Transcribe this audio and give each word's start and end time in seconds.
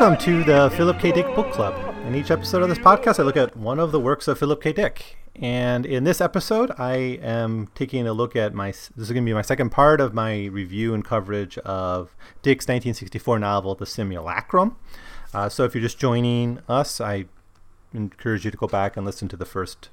Welcome 0.00 0.24
to 0.26 0.44
the 0.44 0.70
Philip 0.76 1.00
K. 1.00 1.10
Dick 1.10 1.26
Book 1.34 1.50
Club. 1.50 1.74
In 2.06 2.14
each 2.14 2.30
episode 2.30 2.62
of 2.62 2.68
this 2.68 2.78
podcast, 2.78 3.18
I 3.18 3.24
look 3.24 3.36
at 3.36 3.56
one 3.56 3.80
of 3.80 3.90
the 3.90 3.98
works 3.98 4.28
of 4.28 4.38
Philip 4.38 4.62
K. 4.62 4.72
Dick. 4.72 5.16
And 5.34 5.84
in 5.84 6.04
this 6.04 6.20
episode, 6.20 6.70
I 6.78 6.94
am 7.20 7.66
taking 7.74 8.06
a 8.06 8.12
look 8.12 8.36
at 8.36 8.54
my. 8.54 8.68
This 8.68 8.92
is 8.96 9.10
going 9.10 9.24
to 9.24 9.28
be 9.28 9.34
my 9.34 9.42
second 9.42 9.70
part 9.70 10.00
of 10.00 10.14
my 10.14 10.44
review 10.44 10.94
and 10.94 11.04
coverage 11.04 11.58
of 11.58 12.14
Dick's 12.42 12.66
1964 12.66 13.40
novel, 13.40 13.74
The 13.74 13.86
Simulacrum. 13.86 14.76
Uh, 15.34 15.48
so 15.48 15.64
if 15.64 15.74
you're 15.74 15.82
just 15.82 15.98
joining 15.98 16.60
us, 16.68 17.00
I 17.00 17.24
encourage 17.92 18.44
you 18.44 18.52
to 18.52 18.56
go 18.56 18.68
back 18.68 18.96
and 18.96 19.04
listen 19.04 19.26
to 19.26 19.36
the 19.36 19.44
first 19.44 19.88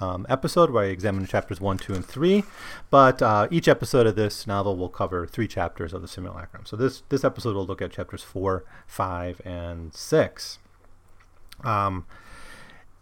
um, 0.00 0.26
episode 0.28 0.70
where 0.70 0.84
I 0.84 0.88
examine 0.88 1.26
chapters 1.26 1.60
1, 1.60 1.78
2, 1.78 1.94
and 1.94 2.04
3. 2.04 2.44
But 2.90 3.22
uh, 3.22 3.48
each 3.50 3.68
episode 3.68 4.06
of 4.06 4.16
this 4.16 4.46
novel 4.46 4.76
will 4.76 4.88
cover 4.88 5.26
three 5.26 5.48
chapters 5.48 5.92
of 5.92 6.02
the 6.02 6.08
simulacrum. 6.08 6.64
So 6.66 6.76
this, 6.76 7.02
this 7.08 7.24
episode 7.24 7.54
will 7.54 7.66
look 7.66 7.82
at 7.82 7.92
chapters 7.92 8.22
4, 8.22 8.64
5, 8.86 9.42
and 9.44 9.94
6. 9.94 10.58
Um, 11.62 12.06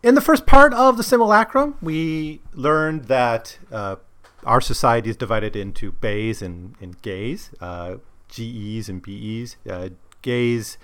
in 0.02 0.14
the 0.14 0.20
first 0.20 0.46
part 0.46 0.74
of 0.74 0.96
the 0.96 1.02
simulacrum, 1.02 1.76
we 1.80 2.40
learned 2.52 3.04
that 3.04 3.58
uh, 3.70 3.96
our 4.44 4.60
society 4.60 5.10
is 5.10 5.16
divided 5.16 5.54
into 5.54 5.92
Bes 5.92 6.42
and, 6.42 6.74
and 6.80 7.00
Ges, 7.02 7.50
uh, 7.60 7.96
GEs 8.28 8.88
and 8.88 9.00
BEs. 9.02 9.56
Uh, 9.68 9.90
Ges 10.22 10.78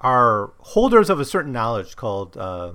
are 0.00 0.52
holders 0.60 1.10
of 1.10 1.20
a 1.20 1.24
certain 1.24 1.52
knowledge 1.52 1.96
called 1.96 2.36
uh, 2.36 2.72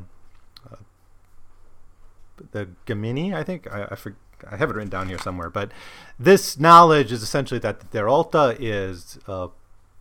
the 2.51 2.69
Gemini, 2.85 3.37
I 3.37 3.43
think. 3.43 3.71
I, 3.71 3.87
I, 3.91 3.95
for, 3.95 4.15
I 4.49 4.57
have 4.57 4.69
it 4.69 4.75
written 4.75 4.89
down 4.89 5.07
here 5.07 5.19
somewhere. 5.19 5.49
But 5.49 5.71
this 6.19 6.59
knowledge 6.59 7.11
is 7.11 7.23
essentially 7.23 7.59
that 7.59 7.91
der 7.91 8.07
Alte 8.07 8.55
is, 8.59 9.19
uh, 9.27 9.47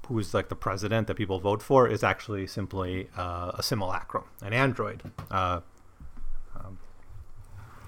who's 0.09 0.35
like 0.35 0.49
the 0.49 0.57
president 0.57 1.07
that 1.07 1.15
people 1.15 1.39
vote 1.39 1.63
for, 1.63 1.87
is 1.87 2.03
actually 2.03 2.47
simply 2.47 3.09
uh, 3.17 3.53
a 3.55 3.63
simulacrum, 3.63 4.25
an 4.43 4.53
android. 4.53 5.03
Uh, 5.31 5.61
um, 6.57 6.79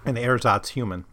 and 0.04 0.18
human. 0.68 1.04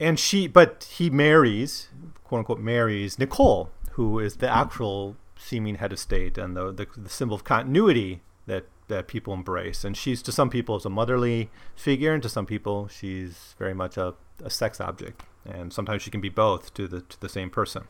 And 0.00 0.18
she, 0.18 0.46
but 0.46 0.88
he 0.92 1.10
marries, 1.10 1.88
quote 2.24 2.40
unquote, 2.40 2.60
marries 2.60 3.18
Nicole, 3.18 3.70
who 3.92 4.20
is 4.20 4.36
the 4.36 4.48
actual 4.48 5.16
seeming 5.36 5.76
head 5.76 5.92
of 5.92 5.98
state 5.98 6.38
and 6.38 6.56
the, 6.56 6.72
the, 6.72 6.86
the 6.96 7.08
symbol 7.08 7.34
of 7.34 7.44
continuity 7.44 8.22
that 8.46 8.66
that 8.88 9.08
people 9.08 9.32
embrace. 9.32 9.84
And 9.84 9.96
she's 9.96 10.22
to 10.22 10.32
some 10.32 10.50
people 10.50 10.76
is 10.76 10.84
a 10.84 10.90
motherly 10.90 11.50
figure, 11.74 12.12
and 12.12 12.22
to 12.22 12.28
some 12.28 12.46
people 12.46 12.88
she's 12.88 13.54
very 13.58 13.74
much 13.74 13.96
a, 13.96 14.14
a 14.42 14.50
sex 14.50 14.80
object. 14.80 15.22
And 15.46 15.72
sometimes 15.72 16.02
she 16.02 16.10
can 16.10 16.20
be 16.20 16.28
both 16.28 16.74
to 16.74 16.88
the 16.88 17.00
to 17.02 17.20
the 17.20 17.28
same 17.28 17.50
person. 17.50 17.84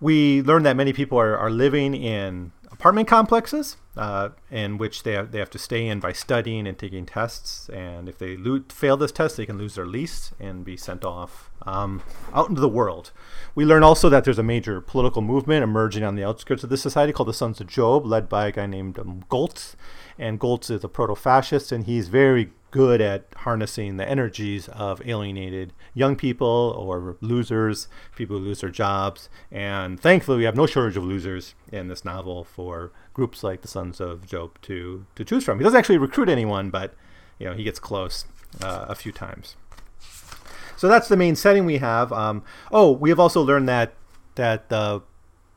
We 0.00 0.42
learn 0.42 0.64
that 0.64 0.76
many 0.76 0.92
people 0.92 1.18
are, 1.18 1.36
are 1.38 1.50
living 1.50 1.94
in 1.94 2.52
apartment 2.72 3.06
complexes 3.06 3.76
uh, 3.96 4.30
in 4.50 4.78
which 4.78 5.02
they 5.02 5.12
have, 5.12 5.32
they 5.32 5.38
have 5.38 5.50
to 5.50 5.58
stay 5.58 5.86
in 5.86 6.00
by 6.00 6.12
studying 6.12 6.66
and 6.66 6.78
taking 6.78 7.04
tests. 7.04 7.68
And 7.68 8.08
if 8.08 8.18
they 8.18 8.36
lo- 8.36 8.64
fail 8.68 8.96
this 8.96 9.12
test, 9.12 9.36
they 9.36 9.46
can 9.46 9.58
lose 9.58 9.74
their 9.74 9.86
lease 9.86 10.32
and 10.40 10.64
be 10.64 10.76
sent 10.76 11.04
off 11.04 11.50
um, 11.66 12.02
out 12.32 12.48
into 12.48 12.60
the 12.60 12.68
world. 12.68 13.12
We 13.54 13.64
learn 13.64 13.82
also 13.82 14.08
that 14.08 14.24
there's 14.24 14.38
a 14.38 14.42
major 14.42 14.80
political 14.80 15.22
movement 15.22 15.62
emerging 15.62 16.04
on 16.04 16.16
the 16.16 16.24
outskirts 16.24 16.64
of 16.64 16.70
this 16.70 16.82
society 16.82 17.12
called 17.12 17.28
the 17.28 17.34
Sons 17.34 17.60
of 17.60 17.66
Job, 17.66 18.06
led 18.06 18.28
by 18.28 18.46
a 18.46 18.52
guy 18.52 18.66
named 18.66 18.98
um, 18.98 19.24
Goltz. 19.28 19.76
And 20.18 20.38
Goltz 20.38 20.70
is 20.70 20.84
a 20.84 20.88
proto 20.88 21.14
fascist, 21.14 21.72
and 21.72 21.84
he's 21.84 22.08
very 22.08 22.52
good 22.70 23.00
at 23.02 23.26
harnessing 23.36 23.98
the 23.98 24.08
energies 24.08 24.66
of 24.68 25.06
alienated 25.06 25.72
young 25.94 26.16
people 26.16 26.74
or 26.78 27.16
losers, 27.20 27.86
people 28.16 28.38
who 28.38 28.44
lose 28.44 28.62
their 28.62 28.70
jobs. 28.70 29.28
And 29.50 30.00
thankfully, 30.00 30.38
we 30.38 30.44
have 30.44 30.56
no 30.56 30.66
shortage 30.66 30.96
of 30.96 31.04
losers 31.04 31.54
in 31.70 31.88
this 31.88 32.04
novel 32.04 32.44
for 32.44 32.90
groups 33.14 33.44
like 33.44 33.60
the 33.60 33.68
Sons 33.68 34.00
of 34.00 34.26
Job 34.26 34.58
to, 34.62 35.04
to 35.14 35.24
choose 35.24 35.44
from. 35.44 35.58
He 35.58 35.64
doesn't 35.64 35.78
actually 35.78 35.98
recruit 35.98 36.28
anyone, 36.28 36.70
but 36.70 36.94
you 37.38 37.46
know 37.46 37.54
he 37.54 37.62
gets 37.62 37.78
close 37.78 38.24
uh, 38.62 38.86
a 38.88 38.94
few 38.94 39.12
times. 39.12 39.56
So 40.76 40.88
that's 40.88 41.08
the 41.08 41.16
main 41.16 41.36
setting 41.36 41.64
we 41.64 41.78
have. 41.78 42.12
Um, 42.12 42.42
oh, 42.72 42.90
we 42.90 43.10
have 43.10 43.20
also 43.20 43.42
learned 43.42 43.68
that 43.68 43.94
that 44.34 44.68
the 44.68 45.02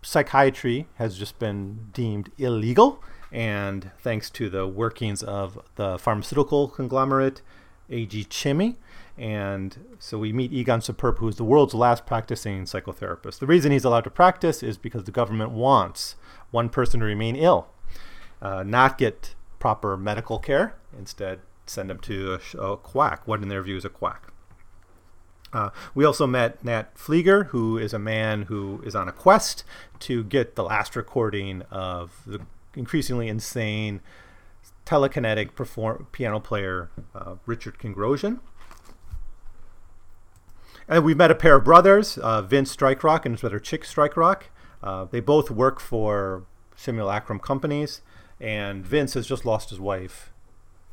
psychiatry 0.01 0.87
has 0.95 1.17
just 1.17 1.39
been 1.39 1.89
deemed 1.93 2.31
illegal, 2.37 3.01
and 3.35 3.91
thanks 3.99 4.29
to 4.29 4.49
the 4.49 4.65
workings 4.65 5.21
of 5.21 5.59
the 5.75 5.97
pharmaceutical 5.97 6.69
conglomerate 6.69 7.41
AG 7.89 8.23
Chemie. 8.29 8.77
And 9.17 9.97
so 9.99 10.17
we 10.17 10.31
meet 10.31 10.53
Egon 10.53 10.79
Superb, 10.79 11.17
who 11.17 11.27
is 11.27 11.35
the 11.35 11.43
world's 11.43 11.73
last 11.73 12.05
practicing 12.05 12.63
psychotherapist. 12.63 13.39
The 13.39 13.45
reason 13.45 13.73
he's 13.73 13.83
allowed 13.83 14.05
to 14.05 14.09
practice 14.09 14.63
is 14.63 14.77
because 14.77 15.03
the 15.03 15.11
government 15.11 15.51
wants 15.51 16.15
one 16.51 16.69
person 16.69 17.01
to 17.01 17.05
remain 17.05 17.35
ill, 17.35 17.67
uh, 18.41 18.63
not 18.63 18.97
get 18.97 19.35
proper 19.59 19.97
medical 19.97 20.39
care, 20.39 20.75
instead 20.97 21.39
send 21.65 21.91
him 21.91 21.99
to 21.99 22.39
a, 22.55 22.57
a 22.57 22.77
quack, 22.77 23.27
what 23.27 23.41
in 23.41 23.49
their 23.49 23.61
view 23.61 23.75
is 23.75 23.83
a 23.83 23.89
quack. 23.89 24.31
Uh, 25.51 25.69
we 25.93 26.05
also 26.05 26.25
met 26.25 26.63
Nat 26.63 26.95
Flieger, 26.95 27.47
who 27.47 27.77
is 27.77 27.93
a 27.93 27.99
man 27.99 28.43
who 28.43 28.81
is 28.85 28.95
on 28.95 29.09
a 29.09 29.13
quest 29.13 29.65
to 29.99 30.23
get 30.23 30.55
the 30.55 30.63
last 30.63 30.95
recording 30.95 31.63
of 31.71 32.21
the 32.25 32.39
increasingly 32.75 33.27
insane 33.27 34.01
telekinetic 34.85 35.55
perform- 35.55 36.07
piano 36.11 36.39
player 36.39 36.89
uh, 37.13 37.35
Richard 37.45 37.79
Kongrosian. 37.79 38.39
And 40.87 41.03
we've 41.03 41.17
met 41.17 41.31
a 41.31 41.35
pair 41.35 41.55
of 41.55 41.63
brothers, 41.63 42.17
uh, 42.19 42.43
Vince 42.43 42.75
Strikerock 42.75 43.25
and 43.25 43.33
his 43.33 43.41
brother 43.41 43.59
Chick 43.59 43.83
Strikerock. 43.83 44.43
Uh, 44.83 45.05
they 45.05 45.19
both 45.19 45.49
work 45.49 45.79
for 45.79 46.45
simulacrum 46.75 47.39
companies, 47.39 48.01
and 48.39 48.85
Vince 48.85 49.15
has 49.15 49.25
just 49.25 49.45
lost 49.45 49.71
his 49.71 49.79
wife 49.79 50.31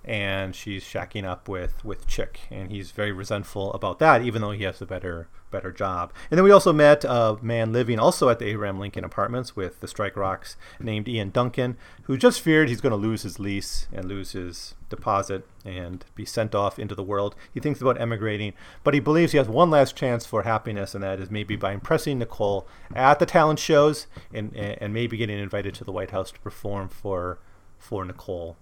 and 0.04 0.54
she's 0.54 0.84
shacking 0.84 1.24
up 1.24 1.48
with 1.48 1.84
with 1.84 2.06
Chick, 2.06 2.40
and 2.50 2.70
he's 2.70 2.90
very 2.90 3.12
resentful 3.12 3.72
about 3.72 3.98
that, 4.00 4.22
even 4.22 4.42
though 4.42 4.50
he 4.50 4.64
has 4.64 4.80
a 4.80 4.86
better 4.86 5.28
better 5.50 5.70
job. 5.70 6.12
And 6.30 6.38
then 6.38 6.44
we 6.44 6.50
also 6.50 6.72
met 6.72 7.04
a 7.04 7.36
man 7.40 7.72
living 7.72 8.00
also 8.00 8.28
at 8.28 8.40
the 8.40 8.46
Abraham 8.46 8.80
Lincoln 8.80 9.04
Apartments 9.04 9.54
with 9.54 9.80
the 9.80 9.86
Strikerocks, 9.86 10.56
named 10.80 11.06
Ian 11.06 11.30
Duncan, 11.30 11.76
who 12.04 12.16
just 12.16 12.40
feared 12.40 12.68
he's 12.68 12.80
going 12.80 12.90
to 12.90 12.96
lose 12.96 13.22
his 13.22 13.38
lease 13.38 13.86
and 13.92 14.06
lose 14.06 14.32
his 14.32 14.74
deposit 14.88 15.46
and 15.64 16.04
be 16.14 16.24
sent 16.24 16.54
off 16.54 16.78
into 16.78 16.94
the 16.94 17.02
world. 17.02 17.36
He 17.52 17.60
thinks 17.60 17.80
about 17.80 18.00
emigrating, 18.00 18.54
but 18.82 18.94
he 18.94 19.00
believes 19.00 19.32
he 19.32 19.38
has 19.38 19.48
one 19.48 19.70
last 19.70 19.94
chance 19.94 20.26
for 20.26 20.42
happiness, 20.42 20.94
and 20.94 21.04
that 21.04 21.20
is 21.20 21.30
maybe 21.30 21.54
by 21.54 21.72
impressing 21.72 22.18
Nicole 22.18 22.66
at 22.94 23.20
the 23.20 23.26
talent 23.26 23.60
shows 23.60 24.06
and 24.32 24.56
and 24.56 24.92
maybe 24.92 25.16
getting 25.16 25.38
invited 25.38 25.74
to 25.76 25.84
the 25.84 25.92
White 25.92 26.10
House 26.10 26.32
to 26.32 26.40
perform 26.40 26.88
for 26.88 27.38
for 27.78 28.04
Nicole 28.04 28.56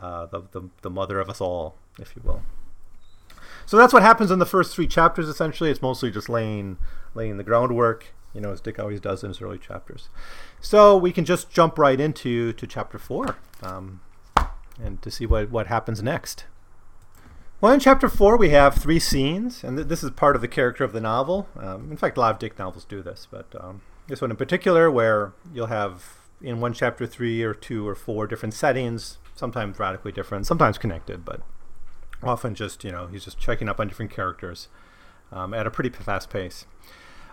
uh, 0.00 0.26
the, 0.26 0.42
the, 0.52 0.68
the 0.82 0.90
mother 0.90 1.20
of 1.20 1.28
us 1.28 1.40
all, 1.40 1.76
if 1.98 2.14
you 2.16 2.22
will. 2.24 2.42
So 3.66 3.76
that's 3.76 3.92
what 3.92 4.02
happens 4.02 4.30
in 4.30 4.38
the 4.38 4.46
first 4.46 4.74
three 4.74 4.86
chapters. 4.86 5.28
Essentially, 5.28 5.70
it's 5.70 5.82
mostly 5.82 6.10
just 6.10 6.28
laying 6.28 6.78
laying 7.14 7.36
the 7.36 7.44
groundwork, 7.44 8.06
you 8.34 8.40
know, 8.40 8.50
as 8.50 8.60
Dick 8.60 8.78
always 8.78 9.00
does 9.00 9.22
in 9.22 9.28
his 9.28 9.40
early 9.40 9.58
chapters. 9.58 10.08
So 10.60 10.96
we 10.96 11.12
can 11.12 11.24
just 11.24 11.50
jump 11.50 11.78
right 11.78 12.00
into 12.00 12.52
to 12.54 12.66
chapter 12.66 12.98
four, 12.98 13.36
um, 13.62 14.00
and 14.82 15.00
to 15.02 15.10
see 15.10 15.26
what 15.26 15.50
what 15.50 15.68
happens 15.68 16.02
next. 16.02 16.46
Well, 17.60 17.72
in 17.72 17.78
chapter 17.78 18.08
four, 18.08 18.36
we 18.36 18.48
have 18.48 18.74
three 18.74 18.98
scenes, 18.98 19.62
and 19.62 19.76
th- 19.76 19.88
this 19.88 20.02
is 20.02 20.10
part 20.10 20.34
of 20.34 20.42
the 20.42 20.48
character 20.48 20.82
of 20.82 20.92
the 20.92 21.00
novel. 21.00 21.46
Um, 21.56 21.92
in 21.92 21.96
fact, 21.96 22.16
a 22.16 22.20
lot 22.20 22.34
of 22.34 22.40
Dick 22.40 22.58
novels 22.58 22.84
do 22.84 23.02
this, 23.02 23.28
but 23.30 23.46
um, 23.60 23.82
this 24.08 24.20
one 24.20 24.32
in 24.32 24.36
particular, 24.36 24.90
where 24.90 25.32
you'll 25.54 25.66
have 25.68 26.18
in 26.40 26.60
one 26.60 26.72
chapter 26.72 27.06
three 27.06 27.44
or 27.44 27.54
two 27.54 27.86
or 27.86 27.94
four 27.94 28.26
different 28.26 28.54
settings 28.54 29.18
sometimes 29.34 29.78
radically 29.78 30.12
different, 30.12 30.46
sometimes 30.46 30.78
connected, 30.78 31.24
but 31.24 31.42
often 32.22 32.54
just, 32.54 32.84
you 32.84 32.90
know, 32.90 33.06
he's 33.06 33.24
just 33.24 33.38
checking 33.38 33.68
up 33.68 33.80
on 33.80 33.88
different 33.88 34.10
characters 34.10 34.68
um, 35.30 35.54
at 35.54 35.66
a 35.66 35.70
pretty 35.70 35.90
fast 35.90 36.30
pace. 36.30 36.66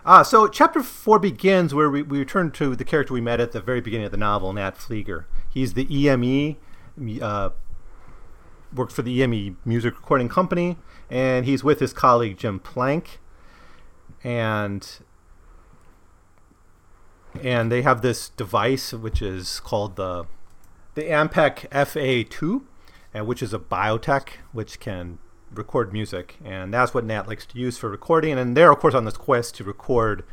Ah, 0.04 0.22
so 0.22 0.48
chapter 0.48 0.82
four 0.82 1.18
begins 1.18 1.74
where 1.74 1.90
we, 1.90 2.02
we 2.02 2.18
return 2.18 2.50
to 2.52 2.74
the 2.74 2.84
character 2.84 3.12
we 3.12 3.20
met 3.20 3.38
at 3.38 3.52
the 3.52 3.60
very 3.60 3.80
beginning 3.80 4.06
of 4.06 4.12
the 4.12 4.16
novel, 4.16 4.52
Nat 4.52 4.76
Flieger. 4.76 5.26
He's 5.52 5.74
the 5.74 5.86
EME, 5.94 6.56
uh, 7.20 7.50
works 8.74 8.94
for 8.94 9.02
the 9.02 9.22
EME 9.22 9.58
Music 9.64 9.94
Recording 9.94 10.28
Company, 10.28 10.78
and 11.10 11.44
he's 11.44 11.62
with 11.62 11.80
his 11.80 11.92
colleague 11.92 12.38
Jim 12.38 12.58
Plank. 12.58 13.20
And 14.24 14.88
and 17.42 17.70
they 17.70 17.82
have 17.82 18.02
this 18.02 18.28
device 18.30 18.92
which 18.92 19.22
is 19.22 19.60
called 19.60 19.96
the 19.96 20.24
the 20.94 21.02
Ampec 21.02 21.68
FA2, 21.70 22.62
and 23.14 23.26
which 23.26 23.42
is 23.42 23.52
a 23.52 23.58
biotech 23.58 24.28
which 24.52 24.80
can 24.80 25.18
record 25.52 25.92
music, 25.92 26.36
and 26.44 26.72
that's 26.72 26.94
what 26.94 27.04
Nat 27.04 27.26
likes 27.26 27.46
to 27.46 27.58
use 27.58 27.76
for 27.76 27.88
recording. 27.88 28.38
And 28.38 28.56
they're 28.56 28.70
of 28.70 28.78
course 28.78 28.94
on 28.94 29.04
this 29.04 29.16
quest 29.16 29.56
to 29.56 29.64
record 29.64 30.24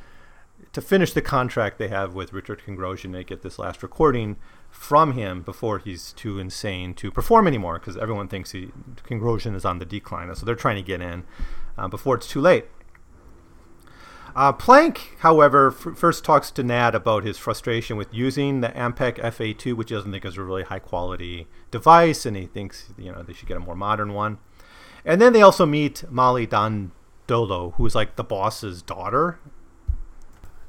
to 0.73 0.81
finish 0.81 1.13
the 1.13 1.21
contract 1.21 1.77
they 1.77 1.87
have 1.87 2.13
with 2.13 2.33
Richard 2.33 2.61
Kongrosian. 2.65 3.11
They 3.11 3.23
get 3.23 3.41
this 3.41 3.57
last 3.57 3.81
recording 3.81 4.37
from 4.69 5.13
him 5.13 5.41
before 5.41 5.79
he's 5.79 6.13
too 6.13 6.39
insane 6.39 6.93
to 6.95 7.11
perform 7.11 7.47
anymore, 7.47 7.79
because 7.79 7.97
everyone 7.97 8.27
thinks 8.27 8.51
he 8.51 8.71
Kongrosian 9.03 9.55
is 9.55 9.65
on 9.65 9.79
the 9.79 9.85
decline, 9.85 10.33
so 10.35 10.45
they're 10.45 10.55
trying 10.55 10.75
to 10.75 10.81
get 10.81 11.01
in 11.01 11.23
uh, 11.77 11.87
before 11.87 12.15
it's 12.15 12.27
too 12.27 12.41
late. 12.41 12.65
Uh, 14.37 14.53
Plank, 14.53 15.17
however, 15.21 15.69
f- 15.69 15.97
first 15.97 16.23
talks 16.23 16.51
to 16.51 16.61
Nat 16.61 16.93
about 16.93 17.23
his 17.23 17.39
frustration 17.39 17.97
with 17.97 18.13
using 18.13 18.61
the 18.61 18.67
Ampec 18.69 19.17
FA2, 19.17 19.73
which 19.73 19.89
he 19.89 19.95
doesn't 19.95 20.11
think 20.11 20.23
is 20.25 20.37
a 20.37 20.43
really 20.43 20.61
high 20.61 20.77
quality 20.77 21.47
device, 21.71 22.23
and 22.23 22.37
he 22.37 22.45
thinks 22.45 22.93
you 22.99 23.11
know 23.11 23.23
they 23.23 23.33
should 23.33 23.47
get 23.47 23.57
a 23.57 23.59
more 23.59 23.75
modern 23.75 24.13
one. 24.13 24.37
And 25.03 25.19
then 25.19 25.33
they 25.33 25.41
also 25.41 25.65
meet 25.65 26.03
Molly 26.11 26.45
Dondolo, 26.45 27.73
who's 27.73 27.95
like 27.95 28.15
the 28.15 28.23
boss's 28.23 28.83
daughter. 28.83 29.39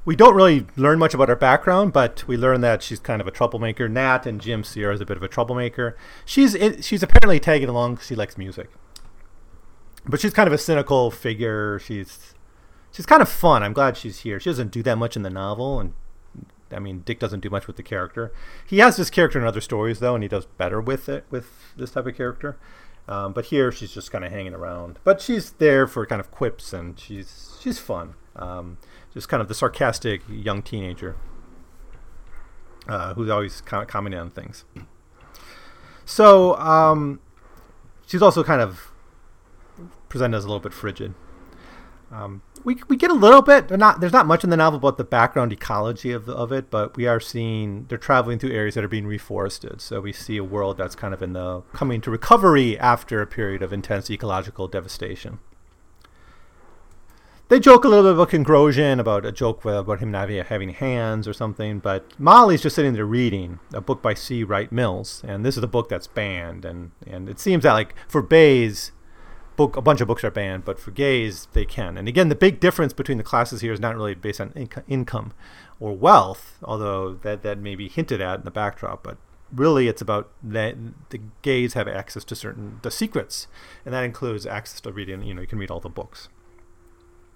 We 0.07 0.17
don't 0.17 0.35
really 0.35 0.67
learn 0.77 0.99
much 0.99 1.13
about 1.13 1.29
her 1.29 1.37
background, 1.37 1.93
but 1.93 2.27
we 2.27 2.39
learn 2.39 2.63
that 2.63 2.83
she's 2.83 2.99
kind 2.99 3.21
of 3.21 3.27
a 3.27 3.31
troublemaker. 3.31 3.87
Nat 3.87 4.25
and 4.25 4.41
Jim 4.41 4.65
see 4.65 4.81
her 4.81 4.91
as 4.91 5.03
a 5.03 5.05
bit 5.05 5.19
of 5.19 5.23
a 5.23 5.29
troublemaker. 5.29 5.95
She's 6.25 6.57
she's 6.81 7.03
apparently 7.03 7.39
tagging 7.39 7.69
along 7.69 7.97
because 7.97 8.07
she 8.07 8.15
likes 8.15 8.39
music, 8.39 8.71
but 10.07 10.21
she's 10.21 10.33
kind 10.33 10.47
of 10.47 10.55
a 10.55 10.59
cynical 10.59 11.11
figure. 11.11 11.79
She's 11.79 12.33
she's 12.99 13.07
kind 13.07 13.23
of 13.23 13.29
fun. 13.29 13.63
I'm 13.63 13.73
glad 13.73 13.97
she's 13.97 14.19
here. 14.19 14.41
She 14.41 14.51
doesn't 14.51 14.73
do 14.73 14.83
that 14.83 14.99
much 14.99 15.15
in 15.15 15.23
the 15.23 15.31
novel, 15.31 15.79
and 15.79 15.93
I 16.73 16.81
mean, 16.81 17.03
Dick 17.07 17.21
doesn't 17.21 17.39
do 17.39 17.49
much 17.49 17.69
with 17.69 17.77
the 17.77 17.83
character. 17.85 18.33
He 18.67 18.81
has 18.81 18.97
this 18.97 19.09
character 19.09 19.39
in 19.39 19.47
other 19.47 19.61
stories 19.61 20.01
though, 20.01 20.17
and 20.17 20.25
he 20.25 20.29
does 20.29 20.47
better 20.47 20.81
with 20.81 21.09
it 21.09 21.25
with 21.31 21.77
this 21.77 21.93
type 21.93 22.07
of 22.07 22.17
character. 22.17 22.59
Um, 23.07 23.33
but 23.33 23.47
here 23.47 23.71
she's 23.71 23.93
just 23.93 24.11
kind 24.11 24.25
of 24.25 24.33
hanging 24.33 24.53
around. 24.53 24.99
But 25.05 25.21
she's 25.21 25.53
there 25.53 25.87
for 25.87 26.05
kind 26.07 26.19
of 26.19 26.33
quips, 26.33 26.73
and 26.73 26.99
she's 26.99 27.57
she's 27.61 27.79
fun. 27.79 28.15
Um, 28.35 28.79
just 29.15 29.29
kind 29.29 29.41
of 29.41 29.47
the 29.47 29.55
sarcastic 29.55 30.23
young 30.29 30.61
teenager 30.61 31.15
uh, 32.89 33.15
who's 33.15 33.31
always 33.31 33.61
commenting 33.61 34.19
on 34.19 34.31
things. 34.31 34.65
So 36.05 36.57
um, 36.57 37.21
she's 38.09 38.23
also 38.23 38.43
kind 38.43 38.61
of 38.61 38.91
presented 40.09 40.37
as 40.37 40.45
a 40.45 40.49
little 40.49 40.59
bit 40.59 40.73
frigid. 40.73 41.15
Um, 42.11 42.43
we, 42.65 42.77
we 42.89 42.97
get 42.97 43.11
a 43.11 43.15
little 43.15 43.43
bit, 43.43 43.71
not 43.71 44.01
there's 44.01 44.13
not 44.13 44.27
much 44.27 44.45
in 44.45 44.51
the 44.51 44.57
novel 44.57 44.79
about 44.79 44.99
the 44.99 45.05
background 45.05 45.53
ecology 45.53 46.13
of, 46.13 46.29
of 46.29 46.53
it, 46.53 46.71
but 46.71 46.97
we 46.97 47.07
are 47.07 47.21
seeing 47.21 47.87
they're 47.89 47.99
traveling 47.99 48.39
through 48.39 48.53
areas 48.53 48.75
that 48.75 48.85
are 48.85 48.89
being 48.89 49.07
reforested. 49.07 49.81
So 49.81 50.01
we 50.01 50.13
see 50.13 50.37
a 50.37 50.45
world 50.45 50.79
that's 50.79 50.95
kind 50.95 51.15
of 51.15 51.23
in 51.23 51.33
the 51.33 51.63
coming 51.73 52.01
to 52.03 52.11
recovery 52.11 52.79
after 52.79 53.21
a 53.21 53.27
period 53.27 53.63
of 53.63 53.73
intense 53.73 54.11
ecological 54.11 54.69
devastation. 54.69 55.39
They 57.49 57.59
joke 57.59 57.85
a 57.85 57.89
little 57.89 58.05
bit 58.05 58.13
about 58.13 58.29
Kongrosian, 58.29 59.01
about 59.01 59.25
a 59.25 59.33
joke 59.33 59.65
about 59.65 60.01
him 60.01 60.11
not 60.11 60.29
having 60.29 60.69
hands 60.69 61.27
or 61.27 61.33
something, 61.33 61.79
but 61.79 62.05
Molly's 62.19 62.61
just 62.61 62.77
sitting 62.77 62.93
there 62.93 63.07
reading 63.07 63.59
a 63.73 63.81
book 63.81 64.03
by 64.03 64.13
C. 64.13 64.45
Wright 64.45 64.71
Mills, 64.71 65.23
and 65.27 65.47
this 65.47 65.57
is 65.57 65.63
a 65.63 65.69
book 65.69 65.89
that's 65.89 66.07
banned, 66.07 66.67
and, 66.67 66.91
and 67.07 67.27
it 67.27 67.41
seems 67.41 67.63
that 67.63 67.73
like 67.73 67.95
for 68.07 68.21
Bes, 68.21 68.93
book 69.59 69.77
a 69.77 69.83
bunch 69.83 70.01
of 70.01 70.07
books 70.07 70.25
are 70.25 70.31
banned, 70.31 70.65
but 70.65 70.79
for 70.79 70.93
Ges 70.93 71.49
they 71.53 71.67
can. 71.67 71.99
And 71.99 72.09
again, 72.09 72.31
the 72.31 72.37
big 72.37 72.61
difference 72.61 72.95
between 72.95 73.19
the 73.19 73.25
classes 73.25 73.61
here 73.61 73.73
is 73.73 73.81
not 73.81 73.97
really 73.97 74.15
based 74.15 74.41
on 74.41 74.51
inc- 74.51 74.85
income 74.89 75.35
or 75.81 75.95
wealth, 75.95 76.59
although 76.63 77.15
that 77.15 77.43
that 77.43 77.59
may 77.59 77.75
be 77.75 77.89
hinted 77.89 78.23
at 78.23 78.39
in 78.39 78.45
the 78.45 78.51
backdrop. 78.51 79.03
But 79.03 79.19
really, 79.53 79.89
it's 79.89 80.01
about 80.01 80.31
that 80.43 80.77
the 81.11 81.21
Ges 81.43 81.75
have 81.75 81.89
access 81.89 82.25
to 82.25 82.37
certain 82.37 82.79
the 82.83 82.91
secrets, 82.91 83.49
and 83.85 83.93
that 83.93 84.05
includes 84.05 84.47
access 84.47 84.81
to 84.83 84.93
reading. 84.93 85.23
You 85.25 85.35
know, 85.35 85.41
you 85.41 85.49
can 85.49 85.59
read 85.59 85.73
all 85.73 85.81
the 85.81 85.91
books. 85.91 86.29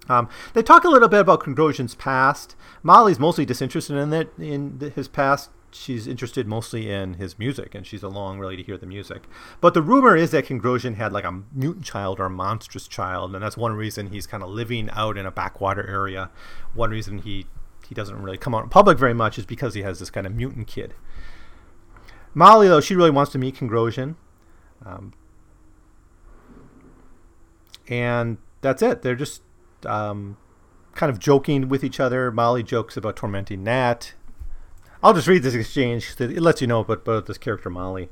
Um, 0.09 0.29
they 0.53 0.63
talk 0.63 0.85
a 0.85 0.89
little 0.89 1.07
bit 1.09 1.19
about 1.19 1.41
Kongrosian's 1.41 1.95
past. 1.95 2.55
Molly's 2.81 3.19
mostly 3.19 3.45
disinterested 3.45 3.97
in 3.97 4.13
it 4.13 4.33
in 4.39 4.91
his 4.95 5.07
past 5.07 5.49
she's 5.73 6.07
interested 6.07 6.47
mostly 6.47 6.89
in 6.89 7.15
his 7.15 7.37
music, 7.37 7.75
and 7.75 7.85
she's 7.85 8.03
along 8.03 8.39
really 8.39 8.57
to 8.57 8.63
hear 8.63 8.77
the 8.77 8.85
music. 8.85 9.23
But 9.61 9.73
the 9.73 9.81
rumor 9.81 10.15
is 10.15 10.31
that 10.31 10.45
Kongrosian 10.45 10.95
had 10.95 11.11
like 11.11 11.23
a 11.23 11.43
mutant 11.53 11.85
child 11.85 12.19
or 12.19 12.25
a 12.25 12.29
monstrous 12.29 12.87
child, 12.87 13.33
and 13.33 13.43
that's 13.43 13.57
one 13.57 13.73
reason 13.73 14.07
he's 14.07 14.27
kind 14.27 14.43
of 14.43 14.49
living 14.49 14.89
out 14.91 15.17
in 15.17 15.25
a 15.25 15.31
backwater 15.31 15.87
area. 15.87 16.29
One 16.73 16.91
reason 16.91 17.19
he 17.19 17.47
he 17.87 17.95
doesn't 17.95 18.21
really 18.21 18.37
come 18.37 18.55
out 18.55 18.63
in 18.63 18.69
public 18.69 18.97
very 18.97 19.13
much 19.13 19.37
is 19.37 19.45
because 19.45 19.73
he 19.73 19.81
has 19.81 19.99
this 19.99 20.09
kind 20.09 20.25
of 20.25 20.33
mutant 20.33 20.67
kid. 20.67 20.93
Molly, 22.33 22.67
though, 22.67 22.81
she 22.81 22.95
really 22.95 23.11
wants 23.11 23.31
to 23.33 23.37
meet 23.37 23.55
Kongrosian. 23.55 24.15
Um, 24.85 25.13
and 27.87 28.37
that's 28.61 28.81
it. 28.81 29.01
They're 29.01 29.15
just 29.15 29.41
um, 29.85 30.37
kind 30.95 31.09
of 31.09 31.19
joking 31.19 31.69
with 31.69 31.83
each 31.83 31.99
other. 31.99 32.31
Molly 32.31 32.63
jokes 32.63 32.97
about 32.97 33.15
tormenting 33.15 33.63
Nat. 33.63 34.13
I'll 35.03 35.13
just 35.13 35.27
read 35.27 35.43
this 35.43 35.53
exchange. 35.53 36.15
It 36.17 36.41
lets 36.41 36.61
you 36.61 36.67
know 36.67 36.79
about, 36.79 36.99
about 36.99 37.25
this 37.25 37.37
character, 37.37 37.69
Molly. 37.69 38.07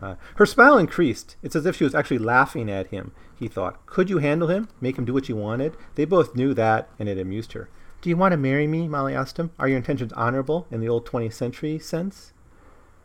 Uh, 0.00 0.14
her 0.36 0.46
smile 0.46 0.78
increased. 0.78 1.36
It's 1.42 1.54
as 1.54 1.66
if 1.66 1.76
she 1.76 1.84
was 1.84 1.94
actually 1.94 2.16
laughing 2.16 2.70
at 2.70 2.86
him, 2.86 3.12
he 3.38 3.46
thought. 3.46 3.84
Could 3.84 4.08
you 4.08 4.18
handle 4.18 4.48
him? 4.48 4.68
Make 4.80 4.96
him 4.96 5.04
do 5.04 5.12
what 5.12 5.28
you 5.28 5.36
wanted? 5.36 5.76
They 5.96 6.06
both 6.06 6.34
knew 6.34 6.54
that, 6.54 6.88
and 6.98 7.10
it 7.10 7.18
amused 7.18 7.52
her. 7.52 7.68
Do 8.00 8.08
you 8.08 8.16
want 8.16 8.32
to 8.32 8.38
marry 8.38 8.66
me? 8.66 8.88
Molly 8.88 9.14
asked 9.14 9.36
him. 9.36 9.50
Are 9.58 9.68
your 9.68 9.76
intentions 9.76 10.14
honorable 10.14 10.66
in 10.70 10.80
the 10.80 10.88
old 10.88 11.06
20th 11.06 11.34
century 11.34 11.78
sense? 11.78 12.32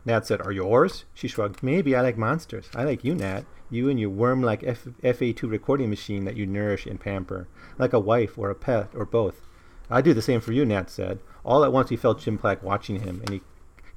Nat 0.06 0.26
said, 0.26 0.40
Are 0.40 0.52
yours? 0.52 1.04
She 1.12 1.28
shrugged. 1.28 1.62
Maybe 1.62 1.94
I 1.94 2.00
like 2.00 2.16
monsters. 2.16 2.70
I 2.74 2.84
like 2.84 3.04
you, 3.04 3.14
Nat. 3.14 3.44
You 3.68 3.90
and 3.90 4.00
your 4.00 4.08
worm 4.08 4.42
like 4.42 4.64
F- 4.64 4.88
FA2 5.02 5.50
recording 5.50 5.90
machine 5.90 6.24
that 6.24 6.38
you 6.38 6.46
nourish 6.46 6.86
and 6.86 6.98
pamper. 6.98 7.48
Like 7.76 7.92
a 7.92 8.00
wife 8.00 8.38
or 8.38 8.48
a 8.48 8.54
pet 8.54 8.88
or 8.94 9.04
both. 9.04 9.42
I 9.88 10.00
do 10.00 10.14
the 10.14 10.22
same 10.22 10.40
for 10.40 10.52
you, 10.52 10.64
Nat 10.64 10.90
said. 10.90 11.20
All 11.44 11.64
at 11.64 11.72
once 11.72 11.90
he 11.90 11.96
felt 11.96 12.20
Jim 12.20 12.38
Plank 12.38 12.62
watching 12.62 13.00
him, 13.00 13.20
and 13.20 13.30
he 13.30 13.40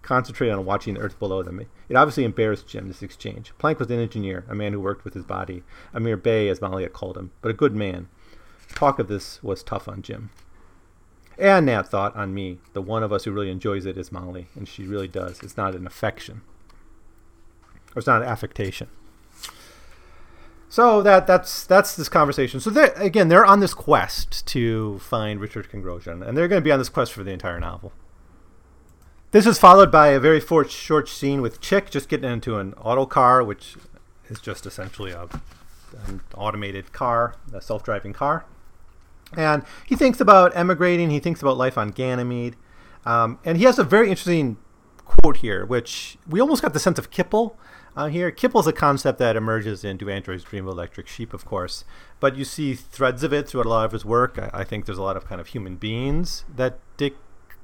concentrated 0.01 0.55
on 0.55 0.65
watching 0.65 0.93
the 0.93 0.99
earth 0.99 1.19
below 1.19 1.43
them. 1.43 1.59
It 1.59 1.95
obviously 1.95 2.23
embarrassed 2.23 2.67
Jim, 2.67 2.87
this 2.87 3.01
exchange. 3.01 3.53
Plank 3.57 3.79
was 3.79 3.89
an 3.89 3.99
engineer, 3.99 4.45
a 4.47 4.55
man 4.55 4.73
who 4.73 4.79
worked 4.79 5.03
with 5.03 5.13
his 5.13 5.23
body, 5.23 5.63
a 5.93 5.99
mere 5.99 6.17
bay, 6.17 6.47
as 6.47 6.61
Molly 6.61 6.83
had 6.83 6.93
called 6.93 7.17
him, 7.17 7.31
but 7.41 7.49
a 7.49 7.55
good 7.55 7.75
man. 7.75 8.07
Talk 8.75 8.99
of 8.99 9.07
this 9.07 9.41
was 9.43 9.63
tough 9.63 9.87
on 9.87 10.01
Jim. 10.01 10.29
And 11.37 11.65
Nat 11.65 11.83
thought 11.83 12.15
on 12.15 12.33
me, 12.33 12.59
the 12.73 12.81
one 12.81 13.01
of 13.01 13.13
us 13.13 13.23
who 13.23 13.31
really 13.31 13.49
enjoys 13.49 13.85
it 13.85 13.97
is 13.97 14.11
Molly, 14.11 14.47
and 14.55 14.67
she 14.67 14.85
really 14.85 15.07
does. 15.07 15.41
It's 15.41 15.57
not 15.57 15.73
an 15.73 15.87
affection, 15.87 16.41
or 17.95 17.99
it's 17.99 18.07
not 18.07 18.21
an 18.21 18.27
affectation. 18.27 18.89
So 20.71 21.01
that 21.01 21.25
that's 21.25 21.65
that's 21.65 21.95
this 21.95 22.09
conversation. 22.09 22.59
So 22.59 22.71
again, 22.95 23.27
they're 23.27 23.45
on 23.45 23.59
this 23.59 23.73
quest 23.73 24.45
to 24.47 24.99
find 24.99 25.41
Richard 25.41 25.69
Kongrosian, 25.69 26.25
and 26.25 26.37
they're 26.37 26.47
going 26.47 26.61
to 26.61 26.63
be 26.63 26.71
on 26.71 26.77
this 26.77 26.89
quest 26.89 27.11
for 27.11 27.23
the 27.23 27.31
entire 27.31 27.59
novel. 27.59 27.91
This 29.31 29.47
is 29.47 29.57
followed 29.59 29.91
by 29.91 30.09
a 30.09 30.19
very 30.19 30.39
short, 30.39 30.71
short 30.71 31.09
scene 31.09 31.41
with 31.41 31.59
Chick 31.59 31.89
just 31.89 32.07
getting 32.07 32.31
into 32.31 32.57
an 32.57 32.73
auto 32.75 33.05
car, 33.05 33.43
which 33.43 33.77
is 34.27 34.39
just 34.39 34.65
essentially 34.65 35.11
a, 35.11 35.27
an 36.07 36.21
automated 36.35 36.93
car, 36.93 37.35
a 37.53 37.61
self-driving 37.61 38.13
car. 38.13 38.45
And 39.37 39.63
he 39.85 39.95
thinks 39.95 40.19
about 40.19 40.55
emigrating. 40.55 41.11
He 41.11 41.19
thinks 41.19 41.41
about 41.41 41.57
life 41.57 41.77
on 41.77 41.89
Ganymede, 41.89 42.55
um, 43.05 43.39
and 43.43 43.57
he 43.57 43.65
has 43.65 43.79
a 43.79 43.83
very 43.83 44.09
interesting 44.09 44.57
quote 45.05 45.37
here, 45.37 45.65
which 45.65 46.17
we 46.27 46.39
almost 46.39 46.61
got 46.61 46.73
the 46.73 46.79
sense 46.79 46.99
of 46.99 47.09
Kipple 47.09 47.55
uh, 47.99 48.07
here, 48.07 48.31
Kipple's 48.31 48.65
a 48.65 48.71
concept 48.71 49.19
that 49.19 49.35
emerges 49.35 49.83
in 49.83 49.97
Do 49.97 50.09
Androids 50.09 50.45
Dream 50.45 50.65
of 50.65 50.71
Electric 50.71 51.05
Sheep, 51.05 51.33
of 51.33 51.43
course, 51.43 51.83
but 52.21 52.37
you 52.37 52.45
see 52.45 52.73
threads 52.73 53.23
of 53.23 53.33
it 53.33 53.49
throughout 53.49 53.65
a 53.65 53.69
lot 53.69 53.83
of 53.83 53.91
his 53.91 54.05
work. 54.05 54.39
I, 54.39 54.61
I 54.61 54.63
think 54.63 54.85
there's 54.85 54.97
a 54.97 55.03
lot 55.03 55.17
of 55.17 55.25
kind 55.25 55.41
of 55.41 55.47
human 55.47 55.75
beings 55.75 56.45
that 56.55 56.79
Dick 56.95 57.15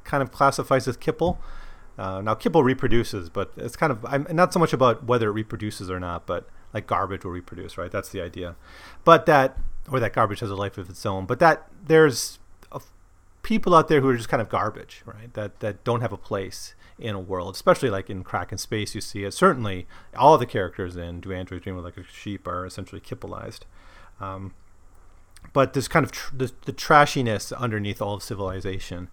kind 0.03 0.21
of 0.21 0.33
classifies 0.33 0.89
as 0.89 0.97
Kipple. 0.97 1.37
Uh, 1.97 2.19
now, 2.19 2.35
Kipple 2.35 2.65
reproduces, 2.65 3.29
but 3.29 3.53
it's 3.55 3.77
kind 3.77 3.93
of 3.93 4.03
I'm 4.03 4.27
not 4.29 4.51
so 4.51 4.59
much 4.59 4.73
about 4.73 5.05
whether 5.05 5.29
it 5.29 5.31
reproduces 5.31 5.89
or 5.89 6.01
not, 6.01 6.25
but 6.25 6.49
like 6.73 6.85
garbage 6.85 7.23
will 7.23 7.31
reproduce, 7.31 7.77
right? 7.77 7.89
That's 7.89 8.09
the 8.09 8.19
idea. 8.19 8.57
But 9.05 9.27
that, 9.27 9.57
or 9.89 10.01
that 10.01 10.11
garbage 10.11 10.41
has 10.41 10.49
a 10.49 10.55
life 10.55 10.77
of 10.77 10.89
its 10.89 11.05
own, 11.05 11.25
but 11.27 11.39
that 11.39 11.69
there's 11.81 12.39
people 13.45 13.75
out 13.75 13.87
there 13.89 14.01
who 14.01 14.09
are 14.09 14.17
just 14.17 14.27
kind 14.27 14.41
of 14.41 14.49
garbage, 14.49 15.03
right? 15.05 15.31
That 15.35 15.59
that 15.59 15.83
don't 15.83 16.01
have 16.01 16.11
a 16.11 16.17
place 16.17 16.73
in 16.97 17.13
a 17.13 17.19
world, 17.19 17.53
especially 17.53 17.91
like 17.91 18.09
in 18.09 18.23
Crack 18.23 18.51
in 18.51 18.57
Space, 18.57 18.95
you 18.95 19.01
see 19.01 19.23
it. 19.23 19.33
Certainly, 19.33 19.87
all 20.17 20.37
the 20.37 20.47
characters 20.47 20.97
in 20.97 21.21
Do 21.21 21.31
Androids 21.31 21.63
Dream 21.63 21.75
Like 21.75 21.83
Electric 21.83 22.07
Sheep 22.07 22.47
are 22.47 22.65
essentially 22.65 22.99
Kippleized. 22.99 23.61
Um, 24.19 24.55
but 25.53 25.73
this 25.73 25.87
kind 25.87 26.03
of 26.03 26.11
tr- 26.11 26.35
the, 26.35 26.51
the, 26.65 26.73
trashiness 26.73 27.55
underneath 27.55 28.01
all 28.01 28.15
of 28.15 28.23
civilization, 28.23 29.09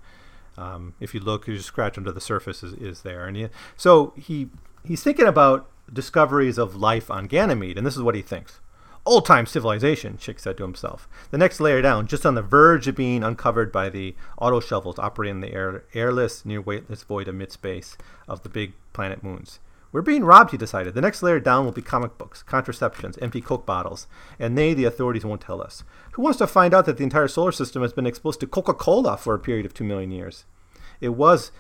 um, 0.57 0.95
if 0.99 1.13
you 1.13 1.21
look, 1.21 1.47
you 1.47 1.57
just 1.57 1.69
scratch 1.69 1.99
under 1.99 2.13
the 2.13 2.21
surface, 2.21 2.63
is, 2.63 2.73
is 2.75 3.03
there. 3.03 3.27
And 3.27 3.37
he, 3.37 3.49
so 3.77 4.15
he 4.17 4.49
he's 4.83 5.03
thinking 5.03 5.27
about 5.27 5.69
discoveries 5.93 6.57
of 6.57 6.75
life 6.75 7.11
on 7.11 7.27
Ganymede, 7.27 7.77
and 7.77 7.87
this 7.87 7.97
is 7.97 8.03
what 8.03 8.15
he 8.15 8.23
thinks. 8.23 8.61
Old 9.05 9.27
time 9.27 9.47
civilization, 9.47 10.17
Chick 10.17 10.39
said 10.39 10.57
to 10.59 10.63
himself. 10.63 11.09
The 11.33 11.39
next 11.39 11.59
layer 11.59 11.83
down, 11.83 12.07
just 12.07 12.25
on 12.25 12.37
the 12.37 12.43
verge 12.43 12.87
of 12.87 12.95
being 12.95 13.25
uncovered 13.25 13.73
by 13.73 13.89
the 13.89 14.15
auto 14.39 14.61
shovels 14.61 14.99
operating 14.99 15.37
in 15.37 15.41
the 15.41 15.53
air, 15.53 15.85
airless, 15.93 16.45
near 16.45 16.61
weightless 16.61 17.03
void 17.03 17.27
of 17.27 17.35
mid 17.35 17.51
space 17.51 17.97
of 18.29 18.45
the 18.45 18.49
big 18.49 18.75
planet 18.93 19.25
moons. 19.25 19.59
We're 19.91 20.03
being 20.03 20.25
robbed, 20.25 20.53
he 20.53 20.57
decided. 20.57 20.95
The 20.95 21.01
next 21.01 21.23
layer 21.23 21.41
down 21.41 21.65
will 21.65 21.73
be 21.73 21.83
comic 21.83 22.17
books, 22.17 22.45
contraceptions, 22.45 23.19
empty 23.19 23.41
Coke 23.41 23.67
bottles, 23.67 24.07
and 24.39 24.57
they, 24.57 24.73
the 24.73 24.85
authorities, 24.85 25.25
won't 25.25 25.43
tell 25.43 25.61
us. 25.61 25.83
Who 26.13 26.23
wants 26.23 26.39
to 26.39 26.47
find 26.47 26.73
out 26.73 26.87
that 26.87 26.97
the 26.97 27.05
entire 27.05 27.29
solar 27.29 27.53
system 27.53 27.83
has 27.83 27.93
been 27.93 28.07
exposed 28.07 28.41
to 28.41 28.47
Coca 28.47 28.73
Cola 28.73 29.17
for 29.19 29.35
a 29.35 29.39
period 29.39 29.67
of 29.67 29.75
two 29.75 29.85
million 29.85 30.13
years? 30.13 30.47
It 31.01 31.11
was, 31.11 31.51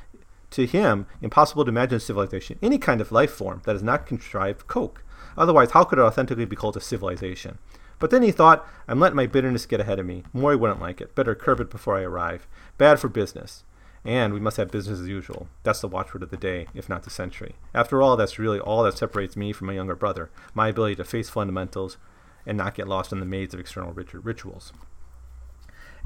to 0.50 0.64
him, 0.64 1.06
impossible 1.20 1.64
to 1.64 1.70
imagine 1.70 2.00
civilization, 2.00 2.58
any 2.62 2.78
kind 2.78 3.00
of 3.00 3.12
life 3.12 3.32
form 3.32 3.60
that 3.64 3.72
has 3.72 3.82
not 3.82 4.06
contrived 4.06 4.68
Coke. 4.68 5.04
Otherwise, 5.36 5.72
how 5.72 5.84
could 5.84 5.98
it 5.98 6.02
authentically 6.02 6.44
be 6.44 6.56
called 6.56 6.76
a 6.76 6.80
civilization? 6.80 7.58
But 7.98 8.10
then 8.10 8.22
he 8.22 8.32
thought, 8.32 8.66
I'm 8.88 8.98
letting 8.98 9.16
my 9.16 9.26
bitterness 9.26 9.66
get 9.66 9.80
ahead 9.80 10.00
of 10.00 10.06
me. 10.06 10.24
Maury 10.32 10.56
wouldn't 10.56 10.80
like 10.80 11.00
it. 11.00 11.14
Better 11.14 11.34
curb 11.34 11.60
it 11.60 11.70
before 11.70 11.96
I 11.96 12.02
arrive. 12.02 12.48
Bad 12.76 12.98
for 12.98 13.08
business. 13.08 13.64
And 14.04 14.34
we 14.34 14.40
must 14.40 14.56
have 14.56 14.72
business 14.72 14.98
as 14.98 15.06
usual. 15.06 15.46
That's 15.62 15.80
the 15.80 15.88
watchword 15.88 16.24
of 16.24 16.30
the 16.30 16.36
day, 16.36 16.66
if 16.74 16.88
not 16.88 17.04
the 17.04 17.10
century. 17.10 17.54
After 17.72 18.02
all, 18.02 18.16
that's 18.16 18.38
really 18.38 18.58
all 18.58 18.82
that 18.82 18.98
separates 18.98 19.36
me 19.36 19.52
from 19.52 19.68
my 19.68 19.74
younger 19.74 19.94
brother 19.94 20.30
my 20.54 20.68
ability 20.68 20.96
to 20.96 21.04
face 21.04 21.30
fundamentals 21.30 21.96
and 22.44 22.58
not 22.58 22.74
get 22.74 22.88
lost 22.88 23.12
in 23.12 23.20
the 23.20 23.26
maze 23.26 23.54
of 23.54 23.60
external 23.60 23.92
rituals. 23.92 24.72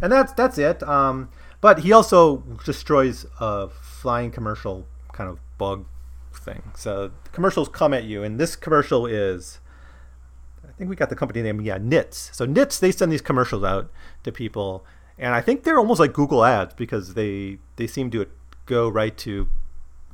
And 0.03 0.13
that's 0.13 0.33
that's 0.35 0.59
it. 0.59 0.83
Um, 0.83 1.31
but 1.63 1.81
he 1.81 1.93
also 1.93 2.39
destroys 2.65 3.25
a 3.41 3.69
flying 3.69 4.31
commercial 4.31 4.87
kind 5.13 5.31
of 5.31 5.39
bug 5.57 5.87
thing. 6.39 6.63
So 6.75 7.11
commercials 7.33 7.69
come 7.69 7.95
at 7.95 8.05
you, 8.05 8.23
and 8.23 8.39
this 8.39 8.57
commercial 8.57 9.07
is, 9.07 9.61
I 10.67 10.73
think 10.73 10.91
we 10.91 10.97
got 10.97 11.09
the 11.11 11.17
company 11.17 11.43
name, 11.43 11.61
yeah, 11.61 11.79
Nits. 11.79 12.31
So 12.33 12.45
Nits, 12.45 12.79
they 12.79 12.93
send 12.93 13.13
these 13.13 13.23
commercials 13.23 13.65
out 13.65 13.91
to 14.25 14.33
people, 14.33 14.85
and 15.19 15.35
I 15.35 15.41
think 15.41 15.63
they're 15.63 15.79
almost 15.79 16.01
like 16.01 16.13
Google 16.13 16.45
Ads 16.45 16.75
because 16.75 17.15
they 17.15 17.59
they 17.77 17.87
seem 17.87 18.11
to 18.11 18.27
go 18.67 18.89
right 18.89 19.17
to 19.19 19.49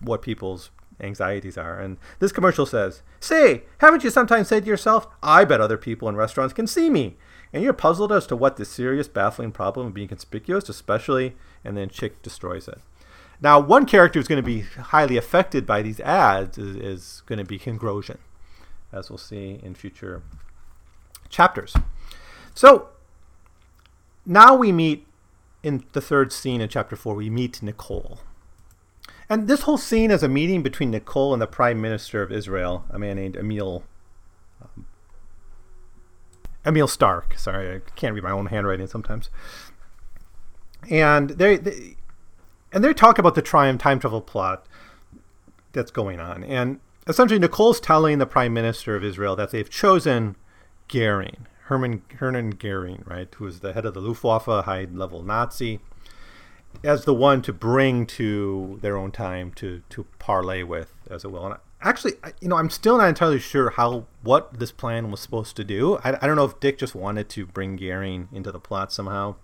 what 0.00 0.22
people's 0.22 0.70
anxieties 1.00 1.58
are. 1.58 1.80
And 1.80 1.96
this 2.20 2.32
commercial 2.32 2.66
says, 2.66 3.02
"Say, 3.18 3.64
haven't 3.78 4.04
you 4.04 4.10
sometimes 4.10 4.48
said 4.48 4.64
to 4.64 4.70
yourself, 4.70 5.06
I 5.22 5.44
bet 5.44 5.60
other 5.60 5.78
people 5.78 6.08
in 6.08 6.16
restaurants 6.16 6.54
can 6.54 6.66
see 6.66 6.90
me?" 6.90 7.16
And 7.52 7.62
you're 7.62 7.72
puzzled 7.72 8.12
as 8.12 8.26
to 8.28 8.36
what 8.36 8.56
the 8.56 8.64
serious, 8.64 9.08
baffling 9.08 9.52
problem 9.52 9.88
of 9.88 9.94
being 9.94 10.08
conspicuous, 10.08 10.68
especially, 10.68 11.36
and 11.64 11.76
then 11.76 11.90
Chick 11.90 12.22
destroys 12.22 12.66
it. 12.66 12.80
Now, 13.42 13.58
one 13.58 13.86
character 13.86 14.18
who's 14.20 14.28
going 14.28 14.42
to 14.42 14.46
be 14.46 14.60
highly 14.60 15.16
affected 15.16 15.66
by 15.66 15.82
these 15.82 15.98
ads 16.00 16.58
is, 16.58 16.76
is 16.76 17.22
going 17.26 17.40
to 17.40 17.44
be 17.44 17.58
Kongrosian, 17.58 18.18
as 18.92 19.10
we'll 19.10 19.18
see 19.18 19.58
in 19.62 19.74
future 19.74 20.22
chapters. 21.28 21.74
So 22.54 22.90
now 24.24 24.54
we 24.54 24.70
meet 24.70 25.06
in 25.64 25.84
the 25.92 26.00
third 26.00 26.32
scene 26.32 26.60
in 26.60 26.68
chapter 26.68 26.94
four, 26.94 27.16
we 27.16 27.30
meet 27.30 27.62
Nicole. 27.62 28.20
And 29.28 29.48
this 29.48 29.62
whole 29.62 29.78
scene 29.78 30.10
is 30.10 30.22
a 30.22 30.28
meeting 30.28 30.62
between 30.62 30.90
Nicole 30.90 31.32
and 31.32 31.42
the 31.42 31.46
Prime 31.46 31.80
Minister 31.80 32.22
of 32.22 32.30
Israel, 32.30 32.84
a 32.90 32.98
man 32.98 33.16
named 33.16 33.36
Emil. 33.36 33.82
Um, 34.60 34.86
Emil 36.64 36.86
Stark. 36.86 37.36
Sorry, 37.38 37.76
I 37.76 37.80
can't 37.96 38.14
read 38.14 38.22
my 38.22 38.30
own 38.30 38.46
handwriting 38.46 38.86
sometimes. 38.86 39.30
And 40.90 41.30
they, 41.30 41.56
they 41.56 41.96
and 42.72 42.82
they 42.82 42.94
talk 42.94 43.18
about 43.18 43.34
the 43.34 43.42
Triumph 43.42 43.80
time 43.80 44.00
travel 44.00 44.20
plot 44.20 44.66
that's 45.72 45.90
going 45.90 46.20
on. 46.20 46.44
And 46.44 46.80
essentially, 47.06 47.38
Nicole's 47.38 47.80
telling 47.80 48.18
the 48.18 48.26
prime 48.26 48.52
minister 48.52 48.96
of 48.96 49.04
Israel 49.04 49.36
that 49.36 49.50
they've 49.50 49.68
chosen 49.68 50.36
Goering, 50.88 51.46
Herman 51.64 52.02
Hermann 52.16 52.50
Goering, 52.50 53.04
right, 53.06 53.32
who 53.36 53.46
is 53.46 53.60
the 53.60 53.72
head 53.72 53.86
of 53.86 53.94
the 53.94 54.00
Luftwaffe, 54.00 54.64
high 54.64 54.86
level 54.92 55.22
Nazi, 55.22 55.80
as 56.84 57.04
the 57.04 57.14
one 57.14 57.42
to 57.42 57.52
bring 57.52 58.06
to 58.06 58.78
their 58.82 58.96
own 58.96 59.10
time 59.10 59.52
to 59.52 59.82
to 59.90 60.06
parlay 60.18 60.62
with, 60.62 60.94
as 61.10 61.24
it 61.24 61.30
will. 61.30 61.46
And 61.46 61.56
actually, 61.80 62.14
you 62.40 62.48
know, 62.48 62.56
I'm 62.56 62.70
still 62.70 62.98
not 62.98 63.08
entirely 63.08 63.38
sure 63.38 63.70
how 63.70 64.06
what 64.22 64.58
this 64.58 64.72
plan 64.72 65.10
was 65.10 65.20
supposed 65.20 65.56
to 65.56 65.64
do. 65.64 65.96
I, 66.04 66.18
I 66.20 66.26
don't 66.26 66.36
know 66.36 66.44
if 66.44 66.60
Dick 66.60 66.78
just 66.78 66.94
wanted 66.94 67.28
to 67.30 67.46
bring 67.46 67.76
Goering 67.76 68.28
into 68.32 68.52
the 68.52 68.60
plot 68.60 68.92
somehow, 68.92 69.36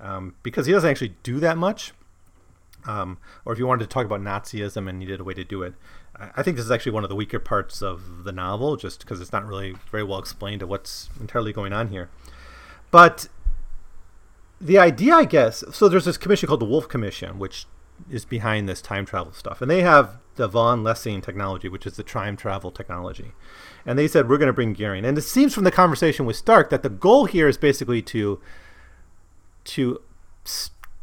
um, 0.00 0.34
because 0.42 0.66
he 0.66 0.72
doesn't 0.72 0.90
actually 0.90 1.14
do 1.22 1.40
that 1.40 1.58
much. 1.58 1.92
Um, 2.86 3.18
or 3.44 3.52
if 3.52 3.58
you 3.58 3.66
wanted 3.66 3.84
to 3.84 3.90
talk 3.90 4.06
about 4.06 4.20
Nazism 4.20 4.88
and 4.88 4.98
needed 4.98 5.20
a 5.20 5.24
way 5.24 5.34
to 5.34 5.44
do 5.44 5.62
it, 5.62 5.74
I 6.36 6.42
think 6.42 6.56
this 6.56 6.66
is 6.66 6.70
actually 6.70 6.92
one 6.92 7.04
of 7.04 7.08
the 7.08 7.16
weaker 7.16 7.38
parts 7.38 7.82
of 7.82 8.24
the 8.24 8.32
novel, 8.32 8.76
just 8.76 9.00
because 9.00 9.20
it's 9.20 9.32
not 9.32 9.46
really 9.46 9.74
very 9.90 10.02
well 10.02 10.18
explained 10.18 10.60
to 10.60 10.66
what's 10.66 11.08
entirely 11.18 11.52
going 11.52 11.72
on 11.72 11.88
here. 11.88 12.10
But 12.90 13.28
the 14.60 14.78
idea, 14.78 15.14
I 15.14 15.24
guess, 15.24 15.64
so 15.72 15.88
there's 15.88 16.04
this 16.04 16.18
commission 16.18 16.46
called 16.46 16.60
the 16.60 16.66
Wolf 16.66 16.88
Commission, 16.88 17.38
which 17.38 17.66
is 18.10 18.24
behind 18.24 18.68
this 18.68 18.82
time 18.82 19.06
travel 19.06 19.32
stuff, 19.32 19.62
and 19.62 19.70
they 19.70 19.82
have 19.82 20.18
the 20.36 20.48
von 20.48 20.82
Lessing 20.82 21.22
technology, 21.22 21.68
which 21.68 21.86
is 21.86 21.96
the 21.96 22.02
time 22.02 22.36
travel 22.36 22.70
technology, 22.70 23.32
and 23.86 23.98
they 23.98 24.08
said 24.08 24.28
we're 24.28 24.38
going 24.38 24.46
to 24.46 24.52
bring 24.52 24.72
Goering, 24.72 25.04
and 25.04 25.16
it 25.16 25.22
seems 25.22 25.54
from 25.54 25.64
the 25.64 25.70
conversation 25.70 26.26
with 26.26 26.36
Stark 26.36 26.70
that 26.70 26.82
the 26.82 26.90
goal 26.90 27.26
here 27.26 27.48
is 27.48 27.56
basically 27.56 28.02
to 28.02 28.40
to 29.64 30.00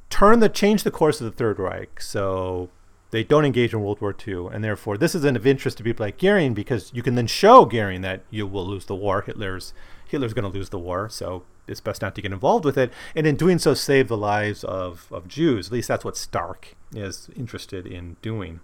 turn 0.09 0.39
the 0.39 0.49
change 0.49 0.83
the 0.83 0.91
course 0.91 1.21
of 1.21 1.25
the 1.25 1.31
Third 1.31 1.59
Reich. 1.59 2.01
So 2.01 2.69
they 3.11 3.23
don't 3.23 3.45
engage 3.45 3.73
in 3.73 3.81
World 3.81 4.01
War 4.01 4.15
II, 4.27 4.47
and 4.51 4.63
therefore 4.63 4.97
this 4.97 5.15
is 5.15 5.23
of 5.23 5.47
interest 5.47 5.77
to 5.77 5.83
people 5.83 6.05
like 6.05 6.19
Goering 6.19 6.53
because 6.53 6.91
you 6.93 7.01
can 7.01 7.15
then 7.15 7.27
show 7.27 7.65
Goering 7.65 8.01
that 8.01 8.23
you 8.29 8.45
will 8.45 8.65
lose 8.65 8.85
the 8.85 8.95
war. 8.95 9.21
Hitler's 9.21 9.73
Hitler's 10.07 10.33
going 10.33 10.49
to 10.49 10.57
lose 10.57 10.69
the 10.69 10.79
war, 10.79 11.09
so 11.09 11.43
it's 11.67 11.81
best 11.81 12.01
not 12.01 12.15
to 12.15 12.21
get 12.21 12.31
involved 12.31 12.65
with 12.65 12.77
it. 12.77 12.91
And 13.15 13.27
in 13.27 13.35
doing 13.35 13.59
so, 13.59 13.73
save 13.73 14.07
the 14.07 14.17
lives 14.17 14.63
of, 14.63 15.07
of 15.11 15.27
Jews. 15.27 15.67
At 15.67 15.73
least 15.73 15.89
that's 15.89 16.05
what 16.05 16.15
Stark 16.15 16.75
is 16.93 17.29
interested 17.35 17.85
in 17.85 18.15
doing. 18.21 18.61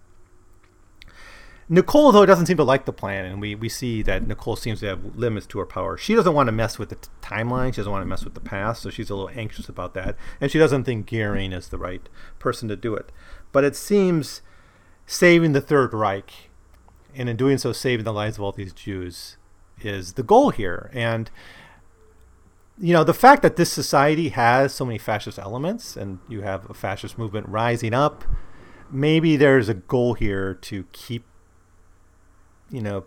Nicole, 1.69 2.11
though, 2.11 2.25
doesn't 2.25 2.45
seem 2.45 2.57
to 2.57 2.63
like 2.63 2.85
the 2.85 2.93
plan, 2.93 3.25
and 3.25 3.39
we, 3.39 3.55
we 3.55 3.69
see 3.69 4.01
that 4.01 4.27
Nicole 4.27 4.55
seems 4.55 4.81
to 4.81 4.87
have 4.87 5.15
limits 5.15 5.45
to 5.47 5.59
her 5.59 5.65
power. 5.65 5.97
She 5.97 6.13
doesn't 6.13 6.33
want 6.33 6.47
to 6.47 6.51
mess 6.51 6.77
with 6.77 6.89
the 6.89 6.95
t- 6.95 7.09
timeline. 7.21 7.73
She 7.73 7.77
doesn't 7.77 7.91
want 7.91 8.01
to 8.01 8.07
mess 8.07 8.25
with 8.25 8.33
the 8.33 8.41
past, 8.41 8.81
so 8.81 8.89
she's 8.89 9.09
a 9.09 9.15
little 9.15 9.31
anxious 9.33 9.69
about 9.69 9.93
that. 9.93 10.17
And 10.41 10.51
she 10.51 10.59
doesn't 10.59 10.83
think 10.83 11.09
Goering 11.09 11.53
is 11.53 11.69
the 11.69 11.77
right 11.77 12.07
person 12.37 12.67
to 12.67 12.75
do 12.75 12.95
it. 12.95 13.11
But 13.51 13.63
it 13.63 13.75
seems 13.75 14.41
saving 15.05 15.53
the 15.53 15.61
Third 15.61 15.93
Reich, 15.93 16.49
and 17.15 17.29
in 17.29 17.37
doing 17.37 17.57
so, 17.57 17.71
saving 17.71 18.03
the 18.03 18.13
lives 18.13 18.37
of 18.37 18.43
all 18.43 18.51
these 18.51 18.73
Jews, 18.73 19.37
is 19.81 20.13
the 20.13 20.23
goal 20.23 20.49
here. 20.49 20.89
And, 20.93 21.31
you 22.77 22.93
know, 22.93 23.03
the 23.03 23.13
fact 23.13 23.41
that 23.41 23.55
this 23.55 23.71
society 23.71 24.29
has 24.29 24.73
so 24.73 24.85
many 24.85 24.97
fascist 24.97 25.39
elements, 25.39 25.95
and 25.95 26.19
you 26.27 26.41
have 26.41 26.69
a 26.69 26.73
fascist 26.73 27.17
movement 27.17 27.47
rising 27.47 27.93
up, 27.93 28.25
maybe 28.91 29.37
there's 29.37 29.69
a 29.69 29.73
goal 29.73 30.13
here 30.13 30.53
to 30.55 30.85
keep 30.91 31.25
you 32.73 32.81
know, 32.81 33.05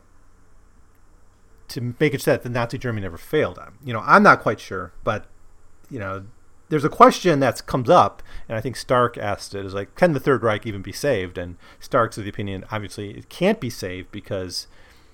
to 1.68 1.94
make 1.99 2.14
it 2.14 2.23
so 2.23 2.30
that 2.30 2.44
the 2.44 2.49
Nazi 2.49 2.78
Germany 2.78 3.02
never 3.02 3.18
failed. 3.18 3.58
You 3.85 3.92
know, 3.92 4.02
I'm 4.06 4.23
not 4.23 4.40
quite 4.40 4.61
sure, 4.61 4.92
but 5.02 5.26
you 5.90 5.99
know, 5.99 6.25
there's 6.68 6.85
a 6.85 6.88
question 6.88 7.40
that 7.40 7.66
comes 7.66 7.90
up, 7.90 8.23
and 8.49 8.56
I 8.56 8.61
think 8.61 8.76
Stark 8.76 9.18
asked 9.18 9.54
it: 9.54 9.66
is 9.66 9.75
like, 9.75 9.96
can 9.96 10.12
the 10.12 10.20
Third 10.20 10.44
Reich 10.44 10.64
even 10.66 10.82
be 10.82 10.92
saved? 10.92 11.37
And 11.37 11.56
Stark's 11.80 12.16
of 12.16 12.25
the 12.25 12.30
opinion, 12.30 12.64
obviously, 12.70 13.11
it 13.11 13.28
can't 13.28 13.61
be 13.61 13.68
saved 13.68 14.12
because 14.12 14.68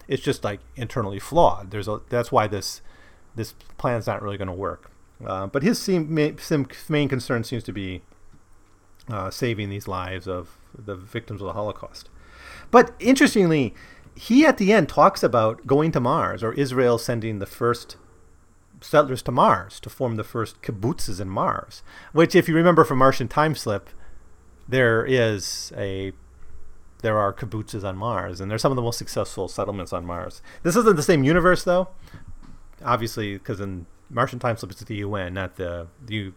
it's 0.07 0.23
just 0.23 0.45
like 0.45 0.61
internally 0.77 1.19
flawed. 1.19 1.71
There's 1.71 1.89
a 1.89 2.03
that's 2.11 2.31
why 2.31 2.47
this 2.47 2.83
this 3.35 3.55
plan's 3.79 4.07
not 4.07 4.23
really 4.23 4.37
going 4.37 4.49
to 4.49 4.55
work. 4.55 4.91
Uh, 5.25 5.47
but 5.47 5.63
his 5.63 5.89
main, 5.89 6.37
main 6.89 7.09
concern 7.09 7.45
seems 7.45 7.63
to 7.63 7.73
be 7.73 8.03
uh, 9.09 9.31
saving 9.31 9.71
these 9.71 9.89
lives 9.89 10.29
of 10.29 10.59
the 10.77 10.95
victims 10.95 11.41
of 11.41 11.47
the 11.47 11.53
Holocaust. 11.55 12.11
But 12.71 12.93
interestingly, 12.99 13.75
he 14.15 14.45
at 14.45 14.59
the 14.59 14.73
end 14.73 14.89
talks 14.89 15.23
about 15.23 15.67
going 15.67 15.93
to 15.93 16.01
Mars 16.01 16.43
or 16.43 16.53
Israel 16.53 16.99
sending 16.99 17.39
the 17.39 17.47
first 17.47 17.97
settlers 18.81 19.23
to 19.23 19.33
Mars 19.33 19.81
to 19.81 19.91
form 19.91 20.17
the 20.17 20.25
first 20.25 20.61
kibbutzes 20.63 21.21
in 21.21 21.29
Mars. 21.29 21.83
Which, 22.13 22.35
if 22.35 22.49
you 22.49 22.55
remember 22.55 22.85
from 22.85 22.99
Martian 22.99 23.29
Time 23.29 23.55
Slip, 23.55 23.89
there 24.69 25.05
is 25.05 25.73
a 25.77 26.13
there 27.03 27.19
are 27.19 27.33
kibbutzes 27.33 27.85
on 27.85 27.97
Mars, 27.97 28.41
and 28.41 28.51
they're 28.51 28.59
some 28.59 28.71
of 28.71 28.77
the 28.77 28.83
most 28.83 28.99
successful 28.99 29.49
settlements 29.49 29.93
on 29.93 30.05
Mars. 30.05 30.41
This 30.63 30.77
isn't 30.77 30.97
the 30.97 31.03
same 31.03 31.25
universe, 31.25 31.65
though, 31.65 31.89
obviously, 32.85 33.35
because 33.35 33.61
in 33.61 33.87
Martian 34.09 34.39
Time 34.39 34.57
Slip 34.57 34.71
it's 34.71 34.85
the 34.85 34.97
UN, 34.97 35.35
not 35.35 35.57
the 35.57 35.89
the, 36.05 36.33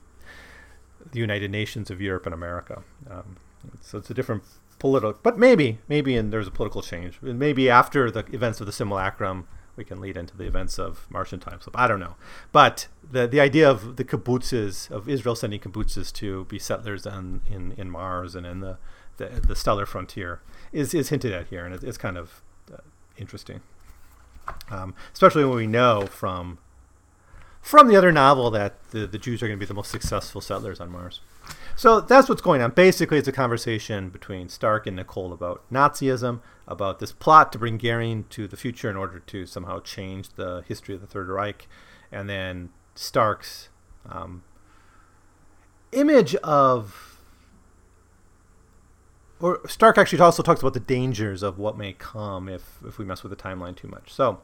the 1.12 1.20
United 1.20 1.52
Nations 1.52 1.92
of 1.92 2.02
Europe 2.02 2.26
and 2.26 2.34
America. 2.34 2.84
Um, 3.10 3.38
so 3.82 3.98
it's 3.98 4.10
a 4.10 4.14
different 4.14 4.44
political, 4.80 5.20
but 5.24 5.38
maybe, 5.38 5.80
maybe 5.88 6.16
and 6.16 6.32
there's 6.32 6.48
a 6.48 6.52
political 6.52 6.82
change. 6.82 7.22
Maybe 7.22 7.70
after 7.70 8.12
the 8.12 8.26
events 8.32 8.60
of 8.60 8.66
the 8.66 8.74
simulacrum, 8.74 9.48
we 9.76 9.84
can 9.84 10.00
lead 10.00 10.18
into 10.18 10.36
the 10.38 10.46
events 10.46 10.80
of 10.80 11.06
Martian 11.10 11.40
time 11.40 11.60
slip. 11.62 11.78
I 11.78 11.88
don't 11.88 12.00
know, 12.00 12.16
but 12.52 12.88
the 13.10 13.28
the 13.28 13.40
idea 13.40 13.70
of 13.70 13.98
the 13.98 14.04
kibbutzes 14.04 14.90
of 14.90 15.10
Israel 15.10 15.36
sending 15.36 15.60
kibbutzes 15.60 16.14
to 16.14 16.46
be 16.46 16.60
settlers 16.60 17.06
on, 17.06 17.42
in 17.50 17.74
in 17.74 17.90
Mars 17.90 18.36
and 18.36 18.46
in 18.46 18.62
the, 18.62 18.78
the, 19.18 19.26
the 19.48 19.56
stellar 19.56 19.86
frontier 19.86 20.42
is 20.72 20.94
is 20.94 21.10
hinted 21.10 21.34
at 21.34 21.48
here, 21.48 21.66
and 21.66 21.76
it, 21.76 21.84
it's 21.84 21.98
kind 21.98 22.18
of 22.18 22.42
uh, 22.74 22.78
interesting, 23.18 23.62
um, 24.70 24.94
especially 25.14 25.44
when 25.44 25.58
we 25.58 25.68
know 25.68 26.08
from 26.08 26.58
from 27.62 27.88
the 27.88 27.96
other 27.96 28.12
novel 28.12 28.52
that 28.52 28.74
the, 28.92 29.08
the 29.08 29.18
Jews 29.18 29.42
are 29.42 29.48
going 29.48 29.60
to 29.60 29.66
be 29.66 29.68
the 29.68 29.74
most 29.74 29.90
successful 29.90 30.40
settlers 30.40 30.80
on 30.80 30.92
Mars. 30.92 31.20
So 31.76 32.00
that's 32.00 32.30
what's 32.30 32.42
going 32.42 32.62
on. 32.62 32.72
Basically, 32.72 33.18
it's 33.18 33.28
a 33.28 33.34
conversation 33.34 34.10
between 34.10 34.48
Stark 34.48 34.88
and 34.88 34.96
Nicole 34.96 35.34
about 35.34 35.64
Nazism, 35.72 36.40
about 36.68 37.00
this 37.00 37.12
plot 37.12 37.52
to 37.52 37.60
bring 37.60 37.78
Goering 37.78 38.26
to 38.30 38.48
the 38.48 38.56
future 38.56 38.90
in 38.90 38.96
order 38.96 39.20
to 39.20 39.46
somehow 39.46 39.82
change 39.82 40.30
the 40.36 40.64
history 40.68 40.96
of 40.96 41.02
the 41.02 41.08
Third 41.08 41.28
Reich, 41.28 41.68
and 42.12 42.30
then 42.30 42.70
Stark's 42.96 43.70
um, 44.10 44.44
image 45.92 46.36
of. 46.36 47.12
Or 49.42 49.60
Stark 49.68 49.98
actually 49.98 50.20
also 50.20 50.42
talks 50.42 50.62
about 50.62 50.74
the 50.74 50.80
dangers 50.80 51.44
of 51.44 51.60
what 51.60 51.78
may 51.78 51.92
come 51.92 52.48
if, 52.48 52.78
if 52.88 52.98
we 52.98 53.04
mess 53.04 53.22
with 53.22 53.32
the 53.32 53.36
timeline 53.36 53.76
too 53.76 53.90
much. 53.90 54.14
So, 54.14 54.40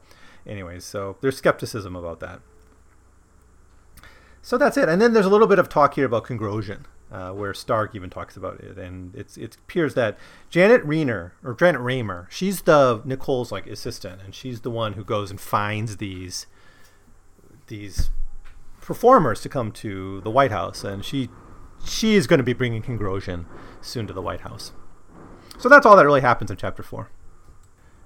anyways, 0.45 0.83
so 0.83 1.15
there's 1.21 1.37
skepticism 1.37 1.95
about 1.95 2.19
that. 2.19 2.41
So 4.41 4.57
that's 4.57 4.75
it. 4.75 4.89
And 4.89 5.01
then 5.01 5.13
there's 5.13 5.25
a 5.25 5.29
little 5.29 5.47
bit 5.47 5.59
of 5.59 5.69
talk 5.69 5.93
here 5.93 6.05
about 6.05 6.25
Kongrosian, 6.25 6.83
uh, 7.11 7.31
where 7.31 7.53
Stark 7.53 7.95
even 7.95 8.09
talks 8.09 8.37
about 8.37 8.59
it. 8.61 8.77
And 8.77 9.13
it's 9.15 9.37
it 9.37 9.55
appears 9.55 9.93
that 9.95 10.17
Janet 10.49 10.83
Rayner 10.85 11.33
or 11.43 11.53
Janet 11.53 11.81
Raymer, 11.81 12.27
she's 12.31 12.61
the 12.61 13.01
Nicole's 13.03 13.51
like 13.51 13.67
assistant, 13.67 14.21
and 14.23 14.33
she's 14.33 14.61
the 14.61 14.71
one 14.71 14.93
who 14.93 15.03
goes 15.03 15.29
and 15.29 15.39
finds 15.39 15.97
these 15.97 16.47
these 17.67 18.09
performers 18.79 19.41
to 19.41 19.49
come 19.49 19.71
to 19.71 20.21
the 20.21 20.31
White 20.31 20.51
House, 20.51 20.83
and 20.83 21.03
she 21.03 21.29
she 21.83 22.15
is 22.15 22.27
going 22.27 22.39
to 22.39 22.43
be 22.43 22.53
bringing 22.53 22.81
Kongrosian 22.81 23.45
soon 23.81 24.07
to 24.07 24.13
the 24.13 24.21
White 24.21 24.41
House. 24.41 24.71
So 25.57 25.69
that's 25.69 25.85
all 25.85 25.95
that 25.95 26.05
really 26.05 26.21
happens 26.21 26.49
in 26.49 26.57
chapter 26.57 26.83
four. 26.83 27.09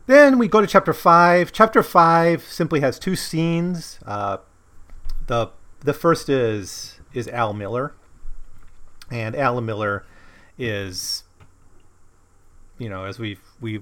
Then 0.07 0.37
we 0.37 0.47
go 0.47 0.61
to 0.61 0.67
chapter 0.67 0.93
five. 0.93 1.51
Chapter 1.51 1.81
five 1.81 2.43
simply 2.43 2.79
has 2.81 2.99
two 2.99 3.15
scenes. 3.15 3.99
Uh, 4.05 4.37
the 5.27 5.51
the 5.79 5.93
first 5.93 6.29
is 6.29 6.99
is 7.13 7.27
Al 7.29 7.53
Miller, 7.53 7.93
and 9.11 9.35
Al 9.35 9.59
Miller 9.61 10.05
is, 10.57 11.23
you 12.77 12.89
know, 12.89 13.05
as 13.05 13.19
we 13.19 13.37
we 13.59 13.81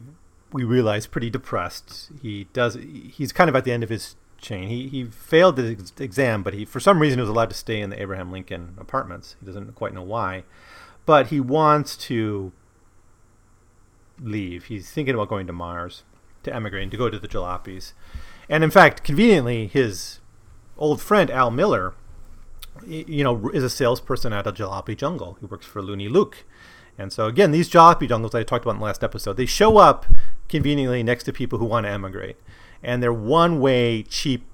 we 0.52 0.64
realize, 0.64 1.08
pretty 1.08 1.30
depressed. 1.30 2.12
He 2.22 2.46
does 2.54 2.76
he's 2.76 3.32
kind 3.32 3.50
of 3.50 3.56
at 3.56 3.64
the 3.64 3.72
end 3.72 3.84
of 3.84 3.90
his 3.90 4.16
chain. 4.38 4.68
He 4.68 4.88
he 4.88 5.06
failed 5.06 5.56
the 5.56 5.78
exam, 6.00 6.44
but 6.44 6.54
he 6.54 6.66
for 6.66 6.80
some 6.80 7.00
reason 7.00 7.20
was 7.20 7.30
allowed 7.30 7.50
to 7.50 7.56
stay 7.56 7.82
in 7.82 7.90
the 7.90 8.02
Abraham 8.02 8.32
Lincoln 8.32 8.76
apartments. 8.80 9.36
He 9.40 9.46
doesn't 9.46 9.76
quite 9.76 9.94
know 9.94 10.04
why, 10.04 10.44
but 11.06 11.28
he 11.28 11.40
wants 11.40 11.98
to 11.98 12.52
leave. 14.22 14.66
He's 14.66 14.92
thinking 14.92 15.16
about 15.16 15.30
going 15.30 15.48
to 15.48 15.54
Mars 15.54 16.04
to 16.44 16.54
emigrate 16.54 16.92
to 16.92 16.98
go 16.98 17.10
to 17.10 17.20
the 17.20 17.28
Jalopies. 17.28 17.94
And 18.50 18.64
in 18.64 18.72
fact, 18.72 19.04
conveniently, 19.04 19.68
his 19.68 20.20
old 20.78 21.02
friend 21.02 21.32
Al 21.32 21.50
Miller, 21.50 21.94
you 22.86 23.24
know, 23.24 23.50
is 23.50 23.64
a 23.64 23.70
salesperson 23.70 24.34
at 24.34 24.48
a 24.48 24.52
jalopy 24.52 24.98
jungle. 24.98 25.38
He 25.40 25.46
works 25.46 25.66
for 25.66 25.82
Looney 25.82 26.10
Luke. 26.10 26.46
And 26.98 27.12
so 27.12 27.26
again, 27.26 27.52
these 27.52 27.70
jalopy 27.70 28.08
jungles 28.08 28.36
I 28.36 28.44
talked 28.44 28.66
about 28.66 28.76
in 28.76 28.80
the 28.80 28.86
last 28.86 29.04
episode, 29.04 29.38
they 29.38 29.46
show 29.46 29.78
up 29.78 30.06
conveniently 30.48 31.04
next 31.04 31.24
to 31.26 31.34
people 31.34 31.60
who 31.60 31.66
want 31.66 31.86
to 31.86 31.90
emigrate. 31.90 32.38
And 32.82 33.02
they're 33.02 33.14
one-way 33.14 34.04
cheap 34.04 34.46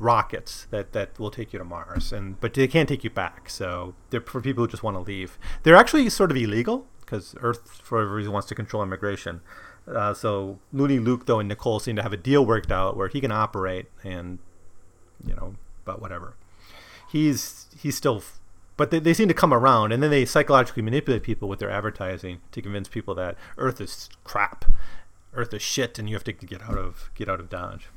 rockets 0.00 0.66
that, 0.70 0.92
that 0.92 1.18
will 1.18 1.30
take 1.30 1.52
you 1.52 1.58
to 1.58 1.64
Mars, 1.64 2.12
and 2.12 2.40
but 2.40 2.54
they 2.54 2.68
can't 2.68 2.88
take 2.88 3.04
you 3.04 3.10
back. 3.10 3.48
So 3.48 3.94
they're 4.10 4.20
for 4.20 4.40
people 4.40 4.64
who 4.64 4.68
just 4.68 4.82
want 4.82 4.96
to 4.96 5.00
leave. 5.00 5.38
They're 5.62 5.76
actually 5.76 6.08
sort 6.10 6.30
of 6.30 6.36
illegal 6.36 6.86
because 7.00 7.34
Earth, 7.40 7.80
for 7.82 7.98
whatever 7.98 8.14
reason, 8.14 8.32
wants 8.32 8.48
to 8.48 8.54
control 8.54 8.82
immigration. 8.82 9.40
Uh, 9.86 10.12
so 10.12 10.58
Looney 10.72 10.98
Luke, 10.98 11.26
though, 11.26 11.38
and 11.38 11.48
Nicole 11.48 11.78
seem 11.78 11.96
to 11.96 12.02
have 12.02 12.12
a 12.12 12.16
deal 12.16 12.44
worked 12.44 12.72
out 12.72 12.96
where 12.96 13.08
he 13.08 13.20
can 13.20 13.30
operate, 13.30 13.86
and 14.02 14.38
you 15.24 15.34
know, 15.34 15.54
but 15.84 16.00
whatever. 16.00 16.36
He's 17.16 17.66
he's 17.80 17.96
still, 17.96 18.22
but 18.76 18.90
they, 18.90 18.98
they 18.98 19.14
seem 19.14 19.28
to 19.28 19.34
come 19.34 19.54
around, 19.54 19.92
and 19.92 20.02
then 20.02 20.10
they 20.10 20.26
psychologically 20.26 20.82
manipulate 20.82 21.22
people 21.22 21.48
with 21.48 21.60
their 21.60 21.70
advertising 21.70 22.40
to 22.52 22.60
convince 22.60 22.88
people 22.88 23.14
that 23.14 23.36
Earth 23.56 23.80
is 23.80 24.10
crap, 24.22 24.66
Earth 25.32 25.54
is 25.54 25.62
shit, 25.62 25.98
and 25.98 26.10
you 26.10 26.14
have 26.14 26.24
to 26.24 26.32
get 26.32 26.62
out 26.62 26.76
of 26.76 27.10
get 27.14 27.26
out 27.26 27.40
of 27.40 27.48
Dodge. 27.48 27.88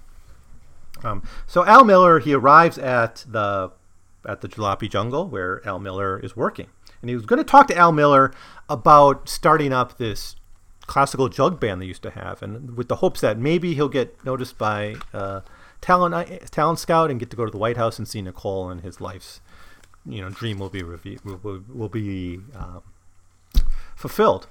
Um, 1.03 1.21
so 1.47 1.65
Al 1.65 1.83
Miller 1.83 2.19
he 2.19 2.33
arrives 2.33 2.77
at 2.77 3.25
the 3.27 3.71
at 4.25 4.39
the 4.39 4.47
Jalopy 4.47 4.89
Jungle 4.89 5.27
where 5.27 5.61
Al 5.67 5.79
Miller 5.79 6.17
is 6.19 6.37
working, 6.37 6.67
and 7.01 7.09
he 7.09 7.15
was 7.15 7.25
going 7.25 7.39
to 7.39 7.43
talk 7.43 7.67
to 7.67 7.77
Al 7.77 7.91
Miller 7.91 8.31
about 8.69 9.27
starting 9.27 9.73
up 9.73 9.97
this 9.97 10.37
classical 10.85 11.27
jug 11.27 11.59
band 11.59 11.81
they 11.81 11.85
used 11.85 12.03
to 12.03 12.11
have, 12.11 12.41
and 12.41 12.77
with 12.77 12.87
the 12.87 12.97
hopes 12.97 13.19
that 13.19 13.37
maybe 13.37 13.75
he'll 13.75 13.89
get 13.89 14.23
noticed 14.23 14.57
by 14.57 14.95
uh, 15.13 15.41
talent 15.81 16.51
talent 16.51 16.79
scout 16.79 17.11
and 17.11 17.19
get 17.19 17.29
to 17.29 17.37
go 17.37 17.45
to 17.45 17.51
the 17.51 17.57
White 17.57 17.77
House 17.77 17.97
and 17.97 18.07
see 18.07 18.21
Nicole, 18.21 18.69
and 18.69 18.81
his 18.81 18.99
life's 19.01 19.41
you 20.05 20.21
know 20.21 20.29
dream 20.29 20.59
will 20.59 20.69
be 20.69 20.81
revi- 20.81 21.23
will, 21.23 21.63
will 21.67 21.89
be 21.89 22.39
um, 22.55 22.83
fulfilled, 23.95 24.47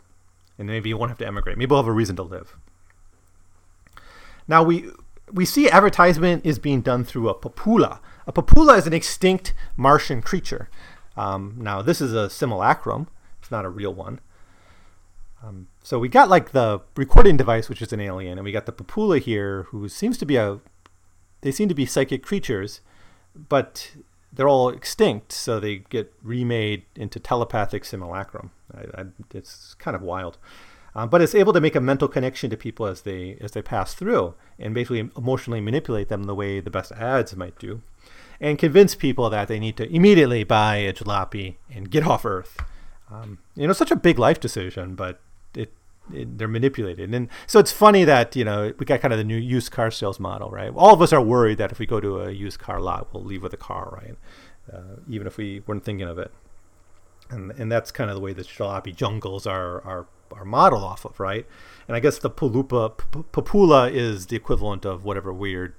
and 0.59 0.69
maybe 0.69 0.91
he 0.91 0.95
won't 0.95 1.11
have 1.11 1.19
to 1.19 1.27
emigrate. 1.27 1.59
Maybe 1.59 1.71
he'll 1.71 1.79
have 1.79 1.87
a 1.87 1.93
reason 1.93 2.17
to 2.17 2.23
live. 2.23 2.57
Now 4.47 4.63
we 4.63 4.91
we 5.33 5.45
see 5.45 5.69
advertisement 5.69 6.45
is 6.45 6.59
being 6.59 6.81
done 6.81 7.05
through 7.05 7.29
a 7.29 7.35
papoola. 7.35 8.01
A 8.27 8.33
papoola 8.33 8.79
is 8.79 8.87
an 8.87 8.93
extinct 8.93 9.55
Martian 9.77 10.23
creature. 10.23 10.69
Um, 11.17 11.57
now 11.59 11.83
this 11.83 12.01
is 12.01 12.13
a 12.13 12.31
simulacrum; 12.31 13.09
it's 13.41 13.51
not 13.51 13.65
a 13.65 13.69
real 13.69 13.93
one. 13.93 14.21
Um, 15.43 15.69
so 15.83 15.99
we 15.99 16.09
got 16.09 16.29
like 16.29 16.51
the 16.51 16.81
recording 16.97 17.37
device, 17.37 17.69
which 17.69 17.81
is 17.81 17.93
an 17.93 18.01
alien, 18.01 18.39
and 18.39 18.45
we 18.45 18.53
got 18.53 18.67
the 18.67 18.73
papoola 18.73 19.21
here, 19.21 19.65
who 19.65 19.89
seems 19.89 20.19
to 20.19 20.27
be 20.27 20.37
a. 20.37 20.61
They 21.41 21.53
seem 21.53 21.69
to 21.69 21.75
be 21.75 21.87
psychic 21.87 22.23
creatures, 22.23 22.81
but 23.49 23.93
they're 24.33 24.49
all 24.49 24.69
extinct, 24.69 25.33
so 25.33 25.59
they 25.59 25.79
get 25.89 26.13
remade 26.23 26.85
into 26.95 27.19
telepathic 27.21 27.85
simulacrum. 27.85 28.51
I, 28.75 29.03
I, 29.03 29.05
it's 29.33 29.75
kind 29.75 29.95
of 29.95 30.03
wild, 30.03 30.39
uh, 30.95 31.07
but 31.07 31.23
it's 31.23 31.35
able 31.35 31.53
to 31.53 31.61
make 31.61 31.77
a 31.77 31.81
mental 31.81 32.09
connection 32.09 32.51
to 32.51 32.57
people 32.57 32.87
as 32.87 33.03
they 33.03 33.39
as 33.41 33.53
they 33.53 33.63
pass 33.63 33.95
through, 33.95 34.35
and 34.59 34.75
basically 34.75 35.11
emotionally 35.17 35.61
manipulate 35.61 36.09
them 36.09 36.25
the 36.25 36.35
way 36.35 36.61
the 36.61 36.71
best 36.71 36.93
ads 36.93 37.35
might 37.37 37.59
do, 37.59 37.83
and 38.41 38.59
convince 38.59 38.95
people 38.95 39.31
that 39.31 39.49
they 39.49 39.59
need 39.59 39.77
to 39.77 39.93
immediately 39.95 40.45
buy 40.45 40.77
a 40.77 40.93
jalopy 40.93 41.57
and 41.73 41.91
get 41.91 42.07
off 42.07 42.25
Earth. 42.25 42.59
Um, 43.11 43.39
you 43.55 43.67
know, 43.67 43.73
such 43.73 43.91
a 43.91 43.97
big 43.97 44.19
life 44.19 44.39
decision, 44.39 44.95
but 44.95 45.21
it, 46.13 46.39
they're 46.39 46.49
manipulated. 46.49 47.15
And 47.15 47.29
so 47.47 47.59
it's 47.59 47.73
funny 47.73 48.05
that, 48.05 48.37
you 48.37 48.45
know, 48.45 48.73
we 48.79 48.87
got 48.87 49.01
kind 49.01 49.13
of 49.13 49.19
the 49.19 49.25
new 49.25 49.37
used 49.37 49.71
car 49.71 49.91
sales 49.91 50.19
model, 50.19 50.51
right? 50.51 50.73
All 50.75 50.95
of 50.95 51.03
us 51.03 51.13
are 51.13 51.23
worried 51.23 51.59
that 51.59 51.73
if 51.73 51.79
we 51.79 51.87
go 51.87 52.01
to 52.01 52.21
a 52.21 52.31
used 52.31 52.59
car 52.59 52.81
lot, 52.81 53.13
we'll 53.13 53.25
leave 53.25 53.43
with 53.43 53.53
a 53.53 53.59
car, 53.59 53.99
right? 54.03 54.17
Uh, 54.73 55.01
even 55.09 55.27
if 55.27 55.37
we 55.37 55.63
weren't 55.67 55.85
thinking 55.85 56.07
of 56.07 56.19
it. 56.19 56.33
And, 57.31 57.51
and 57.53 57.71
that's 57.71 57.91
kind 57.91 58.11
of 58.11 58.17
the 58.17 58.23
way 58.23 58.33
the 58.33 58.43
jalopy 58.43 58.95
jungles 58.95 59.47
are, 59.47 59.83
are, 59.85 60.07
are 60.33 60.45
modeled 60.45 60.83
off 60.83 61.05
of, 61.05 61.21
right? 61.21 61.47
And 61.87 61.97
I 61.97 62.01
guess 62.01 62.19
the 62.19 62.31
pulupa, 62.31 62.97
papoola 63.33 63.93
is 63.93 64.27
the 64.27 64.37
equivalent 64.37 64.85
of 64.85 65.05
whatever 65.05 65.33
weird 65.33 65.75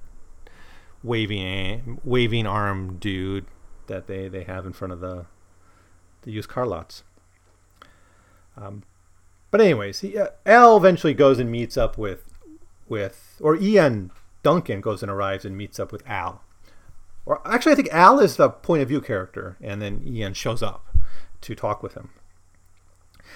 waving 1.01 2.01
waving 2.03 2.45
arm 2.45 2.97
dude 2.97 3.45
that 3.87 4.07
they, 4.07 4.27
they 4.27 4.43
have 4.43 4.65
in 4.65 4.73
front 4.73 4.91
of 4.91 4.99
the 4.99 5.25
the 6.23 6.31
used 6.31 6.49
car 6.49 6.65
lots. 6.65 7.03
Um, 8.57 8.83
but 9.51 9.61
anyways, 9.61 10.01
he, 10.01 10.17
uh, 10.17 10.27
Al 10.45 10.77
eventually 10.77 11.13
goes 11.13 11.39
and 11.39 11.51
meets 11.51 11.77
up 11.77 11.97
with 11.97 12.23
with 12.87 13.37
or 13.41 13.55
Ian 13.55 14.11
Duncan 14.43 14.81
goes 14.81 15.01
and 15.03 15.11
arrives 15.11 15.45
and 15.45 15.57
meets 15.57 15.79
up 15.79 15.91
with 15.91 16.07
Al. 16.07 16.43
Or 17.25 17.41
actually, 17.45 17.73
I 17.73 17.75
think 17.75 17.89
Al 17.91 18.19
is 18.19 18.37
the 18.37 18.49
point 18.49 18.81
of 18.81 18.87
view 18.87 19.01
character, 19.01 19.57
and 19.61 19.81
then 19.81 20.01
Ian 20.05 20.33
shows 20.33 20.63
up 20.63 20.87
to 21.41 21.55
talk 21.55 21.83
with 21.83 21.93
him. 21.93 22.09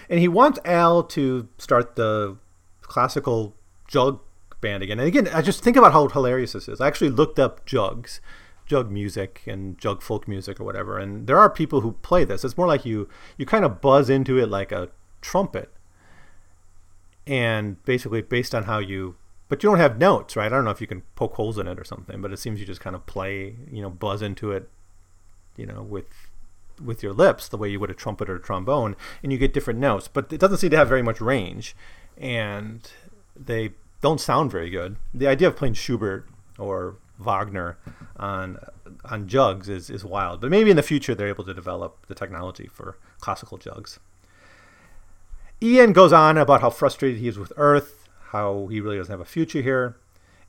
And 0.09 0.19
he 0.19 0.27
wants 0.27 0.59
Al 0.65 1.03
to 1.03 1.47
start 1.57 1.95
the 1.95 2.37
classical 2.81 3.55
jug 3.87 4.19
band 4.61 4.81
again. 4.81 4.99
And 4.99 5.07
again, 5.07 5.27
I 5.27 5.41
just 5.41 5.63
think 5.63 5.77
about 5.77 5.93
how 5.93 6.07
hilarious 6.07 6.53
this 6.53 6.67
is. 6.67 6.81
I 6.81 6.87
actually 6.87 7.11
looked 7.11 7.37
up 7.37 7.65
jugs, 7.65 8.19
jug 8.65 8.89
music 8.89 9.41
and 9.45 9.77
jug 9.77 10.01
folk 10.01 10.27
music 10.27 10.59
or 10.59 10.63
whatever, 10.63 10.97
and 10.97 11.27
there 11.27 11.37
are 11.37 11.49
people 11.49 11.81
who 11.81 11.93
play 12.01 12.23
this. 12.23 12.43
It's 12.43 12.57
more 12.57 12.67
like 12.67 12.85
you 12.85 13.07
you 13.37 13.45
kind 13.45 13.65
of 13.65 13.81
buzz 13.81 14.09
into 14.09 14.39
it 14.39 14.47
like 14.47 14.71
a 14.71 14.89
trumpet 15.21 15.71
and 17.25 17.83
basically 17.85 18.21
based 18.21 18.53
on 18.53 18.63
how 18.63 18.79
you 18.79 19.15
but 19.49 19.61
you 19.61 19.69
don't 19.69 19.79
have 19.79 19.97
notes 19.97 20.35
right? 20.35 20.47
I 20.47 20.55
don't 20.55 20.65
know 20.65 20.71
if 20.71 20.81
you 20.81 20.87
can 20.87 21.03
poke 21.15 21.35
holes 21.35 21.57
in 21.57 21.67
it 21.67 21.79
or 21.79 21.83
something 21.83 22.21
but 22.21 22.31
it 22.31 22.37
seems 22.37 22.59
you 22.59 22.65
just 22.65 22.81
kind 22.81 22.95
of 22.95 23.05
play 23.05 23.55
you 23.71 23.81
know 23.81 23.89
buzz 23.89 24.21
into 24.21 24.51
it 24.51 24.69
you 25.55 25.65
know 25.65 25.81
with 25.81 26.07
with 26.83 27.03
your 27.03 27.13
lips 27.13 27.47
the 27.47 27.57
way 27.57 27.69
you 27.69 27.79
would 27.79 27.91
a 27.91 27.93
trumpet 27.93 28.29
or 28.29 28.35
a 28.35 28.41
trombone 28.41 28.95
and 29.21 29.31
you 29.31 29.37
get 29.37 29.53
different 29.53 29.79
notes 29.79 30.07
but 30.07 30.33
it 30.33 30.39
doesn't 30.39 30.57
seem 30.57 30.71
to 30.71 30.77
have 30.77 30.89
very 30.89 31.03
much 31.03 31.21
range 31.21 31.75
and 32.17 32.91
they 33.35 33.71
don't 34.01 34.19
sound 34.19 34.51
very 34.51 34.69
good. 34.69 34.97
The 35.13 35.27
idea 35.27 35.47
of 35.47 35.55
playing 35.55 35.75
schubert 35.75 36.27
or 36.59 36.97
wagner 37.17 37.77
on 38.17 38.59
on 39.05 39.27
jugs 39.27 39.69
is, 39.69 39.89
is 39.89 40.03
wild 40.03 40.41
but 40.41 40.49
maybe 40.49 40.69
in 40.69 40.75
the 40.75 40.83
future 40.83 41.15
they're 41.15 41.27
able 41.27 41.43
to 41.45 41.53
develop 41.53 42.05
the 42.07 42.15
technology 42.15 42.67
for 42.67 42.97
classical 43.19 43.57
jugs 43.57 43.99
Ian 45.63 45.93
goes 45.93 46.11
on 46.11 46.37
about 46.37 46.59
how 46.59 46.69
frustrated 46.69 47.21
he 47.21 47.29
is 47.29 47.39
with 47.39 47.53
Earth, 47.55 48.09
how 48.31 48.67
he 48.69 48.81
really 48.81 48.97
doesn't 48.97 49.13
have 49.13 49.21
a 49.21 49.25
future 49.25 49.61
here. 49.61 49.95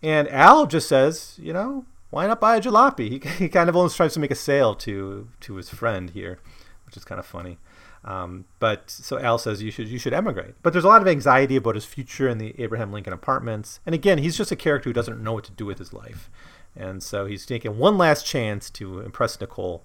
And 0.03 0.29
Al 0.29 0.67
just 0.67 0.89
says, 0.89 1.39
you 1.41 1.53
know, 1.53 1.87
why 2.11 2.27
not 2.27 2.41
buy 2.41 2.57
a 2.57 2.61
jalopy? 2.61 3.23
He, 3.23 3.29
he 3.45 3.49
kind 3.49 3.69
of 3.69 3.77
almost 3.77 3.97
tries 3.97 4.13
to 4.15 4.21
make 4.21 4.33
a 4.33 4.37
sale 4.37 4.75
to 4.77 5.29
to 5.41 5.55
his 5.55 5.71
friend 5.71 6.11
here, 6.11 6.41
which 6.85 6.97
is 6.97 7.05
kind 7.05 7.21
of 7.21 7.27
funny. 7.27 7.59
Um, 8.05 8.45
but 8.59 8.91
so 8.91 9.19
Al 9.19 9.39
says 9.39 9.63
you 9.63 9.71
should 9.71 9.89
you 9.89 9.99
should 9.99 10.13
emigrate. 10.13 10.57
But 10.63 10.73
there's 10.73 10.85
a 10.85 10.89
lot 10.89 11.01
of 11.01 11.09
anxiety 11.09 11.57
about 11.57 11.77
his 11.77 11.85
future 11.85 12.29
in 12.29 12.39
the 12.39 12.53
Abraham 12.59 12.93
Lincoln 12.93 13.13
Apartments. 13.13 13.79
And 13.87 13.95
again, 13.95 14.19
he's 14.19 14.37
just 14.37 14.51
a 14.51 14.57
character 14.57 14.91
who 14.91 14.95
doesn't 14.95 15.23
know 15.23 15.33
what 15.33 15.45
to 15.45 15.53
do 15.53 15.65
with 15.65 15.79
his 15.79 15.93
life, 15.93 16.29
and 16.75 17.03
so 17.03 17.25
he's 17.27 17.47
taking 17.47 17.79
one 17.79 17.97
last 17.97 18.27
chance 18.27 18.69
to 18.71 18.99
impress 19.01 19.41
Nicole 19.41 19.85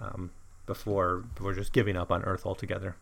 um, 0.00 0.30
before 0.64 1.24
before 1.34 1.54
just 1.54 1.72
giving 1.72 1.96
up 1.96 2.12
on 2.12 2.22
Earth 2.22 2.46
altogether. 2.46 2.96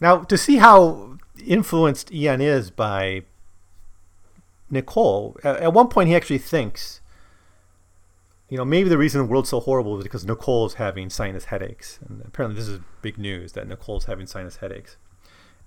Now, 0.00 0.18
to 0.18 0.36
see 0.36 0.56
how 0.56 1.18
influenced 1.44 2.12
Ian 2.12 2.40
is 2.40 2.70
by 2.70 3.22
Nicole, 4.70 5.36
at 5.42 5.72
one 5.72 5.88
point 5.88 6.08
he 6.08 6.16
actually 6.16 6.38
thinks 6.38 7.00
you 8.48 8.56
know, 8.56 8.64
maybe 8.64 8.88
the 8.88 8.98
reason 8.98 9.20
the 9.20 9.26
world's 9.26 9.48
so 9.48 9.60
horrible 9.60 9.98
is 9.98 10.04
because 10.04 10.24
Nicole's 10.24 10.74
having 10.74 11.10
sinus 11.10 11.46
headaches. 11.46 11.98
And 12.08 12.22
apparently 12.24 12.60
this 12.60 12.68
is 12.68 12.80
big 13.02 13.18
news 13.18 13.52
that 13.52 13.66
Nicole's 13.66 14.04
having 14.04 14.26
sinus 14.26 14.56
headaches. 14.56 14.96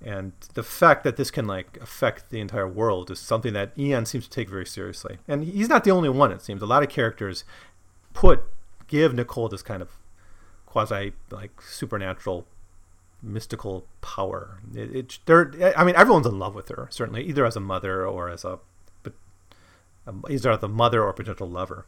And 0.02 0.32
the 0.54 0.64
fact 0.64 1.04
that 1.04 1.18
this 1.18 1.30
can 1.30 1.46
like 1.46 1.78
affect 1.82 2.30
the 2.30 2.40
entire 2.40 2.68
world 2.68 3.12
is 3.12 3.20
something 3.20 3.52
that 3.54 3.78
Ian 3.78 4.06
seems 4.06 4.26
to 4.26 4.30
take 4.30 4.50
very 4.50 4.66
seriously. 4.66 5.18
And 5.28 5.44
he's 5.44 5.68
not 5.68 5.84
the 5.84 5.92
only 5.92 6.08
one, 6.08 6.32
it 6.32 6.42
seems. 6.42 6.62
A 6.62 6.66
lot 6.66 6.84
of 6.84 6.90
characters 6.90 7.44
put 8.14 8.44
give 8.88 9.14
Nicole 9.14 9.50
this 9.50 9.62
kind 9.62 9.82
of 9.82 9.98
quasi 10.66 11.14
like 11.32 11.62
supernatural 11.62 12.48
mystical 13.22 13.86
power. 14.02 14.60
It, 14.74 14.96
it 14.96 15.20
they're 15.26 15.74
I 15.78 15.84
mean 15.84 15.96
everyone's 15.96 16.28
in 16.28 16.40
love 16.40 16.56
with 16.56 16.70
her, 16.70 16.88
certainly, 16.92 17.24
either 17.24 17.46
as 17.46 17.56
a 17.56 17.60
mother 17.60 18.06
or 18.06 18.30
as 18.30 18.44
a 18.44 18.60
but 19.04 19.14
um, 20.08 20.24
either 20.30 20.52
as 20.52 20.64
a 20.64 20.68
mother 20.68 21.04
or 21.04 21.14
potential 21.14 21.50
lover. 21.50 21.86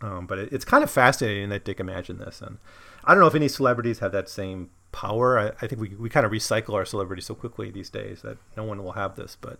Um, 0.00 0.26
but 0.26 0.38
it, 0.38 0.52
it's 0.52 0.64
kind 0.64 0.84
of 0.84 0.90
fascinating 0.90 1.48
that 1.48 1.64
Dick 1.64 1.80
imagined 1.80 2.20
this, 2.20 2.40
and 2.40 2.58
I 3.04 3.14
don't 3.14 3.20
know 3.20 3.26
if 3.26 3.34
any 3.34 3.48
celebrities 3.48 3.98
have 3.98 4.12
that 4.12 4.28
same 4.28 4.70
power. 4.92 5.38
I, 5.38 5.48
I 5.60 5.66
think 5.66 5.80
we, 5.80 5.88
we 5.90 6.08
kind 6.08 6.24
of 6.24 6.32
recycle 6.32 6.74
our 6.74 6.84
celebrities 6.84 7.26
so 7.26 7.34
quickly 7.34 7.70
these 7.70 7.90
days 7.90 8.22
that 8.22 8.38
no 8.56 8.64
one 8.64 8.82
will 8.84 8.92
have 8.92 9.16
this. 9.16 9.36
But 9.40 9.58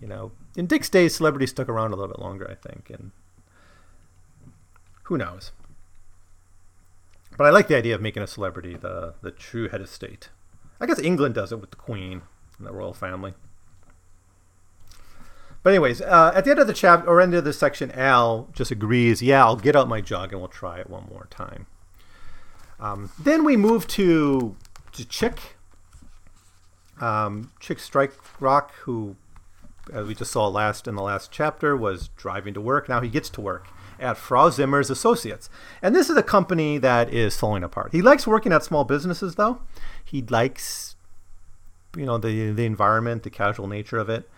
you 0.00 0.06
know, 0.06 0.32
in 0.56 0.66
Dick's 0.66 0.88
days, 0.88 1.14
celebrities 1.14 1.50
stuck 1.50 1.68
around 1.68 1.92
a 1.92 1.96
little 1.96 2.14
bit 2.14 2.20
longer, 2.20 2.48
I 2.50 2.54
think, 2.54 2.90
and 2.90 3.12
who 5.04 5.18
knows. 5.18 5.52
But 7.36 7.46
I 7.46 7.50
like 7.50 7.68
the 7.68 7.76
idea 7.76 7.94
of 7.94 8.00
making 8.00 8.22
a 8.22 8.26
celebrity 8.26 8.76
the 8.76 9.14
the 9.22 9.30
true 9.30 9.68
head 9.68 9.80
of 9.80 9.88
state. 9.88 10.30
I 10.80 10.86
guess 10.86 10.98
England 10.98 11.34
does 11.34 11.52
it 11.52 11.60
with 11.60 11.70
the 11.70 11.76
Queen 11.76 12.22
and 12.58 12.66
the 12.66 12.72
royal 12.72 12.94
family. 12.94 13.34
But 15.62 15.70
anyways, 15.70 16.00
uh, 16.00 16.32
at 16.34 16.44
the 16.44 16.50
end 16.50 16.60
of 16.60 16.66
the 16.66 16.72
chapter 16.72 17.08
or 17.08 17.20
end 17.20 17.34
of 17.34 17.44
the 17.44 17.52
section, 17.52 17.90
Al 17.90 18.48
just 18.52 18.70
agrees, 18.70 19.22
"Yeah, 19.22 19.44
I'll 19.44 19.56
get 19.56 19.76
out 19.76 19.88
my 19.88 20.00
jug 20.00 20.32
and 20.32 20.40
we'll 20.40 20.48
try 20.48 20.78
it 20.78 20.88
one 20.88 21.06
more 21.10 21.26
time." 21.30 21.66
Um, 22.78 23.10
then 23.18 23.44
we 23.44 23.56
move 23.56 23.86
to 23.88 24.56
to 24.92 25.04
Chick, 25.04 25.56
um, 27.00 27.50
Chick 27.60 27.80
Strike 27.80 28.14
Rock, 28.40 28.72
who, 28.84 29.16
as 29.92 30.06
we 30.06 30.14
just 30.14 30.30
saw 30.30 30.46
last 30.46 30.86
in 30.88 30.94
the 30.94 31.02
last 31.02 31.30
chapter, 31.32 31.76
was 31.76 32.08
driving 32.16 32.54
to 32.54 32.60
work. 32.60 32.88
Now 32.88 33.00
he 33.00 33.08
gets 33.08 33.28
to 33.30 33.40
work 33.40 33.66
at 33.98 34.16
Frau 34.16 34.50
Zimmer's 34.50 34.90
Associates, 34.90 35.48
and 35.82 35.94
this 35.94 36.10
is 36.10 36.16
a 36.16 36.22
company 36.22 36.78
that 36.78 37.12
is 37.12 37.36
falling 37.36 37.62
apart. 37.62 37.92
He 37.92 38.02
likes 38.02 38.26
working 38.26 38.52
at 38.52 38.64
small 38.64 38.84
businesses, 38.84 39.34
though. 39.36 39.60
He 40.04 40.22
likes, 40.22 40.96
you 41.96 42.04
know, 42.04 42.18
the 42.18 42.52
the 42.52 42.64
environment, 42.64 43.22
the 43.22 43.30
casual 43.30 43.66
nature 43.66 43.98
of 43.98 44.08
it. 44.08 44.28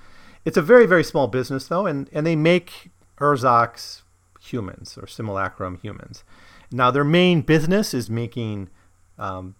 It's 0.44 0.56
a 0.56 0.62
very, 0.62 0.86
very 0.86 1.04
small 1.04 1.26
business, 1.26 1.66
though, 1.66 1.86
and, 1.86 2.08
and 2.12 2.26
they 2.26 2.36
make 2.36 2.90
ersatz 3.20 4.02
humans 4.40 4.96
or 4.96 5.06
simulacrum 5.06 5.78
humans. 5.82 6.24
Now, 6.70 6.90
their 6.90 7.04
main 7.04 7.42
business 7.42 7.92
is 7.92 8.08
making 8.08 8.70
um, 9.18 9.56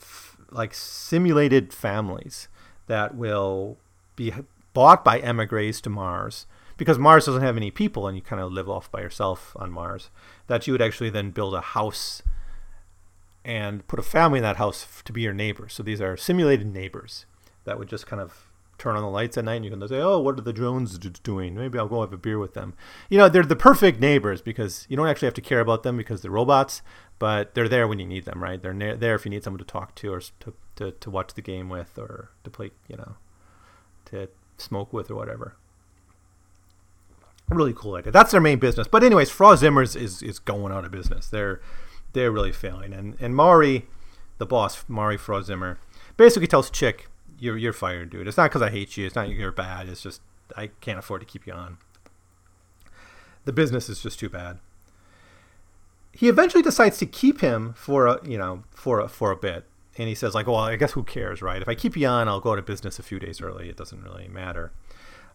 f- 0.00 0.36
like 0.50 0.74
simulated 0.74 1.72
families 1.72 2.48
that 2.86 3.14
will 3.14 3.78
be 4.16 4.32
bought 4.72 5.04
by 5.04 5.18
emigres 5.20 5.80
to 5.82 5.90
Mars 5.90 6.46
because 6.76 6.98
Mars 6.98 7.26
doesn't 7.26 7.42
have 7.42 7.56
any 7.56 7.70
people 7.70 8.06
and 8.06 8.16
you 8.16 8.22
kind 8.22 8.42
of 8.42 8.52
live 8.52 8.68
off 8.68 8.90
by 8.90 9.00
yourself 9.00 9.56
on 9.56 9.70
Mars. 9.70 10.10
That 10.46 10.66
you 10.66 10.72
would 10.72 10.82
actually 10.82 11.10
then 11.10 11.30
build 11.30 11.54
a 11.54 11.60
house 11.60 12.22
and 13.44 13.86
put 13.86 13.98
a 13.98 14.02
family 14.02 14.38
in 14.38 14.42
that 14.42 14.56
house 14.56 15.02
to 15.04 15.12
be 15.12 15.22
your 15.22 15.34
neighbor. 15.34 15.68
So 15.68 15.82
these 15.82 16.00
are 16.00 16.16
simulated 16.16 16.72
neighbors 16.72 17.26
that 17.64 17.78
would 17.78 17.88
just 17.88 18.06
kind 18.06 18.20
of 18.20 18.48
turn 18.78 18.96
on 18.96 19.02
the 19.02 19.08
lights 19.08 19.38
at 19.38 19.44
night 19.44 19.56
and 19.56 19.64
you 19.64 19.70
can 19.70 19.86
say, 19.86 20.00
oh, 20.00 20.18
what 20.18 20.38
are 20.38 20.42
the 20.42 20.52
drones 20.52 20.98
doing? 20.98 21.54
Maybe 21.54 21.78
I'll 21.78 21.88
go 21.88 22.00
have 22.00 22.12
a 22.12 22.18
beer 22.18 22.38
with 22.38 22.54
them. 22.54 22.74
You 23.08 23.18
know, 23.18 23.28
they're 23.28 23.42
the 23.42 23.56
perfect 23.56 24.00
neighbors 24.00 24.42
because 24.42 24.86
you 24.88 24.96
don't 24.96 25.08
actually 25.08 25.26
have 25.26 25.34
to 25.34 25.40
care 25.40 25.60
about 25.60 25.82
them 25.82 25.96
because 25.96 26.22
they're 26.22 26.30
robots, 26.30 26.82
but 27.18 27.54
they're 27.54 27.68
there 27.68 27.86
when 27.86 27.98
you 27.98 28.06
need 28.06 28.24
them, 28.24 28.42
right? 28.42 28.60
They're 28.60 28.96
there 28.96 29.14
if 29.14 29.24
you 29.24 29.30
need 29.30 29.44
someone 29.44 29.58
to 29.58 29.64
talk 29.64 29.94
to 29.96 30.12
or 30.12 30.20
to, 30.20 30.54
to, 30.76 30.90
to 30.92 31.10
watch 31.10 31.34
the 31.34 31.42
game 31.42 31.68
with 31.68 31.96
or 31.98 32.30
to 32.42 32.50
play, 32.50 32.72
you 32.88 32.96
know, 32.96 33.14
to 34.06 34.28
smoke 34.56 34.92
with 34.92 35.10
or 35.10 35.14
whatever. 35.14 35.56
Really 37.48 37.74
cool 37.74 37.94
idea. 37.96 38.10
That's 38.10 38.30
their 38.30 38.40
main 38.40 38.58
business. 38.58 38.88
But 38.88 39.04
anyways, 39.04 39.30
Frau 39.30 39.54
Zimmer's 39.54 39.94
is, 39.94 40.22
is 40.22 40.38
going 40.38 40.72
out 40.72 40.84
of 40.84 40.90
business. 40.90 41.28
They're 41.28 41.60
they're 42.14 42.30
really 42.30 42.52
failing. 42.52 42.92
And 42.92 43.16
and 43.20 43.36
Maury, 43.36 43.86
the 44.38 44.46
boss, 44.46 44.84
Maury 44.88 45.18
Frau 45.18 45.42
Zimmer, 45.42 45.78
basically 46.16 46.46
tells 46.46 46.70
Chick, 46.70 47.08
you're 47.38 47.58
you're 47.58 47.72
fired, 47.72 48.10
dude. 48.10 48.26
It's 48.26 48.36
not 48.36 48.50
because 48.50 48.62
I 48.62 48.70
hate 48.70 48.96
you. 48.96 49.06
It's 49.06 49.14
not 49.14 49.28
you're 49.28 49.52
bad. 49.52 49.88
It's 49.88 50.02
just 50.02 50.22
I 50.56 50.68
can't 50.80 50.98
afford 50.98 51.20
to 51.20 51.26
keep 51.26 51.46
you 51.46 51.52
on. 51.52 51.78
The 53.44 53.52
business 53.52 53.88
is 53.88 54.02
just 54.02 54.18
too 54.18 54.30
bad. 54.30 54.58
He 56.12 56.28
eventually 56.28 56.62
decides 56.62 56.96
to 56.98 57.06
keep 57.06 57.40
him 57.40 57.74
for 57.76 58.06
a 58.06 58.26
you 58.26 58.38
know 58.38 58.64
for 58.70 59.00
a, 59.00 59.08
for 59.08 59.30
a 59.30 59.36
bit, 59.36 59.66
and 59.98 60.08
he 60.08 60.14
says 60.14 60.34
like, 60.34 60.46
well, 60.46 60.56
I 60.56 60.76
guess 60.76 60.92
who 60.92 61.02
cares, 61.02 61.42
right? 61.42 61.60
If 61.60 61.68
I 61.68 61.74
keep 61.74 61.96
you 61.96 62.06
on, 62.06 62.28
I'll 62.28 62.40
go 62.40 62.52
out 62.52 62.58
of 62.58 62.66
business 62.66 62.98
a 62.98 63.02
few 63.02 63.18
days 63.18 63.42
early. 63.42 63.68
It 63.68 63.76
doesn't 63.76 64.02
really 64.02 64.28
matter. 64.28 64.72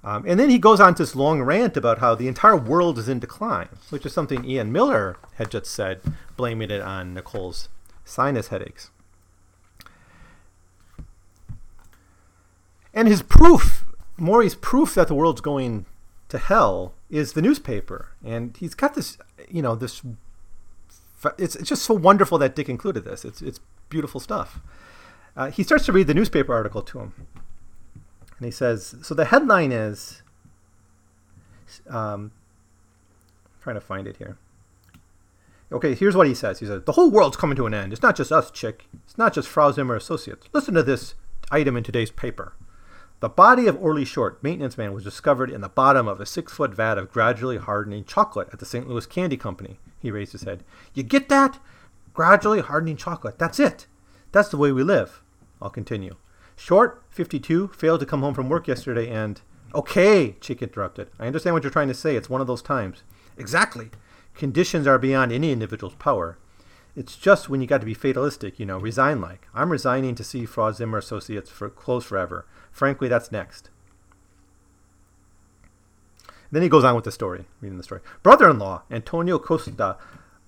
Um, 0.04 0.24
and 0.26 0.40
then 0.40 0.50
he 0.50 0.60
goes 0.60 0.80
on 0.80 0.96
to 0.96 1.04
this 1.04 1.16
long 1.16 1.42
rant 1.42 1.76
about 1.76 2.00
how 2.00 2.16
the 2.16 2.28
entire 2.28 2.56
world 2.56 2.98
is 2.98 3.10
in 3.10 3.20
decline, 3.20 3.70
which 3.90 4.06
is 4.06 4.14
something 4.14 4.46
Ian 4.46 4.72
Miller 4.72 5.18
had 5.36 5.52
just 5.52 5.68
said, 5.68 6.00
blaming 6.38 6.72
it 6.72 6.82
on 6.82 7.14
Nicole's 7.14 7.68
sinus 8.06 8.48
headaches. 8.48 8.92
And 12.94 13.08
his 13.08 13.22
proof, 13.22 13.86
Maury's 14.18 14.56
proof 14.56 14.96
that 14.96 15.10
the 15.10 15.16
world's 15.16 15.42
going 15.42 15.86
to 16.30 16.38
hell 16.38 16.94
is 17.10 17.34
the 17.34 17.42
newspaper. 17.42 18.10
And 18.24 18.56
he's 18.58 18.76
got 18.76 18.94
this, 18.94 19.18
you 19.50 19.62
know, 19.62 19.76
this. 19.76 20.02
It's, 21.38 21.56
it's 21.56 21.70
just 21.70 21.84
so 21.84 21.94
wonderful 21.94 22.38
that 22.38 22.56
Dick 22.56 22.70
included 22.70 23.04
this. 23.04 23.26
It's, 23.26 23.42
it's 23.42 23.60
beautiful 23.90 24.22
stuff. 24.22 24.60
Uh, 25.36 25.52
he 25.52 25.64
starts 25.64 25.86
to 25.86 25.92
read 25.92 26.08
the 26.08 26.14
newspaper 26.14 26.54
article 26.54 26.82
to 26.84 27.00
him. 27.00 27.14
And 28.40 28.46
he 28.46 28.52
says, 28.52 28.96
so 29.02 29.14
the 29.14 29.26
headline 29.26 29.72
is. 29.72 30.24
Um, 31.90 32.32
I'm 33.46 33.62
trying 33.62 33.76
to 33.76 33.82
find 33.82 34.08
it 34.08 34.18
here. 34.18 34.38
Okay, 35.72 35.94
here's 35.94 36.16
what 36.16 36.26
he 36.26 36.34
says. 36.34 36.60
He 36.60 36.66
says, 36.66 36.84
The 36.86 36.94
whole 36.94 37.12
world's 37.12 37.38
coming 37.38 37.58
to 37.58 37.68
an 37.68 37.74
end. 37.74 37.94
It's 37.94 38.02
not 38.02 38.16
just 38.16 38.32
us, 38.32 38.50
chick. 38.50 38.88
It's 39.06 39.18
not 39.18 39.34
just 39.34 39.48
Frau 39.48 39.72
Zimmer 39.72 39.96
Associates. 39.96 40.48
Listen 40.54 40.74
to 40.74 40.82
this 40.82 41.14
item 41.52 41.78
in 41.78 41.84
today's 41.84 42.10
paper. 42.10 42.54
The 43.20 43.30
body 43.30 43.68
of 43.68 43.80
Orly 43.82 44.06
Short, 44.06 44.42
maintenance 44.42 44.78
man, 44.78 44.94
was 44.94 45.04
discovered 45.04 45.52
in 45.52 45.62
the 45.62 45.70
bottom 45.70 46.08
of 46.08 46.22
a 46.22 46.26
six 46.26 46.54
foot 46.54 46.74
vat 46.74 46.98
of 46.98 47.12
gradually 47.12 47.58
hardening 47.58 48.06
chocolate 48.06 48.48
at 48.54 48.60
the 48.60 48.66
St. 48.66 48.88
Louis 48.88 49.06
Candy 49.06 49.38
Company. 49.38 49.78
He 50.00 50.10
raised 50.10 50.32
his 50.32 50.44
head. 50.44 50.64
You 50.94 51.04
get 51.04 51.28
that? 51.30 51.60
Gradually 52.14 52.62
hardening 52.62 52.96
chocolate. 52.96 53.38
That's 53.38 53.60
it. 53.60 53.86
That's 54.32 54.50
the 54.50 54.58
way 54.58 54.72
we 54.72 54.84
live. 54.84 55.22
I'll 55.62 55.70
continue. 55.70 56.16
Short, 56.60 57.02
52, 57.10 57.70
failed 57.70 58.02
to 58.02 58.06
come 58.06 58.20
home 58.20 58.34
from 58.34 58.50
work 58.50 58.68
yesterday 58.68 59.10
and. 59.10 59.40
Okay, 59.74 60.36
Chick 60.42 60.62
interrupted. 60.62 61.10
I 61.18 61.26
understand 61.26 61.54
what 61.54 61.64
you're 61.64 61.72
trying 61.72 61.88
to 61.88 61.94
say. 61.94 62.18
It's 62.18 62.30
one 62.30 62.42
of 62.42 62.48
those 62.48 62.62
times. 62.62 63.04
Exactly. 63.38 63.92
Conditions 64.36 64.86
are 64.86 65.00
beyond 65.00 65.32
any 65.32 65.54
individual's 65.54 65.96
power. 65.96 66.38
It's 66.98 67.16
just 67.16 67.48
when 67.48 67.62
you 67.62 67.68
got 67.68 67.80
to 67.80 67.86
be 67.86 67.94
fatalistic, 67.94 68.60
you 68.60 68.66
know, 68.66 68.78
resign 68.78 69.22
like. 69.22 69.48
I'm 69.54 69.72
resigning 69.72 70.16
to 70.16 70.24
see 70.24 70.46
Frau 70.46 70.74
Zimmer 70.74 70.98
Associates 70.98 71.50
for 71.50 71.70
close 71.70 72.04
forever. 72.04 72.46
Frankly, 72.74 73.08
that's 73.08 73.32
next. 73.32 73.70
Then 76.52 76.62
he 76.62 76.68
goes 76.68 76.84
on 76.84 76.96
with 76.96 77.06
the 77.06 77.12
story, 77.12 77.46
reading 77.62 77.78
the 77.78 77.84
story. 77.86 78.02
Brother 78.22 78.50
in 78.50 78.60
law, 78.60 78.84
Antonio 78.92 79.40
Costa, 79.40 79.98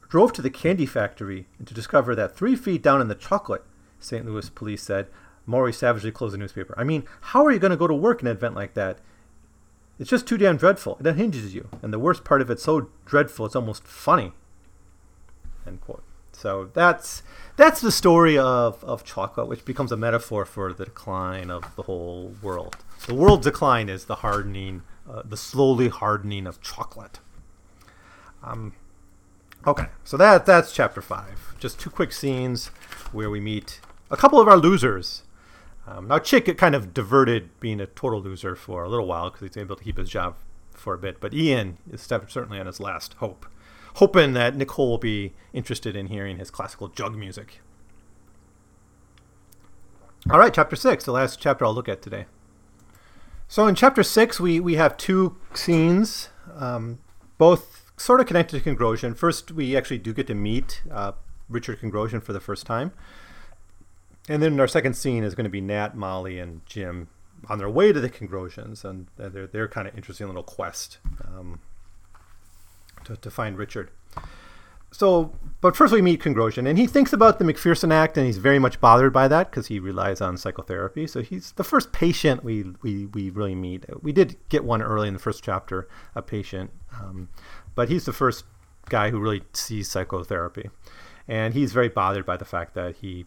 drove 0.10 0.34
to 0.34 0.42
the 0.42 0.50
candy 0.50 0.86
factory 0.86 1.48
and 1.58 1.66
to 1.70 1.74
discover 1.74 2.16
that 2.16 2.36
three 2.36 2.58
feet 2.58 2.84
down 2.84 3.00
in 3.00 3.08
the 3.08 3.16
chocolate, 3.16 3.64
St. 4.00 4.26
Louis 4.26 4.50
police 4.50 4.84
said, 4.84 5.08
Maury 5.46 5.74
savagely 5.74 6.12
closed 6.12 6.34
the 6.34 6.38
newspaper. 6.38 6.74
I 6.78 6.84
mean, 6.84 7.04
how 7.22 7.46
are 7.46 7.52
you 7.52 7.60
going 7.60 7.72
to 7.72 7.78
go 7.78 7.88
to 7.88 7.94
work 7.94 8.22
in 8.22 8.28
an 8.28 8.38
event 8.38 8.56
like 8.56 8.74
that? 8.76 9.00
It's 10.00 10.10
just 10.10 10.28
too 10.28 10.38
damn 10.38 10.58
dreadful. 10.58 10.98
It 11.00 11.08
unhinges 11.08 11.54
you. 11.54 11.70
And 11.82 11.94
the 11.94 12.00
worst 12.00 12.24
part 12.24 12.42
of 12.42 12.50
it's 12.50 12.64
so 12.64 12.90
dreadful, 13.06 13.46
it's 13.46 13.56
almost 13.56 13.86
funny. 13.86 14.34
End 15.68 15.82
quote. 15.82 16.04
So 16.32 16.72
that's 16.74 17.22
that's 17.56 17.82
the 17.82 17.92
story 17.92 18.38
of, 18.38 18.84
of 18.84 19.04
chocolate, 19.04 19.48
which 19.48 19.66
becomes 19.66 19.92
a 19.92 19.98
metaphor 19.98 20.46
for 20.46 20.74
the 20.74 20.86
decline 20.86 21.52
of 21.52 21.76
the 21.76 21.84
whole 21.84 22.34
world. 22.42 22.78
The 23.06 23.14
world 23.14 23.44
decline 23.44 23.90
is 23.90 24.06
the 24.06 24.16
hardening, 24.16 24.84
uh, 25.10 25.22
the 25.24 25.38
slowly 25.38 25.90
hardening 25.90 26.48
of 26.48 26.62
chocolate. 26.62 27.20
Um, 28.44 28.74
okay, 29.68 29.88
so 30.04 30.18
that 30.18 30.46
that's 30.46 30.72
chapter 30.72 31.02
five. 31.02 31.54
Just 31.60 31.80
two 31.80 31.92
quick 31.92 32.12
scenes 32.12 32.68
where 33.12 33.30
we 33.30 33.40
meet 33.40 33.82
a 34.10 34.18
couple 34.18 34.40
of 34.40 34.48
our 34.48 34.58
losers. 34.58 35.24
Um, 35.88 36.08
now, 36.08 36.20
Chick 36.20 36.58
kind 36.58 36.76
of 36.76 36.94
diverted 36.94 37.60
being 37.60 37.80
a 37.82 37.88
total 37.88 38.22
loser 38.22 38.56
for 38.56 38.84
a 38.84 38.90
little 38.90 39.08
while 39.08 39.30
because 39.30 39.48
he's 39.48 39.58
able 39.58 39.76
to 39.76 39.84
keep 39.84 39.98
his 39.98 40.10
job 40.10 40.36
for 40.72 40.94
a 40.94 40.98
bit. 40.98 41.20
But 41.20 41.34
Ian 41.34 41.78
is 41.92 42.02
certainly 42.02 42.60
on 42.60 42.66
his 42.68 42.80
last 42.80 43.16
hope, 43.16 43.46
hoping 43.96 44.34
that 44.34 44.56
Nicole 44.56 44.90
will 44.90 44.98
be 44.98 45.34
interested 45.54 45.96
in 45.96 46.08
hearing 46.08 46.38
his 46.38 46.52
classical 46.52 46.88
jug 46.88 47.16
music. 47.16 47.62
All 50.30 50.38
right, 50.38 50.54
chapter 50.54 50.76
six, 50.76 51.04
the 51.04 51.12
last 51.12 51.40
chapter 51.40 51.66
I'll 51.66 51.74
look 51.74 51.90
at 51.90 52.02
today. 52.02 52.26
So 53.48 53.66
in 53.66 53.74
chapter 53.76 54.04
six, 54.04 54.40
we, 54.40 54.60
we 54.60 54.76
have 54.76 54.96
two 54.96 55.36
scenes, 55.54 56.30
um, 56.56 57.00
both 57.38 57.92
sort 57.98 58.22
of 58.22 58.28
connected 58.28 58.64
to 58.64 58.70
Kongrosian. 58.70 59.18
First, 59.18 59.52
we 59.52 59.76
actually 59.76 59.98
do 59.98 60.14
get 60.14 60.28
to 60.28 60.36
meet 60.36 60.84
uh, 60.92 61.14
Richard 61.50 61.82
Kongrosian 61.82 62.22
for 62.24 62.34
the 62.34 62.40
first 62.40 62.66
time. 62.66 62.92
And 64.30 64.42
then 64.42 64.60
our 64.60 64.68
second 64.68 64.96
scene 64.96 65.24
is 65.24 65.36
going 65.36 65.46
to 65.46 65.50
be 65.50 65.62
Nat, 65.62 65.96
Molly, 65.96 66.40
and 66.40 66.66
Jim 66.66 67.08
on 67.50 67.58
their 67.58 67.70
way 67.70 67.92
to 67.92 68.00
the 68.00 68.10
Congrosians, 68.10 68.86
and 68.86 69.08
they're, 69.18 69.48
they're 69.48 69.68
kind 69.68 69.88
of 69.88 69.96
interesting 69.96 70.28
little 70.28 70.44
quest 70.44 71.00
um, 71.26 71.60
to, 73.04 73.18
to 73.18 73.32
find 73.32 73.58
Richard 73.58 73.90
so, 74.92 75.34
but 75.62 75.76
first 75.76 75.94
we 75.94 76.02
meet 76.02 76.22
Kongrosian, 76.22 76.68
and 76.68 76.78
he 76.78 76.86
thinks 76.86 77.14
about 77.14 77.40
the 77.40 77.46
McPherson 77.46 77.94
Act, 77.94 78.18
and 78.18 78.26
he's 78.26 78.38
very 78.38 78.60
much 78.60 78.82
bothered 78.82 79.14
by 79.14 79.28
that 79.30 79.50
because 79.50 79.68
he 79.68 79.80
relies 79.80 80.20
on 80.20 80.36
psychotherapy. 80.36 81.08
So 81.08 81.22
he's 81.22 81.54
the 81.54 81.64
first 81.64 81.94
patient 81.94 82.44
we, 82.44 82.66
we, 82.82 83.06
we 83.06 83.30
really 83.30 83.56
meet. 83.56 83.86
We 84.04 84.12
did 84.12 84.36
get 84.50 84.66
one 84.66 84.82
early 84.82 85.08
in 85.08 85.14
the 85.14 85.20
first 85.20 85.44
chapter, 85.44 85.88
a 86.14 86.22
patient, 86.22 86.72
um, 87.00 87.30
but 87.74 87.88
he's 87.88 88.04
the 88.04 88.14
first 88.14 88.44
guy 88.90 89.12
who 89.12 89.20
really 89.20 89.44
sees 89.54 89.90
psychotherapy, 89.90 90.70
and 91.26 91.54
he's 91.54 91.72
very 91.72 91.90
bothered 91.90 92.26
by 92.26 92.36
the 92.36 92.46
fact 92.46 92.74
that 92.74 92.98
he 92.98 93.26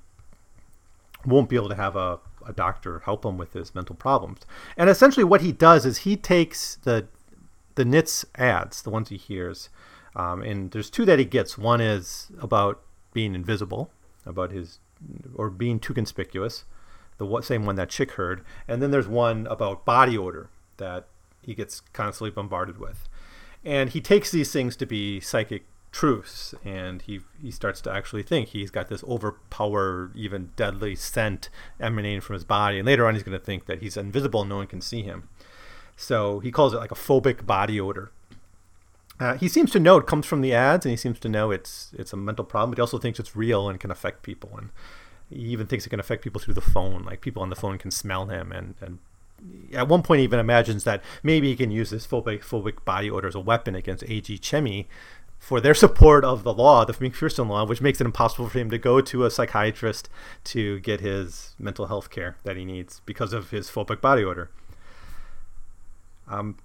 won't 1.27 1.49
be 1.49 1.57
able 1.57 1.69
to 1.69 1.75
have 1.75 1.97
a, 1.97 2.19
a 2.47 2.53
doctor 2.53 3.01
help 3.01 3.25
him 3.25 3.39
with 3.39 3.53
his 3.53 3.75
mental 3.75 3.97
problems. 3.97 4.41
And 4.77 4.91
essentially, 4.91 5.25
what 5.25 5.41
he 5.41 5.53
does 5.53 5.87
is 5.87 5.99
he 5.99 6.17
takes 6.17 6.77
the 6.77 7.07
the 7.77 7.85
NITS 7.85 8.25
ads, 8.37 8.83
the 8.83 8.91
ones 8.91 9.09
he 9.09 9.17
hears 9.17 9.69
um, 10.17 10.43
and 10.43 10.71
there's 10.71 10.91
two 10.91 11.05
that 11.07 11.19
he 11.19 11.25
gets. 11.25 11.59
One 11.59 11.81
is 11.81 12.31
about 12.41 12.83
being 13.13 13.35
invisible, 13.35 13.91
about 14.25 14.51
his 14.51 14.79
or 15.35 15.51
being 15.51 15.79
too 15.79 15.93
conspicuous, 15.93 16.65
the 17.19 17.41
same 17.43 17.67
one 17.67 17.77
that 17.77 17.91
Chick 17.91 18.13
heard. 18.13 18.45
And 18.67 18.81
then 18.81 18.91
there's 18.91 19.09
one 19.09 19.47
about 19.49 19.85
body 19.85 20.17
odor 20.17 20.49
that 20.79 21.09
he 21.43 21.55
gets 21.55 21.81
constantly 21.93 22.31
bombarded 22.31 22.79
with. 22.79 23.09
And 23.65 23.91
he 23.91 24.01
takes 24.01 24.31
these 24.31 24.53
things 24.53 24.77
to 24.77 24.87
be 24.87 25.21
psychic 25.21 25.65
truths 25.95 26.57
and 26.65 27.03
he 27.03 27.21
he 27.41 27.53
starts 27.53 27.81
to 27.81 27.89
actually 27.89 28.25
think 28.25 28.49
he's 28.49 28.73
got 28.73 28.89
this 28.89 29.05
overpowered 29.05 30.11
even 30.17 30.51
deadly 30.57 30.97
scent 30.97 31.49
emanating 31.81 32.21
from 32.21 32.35
his 32.35 32.43
body 32.43 32.81
and 32.81 32.87
later 32.87 33.07
on 33.07 33.15
he's 33.15 33.23
going 33.23 33.39
to 33.39 33.45
think 33.45 33.67
that 33.67 33.81
he's 33.81 33.97
invisible 33.97 34.41
and 34.41 34.51
no 34.51 34.57
one 34.57 34.67
can 34.67 34.81
see 34.81 35.03
him 35.03 35.29
so 35.97 36.41
he 36.41 36.51
calls 36.51 36.75
it 36.75 36.79
like 36.79 36.91
a 36.91 36.97
phobic 36.97 37.47
body 37.47 37.81
odor 37.81 38.11
uh, 39.21 39.35
he 39.37 39.47
seems 39.47 39.71
to 39.71 39.79
know 39.79 39.97
it 39.97 40.09
comes 40.09 40.27
from 40.27 40.41
the 40.41 40.53
ads, 40.53 40.85
and 40.85 40.91
he 40.91 40.97
seems 40.97 41.21
to 41.21 41.29
know 41.29 41.53
it's 41.53 41.93
it's 41.97 42.13
a 42.13 42.17
mental 42.17 42.45
problem. 42.45 42.71
But 42.73 42.79
he 42.79 42.81
also 42.81 42.99
thinks 42.99 43.21
it's 43.21 43.37
real 43.37 43.69
and 43.69 43.79
can 43.79 43.93
affect 43.93 44.25
people, 44.25 44.51
and 44.59 44.71
he 45.31 45.53
even 45.53 45.69
thinks 45.69 45.87
it 45.87 45.91
can 45.91 46.01
affect 46.01 46.25
people 46.25 46.41
through 46.41 46.55
the 46.55 46.61
phone. 46.61 47.05
Like 47.05 47.21
people 47.21 47.41
on 47.41 47.49
the 47.49 47.55
phone 47.55 47.79
can 47.79 47.93
smell 47.93 48.27
him, 48.27 48.51
and 48.51 48.75
and 48.81 48.99
at 49.73 49.89
one 49.89 50.03
point 50.03 50.19
he 50.19 50.25
even 50.25 50.41
imagines 50.41 50.85
that 50.85 51.03
maybe 51.23 51.49
he 51.49 51.57
can 51.57 51.71
use 51.71 51.91
this 51.91 52.07
phobic 52.07 52.41
phobic 52.41 52.85
body 52.85 53.11
odor 53.11 53.29
as 53.29 53.35
a 53.35 53.41
weapon 53.41 53.75
against 53.75 54.03
A.G. 54.05 54.39
Chemie 54.39 54.87
for 55.45 55.61
their 55.61 55.75
support 55.75 56.25
of 56.25 56.43
the 56.43 56.55
law, 56.55 56.87
the 56.87 56.95
McPherson 56.95 57.49
law, 57.51 57.67
which 57.67 57.83
makes 57.83 58.01
it 58.01 58.07
impossible 58.07 58.49
for 58.49 58.59
him 58.59 58.71
to 58.71 58.79
go 58.79 59.03
to 59.03 59.27
a 59.27 59.31
psychiatrist 59.31 60.09
to 60.43 60.81
get 60.81 61.03
his 61.03 61.55
mental 61.59 61.87
health 61.87 62.09
care 62.09 62.39
that 62.45 62.57
he 62.57 62.65
needs 62.65 63.03
because 63.05 63.35
of 63.35 63.51
his 63.51 63.69
phobic 63.69 64.01
body 64.01 64.25
odor. 64.25 64.49
Um, 66.27 66.57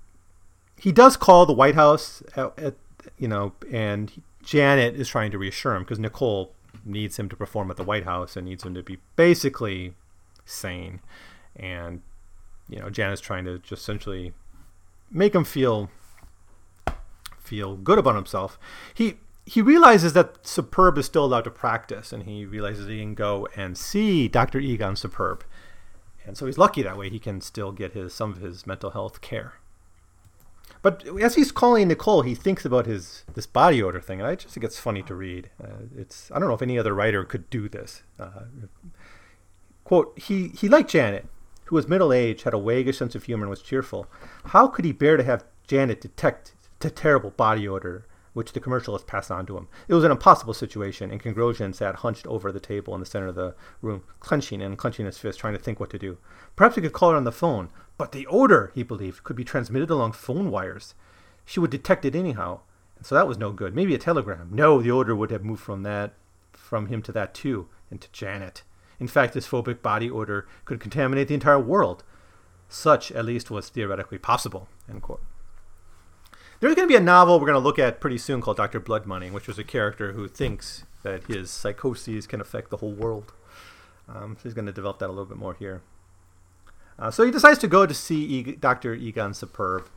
he 0.78 0.94
does 0.94 1.18
call 1.18 1.46
the 1.46 1.52
White 1.52 1.76
House, 1.76 2.24
at, 2.38 2.58
at, 2.58 2.76
you 3.18 3.28
know, 3.28 3.52
and 3.70 4.24
Janet 4.44 4.96
is 4.96 5.10
trying 5.10 5.32
to 5.32 5.38
reassure 5.38 5.76
him 5.76 5.84
because 5.84 6.00
Nicole 6.00 6.54
needs 6.86 7.20
him 7.20 7.28
to 7.28 7.36
perform 7.36 7.70
at 7.70 7.76
the 7.76 7.84
White 7.84 8.06
House 8.06 8.38
and 8.38 8.48
needs 8.48 8.64
him 8.64 8.76
to 8.76 8.82
be 8.82 9.00
basically 9.18 9.94
sane. 10.46 11.02
And, 11.54 12.02
you 12.70 12.80
know, 12.80 12.90
Janet's 12.90 13.20
trying 13.20 13.44
to 13.44 13.60
just 13.60 13.82
essentially 13.82 14.32
make 15.12 15.36
him 15.36 15.44
feel 15.44 15.90
feel 17.50 17.76
good 17.76 17.98
about 17.98 18.16
himself. 18.16 18.60
He 18.94 19.18
he 19.46 19.62
realizes 19.64 20.14
that 20.14 20.46
Superb 20.46 20.98
is 21.00 21.08
still 21.08 21.26
allowed 21.26 21.46
to 21.46 21.50
practice, 21.50 22.14
and 22.14 22.24
he 22.24 22.46
realizes 22.46 22.88
he 22.88 23.00
can 23.00 23.16
go 23.16 23.48
and 23.56 23.76
see 23.76 24.28
Dr. 24.28 24.60
Egon 24.60 24.96
Superb. 24.96 25.44
And 26.24 26.38
so 26.38 26.46
he's 26.46 26.60
lucky 26.60 26.84
that 26.84 26.98
way. 26.98 27.10
He 27.10 27.18
can 27.18 27.42
still 27.42 27.72
get 27.72 27.94
his 27.94 28.14
some 28.14 28.32
of 28.32 28.38
his 28.38 28.68
mental 28.68 28.92
health 28.92 29.22
care. 29.22 29.54
But 30.82 31.04
as 31.20 31.36
he's 31.36 31.52
calling 31.52 31.88
Nicole, 31.88 32.22
he 32.22 32.36
thinks 32.36 32.64
about 32.64 32.86
his 32.86 33.24
this 33.34 33.48
body 33.48 33.82
odor 33.82 34.00
thing, 34.00 34.20
and 34.20 34.28
I 34.28 34.36
just 34.36 34.54
think 34.54 34.64
it's 34.64 34.80
funny 34.80 35.02
to 35.04 35.16
read. 35.16 35.50
Uh, 35.62 35.88
it's 35.98 36.32
I 36.32 36.38
don't 36.38 36.48
know 36.48 36.54
if 36.54 36.62
any 36.62 36.78
other 36.78 36.94
writer 36.94 37.24
could 37.24 37.50
do 37.50 37.68
this. 37.68 38.04
Uh, 38.20 38.44
quote: 39.84 40.18
He 40.20 40.50
he 40.50 40.70
liked 40.70 40.92
Janet, 40.92 41.26
who 41.66 41.76
was 41.76 41.88
middle 41.88 42.14
aged, 42.14 42.44
had 42.44 42.54
a 42.54 42.60
waggish 42.60 43.00
sense 43.00 43.16
of 43.16 43.24
humor, 43.24 43.44
and 43.44 43.50
was 43.50 43.64
cheerful. 43.64 44.08
How 44.46 44.68
could 44.68 44.86
he 44.86 44.92
bear 44.92 45.18
to 45.18 45.24
have 45.24 45.44
Janet 45.68 46.02
detect 46.02 46.54
the 46.80 46.90
terrible 46.90 47.32
body 47.32 47.68
odor 47.68 48.06
which 48.34 48.54
the 48.54 48.60
commercialist 48.60 49.08
passed 49.08 49.32
on 49.32 49.46
to 49.46 49.58
him. 49.58 49.68
It 49.88 49.94
was 49.94 50.04
an 50.04 50.12
impossible 50.12 50.54
situation, 50.54 51.12
and 51.12 51.22
Kongrosian 51.22 51.74
sat 51.74 51.98
hunched 51.98 52.28
over 52.28 52.52
the 52.52 52.60
table 52.60 52.94
in 52.94 53.00
the 53.00 53.06
center 53.06 53.28
of 53.28 53.36
the 53.36 53.56
room, 53.82 54.04
clenching 54.20 54.62
and 54.62 54.78
clenching 54.78 55.06
his 55.06 55.18
fist, 55.18 55.40
trying 55.40 55.54
to 55.54 55.60
think 55.60 55.80
what 55.80 55.90
to 55.90 56.00
do. 56.00 56.18
Perhaps 56.56 56.76
he 56.76 56.82
could 56.82 56.94
call 56.94 57.12
her 57.12 57.18
on 57.18 57.24
the 57.24 57.32
phone, 57.32 57.70
but 57.98 58.12
the 58.12 58.28
odor, 58.28 58.72
he 58.76 58.84
believed, 58.84 59.24
could 59.24 59.36
be 59.36 59.44
transmitted 59.44 59.90
along 59.90 60.14
phone 60.14 60.52
wires. 60.52 60.94
She 61.44 61.60
would 61.60 61.72
detect 61.72 62.06
it 62.06 62.16
anyhow, 62.16 62.62
and 62.98 63.06
so 63.06 63.16
that 63.16 63.28
was 63.28 63.38
no 63.38 63.52
good. 63.52 63.76
Maybe 63.76 63.96
a 63.96 63.98
telegram. 63.98 64.50
No, 64.52 64.82
the 64.82 64.92
odor 64.92 65.16
would 65.16 65.32
have 65.32 65.44
moved 65.44 65.64
from 65.64 65.84
that, 65.84 66.14
from 66.54 66.88
him 66.88 67.02
to 67.04 67.12
that 67.12 67.34
too, 67.34 67.68
and 67.90 68.00
to 68.00 68.12
Janet. 68.12 68.64
In 69.00 69.08
fact, 69.08 69.34
this 69.34 69.48
phobic 69.48 69.82
body 69.82 70.10
odor 70.10 70.48
could 70.66 70.80
contaminate 70.80 71.30
the 71.30 71.34
entire 71.34 71.60
world. 71.60 72.04
Such, 72.68 73.12
at 73.12 73.26
least, 73.26 73.50
was 73.50 73.70
theoretically 73.70 74.18
possible. 74.18 74.68
End 74.88 75.02
quote. 75.02 75.24
There's 76.60 76.76
going 76.76 76.90
to 76.90 76.92
be 76.92 76.98
a 76.98 77.02
novel 77.02 77.40
we're 77.40 77.46
going 77.46 77.54
to 77.54 77.60
look 77.60 77.80
at 77.80 78.02
pretty 78.02 78.18
soon 78.18 78.42
called 78.42 78.58
Dr. 78.58 78.82
Blood 78.82 79.06
Money, 79.06 79.32
which 79.32 79.48
was 79.48 79.58
a 79.58 79.64
character 79.64 80.12
who 80.12 80.28
thinks 80.28 80.84
that 81.04 81.24
his 81.24 81.50
psychoses 81.50 82.28
can 82.28 82.42
affect 82.42 82.70
the 82.70 82.78
whole 82.78 82.92
world. 82.92 83.32
Um, 84.10 84.36
so 84.36 84.44
he's 84.44 84.54
going 84.54 84.66
to 84.66 84.74
develop 84.74 85.00
that 85.00 85.08
a 85.08 85.14
little 85.14 85.26
bit 85.26 85.38
more 85.38 85.54
here. 85.54 85.82
Uh, 86.98 87.12
so 87.12 87.24
he 87.24 87.32
decides 87.32 87.60
to 87.60 87.68
go 87.70 87.86
to 87.86 87.94
see 87.94 88.26
e- 88.26 88.56
Dr. 88.56 88.94
Egon 88.94 89.34
Superb 89.34 89.88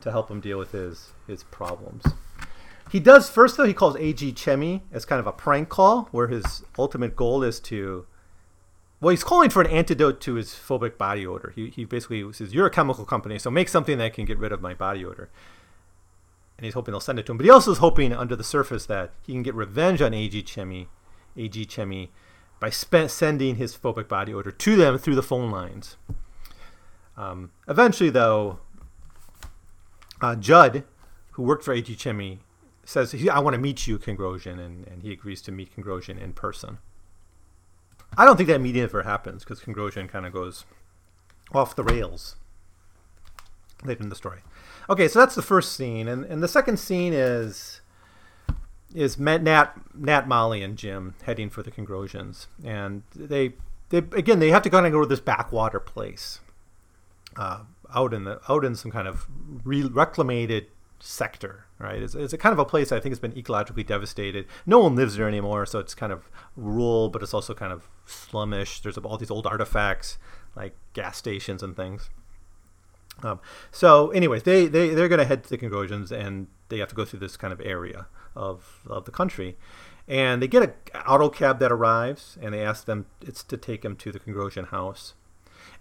to 0.00 0.12
help 0.12 0.30
him 0.30 0.40
deal 0.40 0.58
with 0.58 0.70
his, 0.70 1.10
his 1.26 1.42
problems. 1.42 2.04
He 2.92 3.00
does 3.00 3.28
first, 3.28 3.56
though, 3.56 3.64
he 3.64 3.74
calls 3.74 3.96
A.G. 3.96 4.32
Chemie 4.34 4.82
as 4.92 5.04
kind 5.04 5.18
of 5.18 5.26
a 5.26 5.32
prank 5.32 5.70
call, 5.70 6.08
where 6.12 6.28
his 6.28 6.62
ultimate 6.78 7.16
goal 7.16 7.42
is 7.42 7.58
to. 7.60 8.06
Well, 9.00 9.10
he's 9.10 9.24
calling 9.24 9.50
for 9.50 9.62
an 9.62 9.70
antidote 9.70 10.20
to 10.20 10.34
his 10.34 10.50
phobic 10.50 10.98
body 10.98 11.26
odor. 11.26 11.52
He, 11.56 11.70
he 11.70 11.84
basically 11.84 12.32
says, 12.32 12.54
You're 12.54 12.66
a 12.66 12.70
chemical 12.70 13.04
company, 13.04 13.40
so 13.40 13.50
make 13.50 13.68
something 13.68 13.98
that 13.98 14.14
can 14.14 14.24
get 14.24 14.38
rid 14.38 14.52
of 14.52 14.60
my 14.60 14.74
body 14.74 15.04
odor 15.04 15.28
and 16.62 16.66
he's 16.66 16.74
hoping 16.74 16.92
they'll 16.92 17.00
send 17.00 17.18
it 17.18 17.26
to 17.26 17.32
him. 17.32 17.38
But 17.38 17.44
he 17.44 17.50
also 17.50 17.72
is 17.72 17.78
hoping 17.78 18.12
under 18.12 18.36
the 18.36 18.44
surface 18.44 18.86
that 18.86 19.10
he 19.26 19.32
can 19.32 19.42
get 19.42 19.52
revenge 19.52 20.00
on 20.00 20.14
A.G. 20.14 20.44
Chemie, 20.44 20.86
A.G. 21.36 21.66
Chemie, 21.66 22.10
by 22.60 22.70
sending 22.70 23.56
his 23.56 23.76
phobic 23.76 24.06
body 24.06 24.32
odor 24.32 24.52
to 24.52 24.76
them 24.76 24.96
through 24.96 25.16
the 25.16 25.24
phone 25.24 25.50
lines. 25.50 25.96
Um, 27.16 27.50
eventually, 27.66 28.10
though, 28.10 28.60
uh, 30.20 30.36
Judd, 30.36 30.84
who 31.32 31.42
worked 31.42 31.64
for 31.64 31.74
A.G. 31.74 31.96
Chemie, 31.96 32.38
says, 32.84 33.12
I 33.28 33.40
want 33.40 33.54
to 33.54 33.60
meet 33.60 33.88
you, 33.88 33.98
Kongrosian, 33.98 34.64
and, 34.64 34.86
and 34.86 35.02
he 35.02 35.10
agrees 35.10 35.42
to 35.42 35.50
meet 35.50 35.74
Kongrosian 35.74 36.22
in 36.22 36.32
person. 36.32 36.78
I 38.16 38.24
don't 38.24 38.36
think 38.36 38.48
that 38.48 38.60
meeting 38.60 38.82
ever 38.82 39.02
happens 39.02 39.42
because 39.42 39.58
Kongrosian 39.58 40.08
kind 40.08 40.26
of 40.26 40.32
goes 40.32 40.64
off 41.52 41.74
the 41.74 41.82
rails 41.82 42.36
later 43.82 44.04
in 44.04 44.10
the 44.10 44.14
story. 44.14 44.42
Okay, 44.90 45.08
so 45.08 45.18
that's 45.18 45.34
the 45.34 45.42
first 45.42 45.72
scene, 45.76 46.08
and, 46.08 46.24
and 46.24 46.42
the 46.42 46.48
second 46.48 46.78
scene 46.78 47.12
is 47.12 47.80
is 48.94 49.18
Nat, 49.18 49.42
Nat, 49.94 50.28
Molly, 50.28 50.62
and 50.62 50.76
Jim 50.76 51.14
heading 51.22 51.48
for 51.48 51.62
the 51.62 51.70
Congrosians, 51.70 52.46
and 52.64 53.02
they 53.14 53.54
they 53.90 53.98
again 53.98 54.38
they 54.38 54.50
have 54.50 54.62
to 54.62 54.70
kind 54.70 54.86
of 54.86 54.92
go 54.92 55.00
to 55.00 55.06
this 55.06 55.20
backwater 55.20 55.80
place, 55.80 56.40
uh, 57.36 57.60
out 57.94 58.12
in 58.12 58.24
the 58.24 58.40
out 58.48 58.64
in 58.64 58.74
some 58.74 58.90
kind 58.90 59.06
of 59.08 59.26
re- 59.64 59.82
reclamated 59.82 60.66
sector, 60.98 61.66
right? 61.78 62.02
It's, 62.02 62.14
it's 62.14 62.32
a 62.32 62.38
kind 62.38 62.52
of 62.52 62.58
a 62.58 62.64
place 62.64 62.92
I 62.92 63.00
think 63.00 63.12
has 63.12 63.18
been 63.18 63.32
ecologically 63.32 63.86
devastated. 63.86 64.46
No 64.66 64.78
one 64.78 64.94
lives 64.94 65.16
there 65.16 65.28
anymore, 65.28 65.66
so 65.66 65.78
it's 65.78 65.94
kind 65.94 66.12
of 66.12 66.30
rural, 66.56 67.08
but 67.08 67.22
it's 67.22 67.34
also 67.34 67.54
kind 67.54 67.72
of 67.72 67.88
slumish. 68.06 68.82
There's 68.82 68.98
all 68.98 69.18
these 69.18 69.30
old 69.30 69.46
artifacts 69.46 70.18
like 70.54 70.74
gas 70.92 71.16
stations 71.16 71.62
and 71.62 71.74
things. 71.76 72.10
Um, 73.22 73.40
so, 73.70 74.10
anyways, 74.10 74.42
they 74.42 74.66
they 74.66 74.90
they're 74.90 75.08
gonna 75.08 75.24
head 75.24 75.44
to 75.44 75.50
the 75.50 75.58
Congrosians, 75.58 76.10
and 76.10 76.48
they 76.68 76.78
have 76.78 76.88
to 76.88 76.94
go 76.94 77.04
through 77.04 77.20
this 77.20 77.36
kind 77.36 77.52
of 77.52 77.60
area 77.60 78.06
of, 78.34 78.80
of 78.86 79.04
the 79.04 79.10
country. 79.10 79.56
And 80.08 80.42
they 80.42 80.48
get 80.48 80.62
an 80.62 80.72
auto 81.06 81.28
cab 81.28 81.60
that 81.60 81.70
arrives, 81.70 82.36
and 82.40 82.52
they 82.52 82.62
ask 82.62 82.86
them 82.86 83.06
it's 83.20 83.44
to 83.44 83.56
take 83.56 83.82
them 83.82 83.94
to 83.96 84.10
the 84.10 84.18
Kongrosian 84.18 84.68
house. 84.68 85.14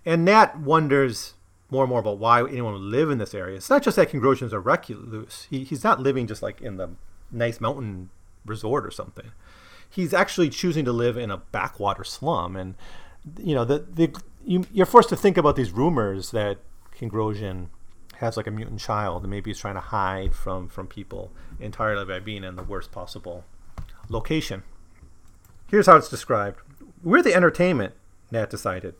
And 0.06 0.26
Nat 0.26 0.60
wonders 0.60 1.36
more 1.70 1.84
and 1.84 1.89
more 1.89 2.00
about 2.02 2.20
why 2.20 2.41
anyone 2.41 2.74
would 2.74 2.82
live 2.82 3.10
in 3.10 3.17
this 3.17 3.34
area. 3.34 3.56
It's 3.56 3.70
not 3.70 3.82
just 3.82 3.96
that 3.96 4.10
Kongrosian's 4.10 4.54
a 4.54 4.60
recluse. 4.60 5.48
He, 5.50 5.63
he's 5.63 5.84
not 5.84 6.02
living 6.02 6.28
just 6.28 6.44
like 6.44 6.62
in 6.62 6.78
the 6.78 6.89
nice 7.32 7.62
mountain 7.62 8.10
resort 8.46 8.86
or 8.86 8.91
something. 8.91 9.32
He's 9.89 10.13
actually 10.13 10.50
choosing 10.50 10.86
to 10.86 10.91
live 10.91 11.17
in 11.17 11.32
a 11.32 11.38
backwater 11.38 12.04
slum. 12.04 12.56
And, 12.56 12.76
you 13.39 13.56
know, 13.56 13.63
the, 13.63 13.80
the, 13.80 14.13
you, 14.46 14.65
you're 14.74 14.86
forced 14.86 15.10
to 15.10 15.15
think 15.15 15.38
about 15.38 15.56
these 15.56 15.72
rumors 15.72 16.32
that 16.32 16.58
Kongrosian 17.02 17.68
has 18.18 18.38
like 18.38 18.48
a 18.48 18.52
mutant 18.52 18.80
child 18.80 19.24
and 19.24 19.32
maybe 19.32 19.50
he's 19.50 19.60
trying 19.60 19.76
to 19.76 19.82
hide 19.82 20.36
from, 20.36 20.68
from 20.68 20.88
people 20.88 21.32
entirely 21.60 22.06
by 22.06 22.20
being 22.20 22.44
in 22.44 22.56
the 22.56 22.64
worst 22.64 22.92
possible 22.92 23.46
location. 24.10 24.64
Here's 25.68 25.88
how 25.88 25.98
it's 25.98 26.10
described. 26.10 26.60
We're 27.04 27.24
the 27.24 27.34
entertainment, 27.34 27.94
Nat 28.30 28.50
decided. 28.50 28.96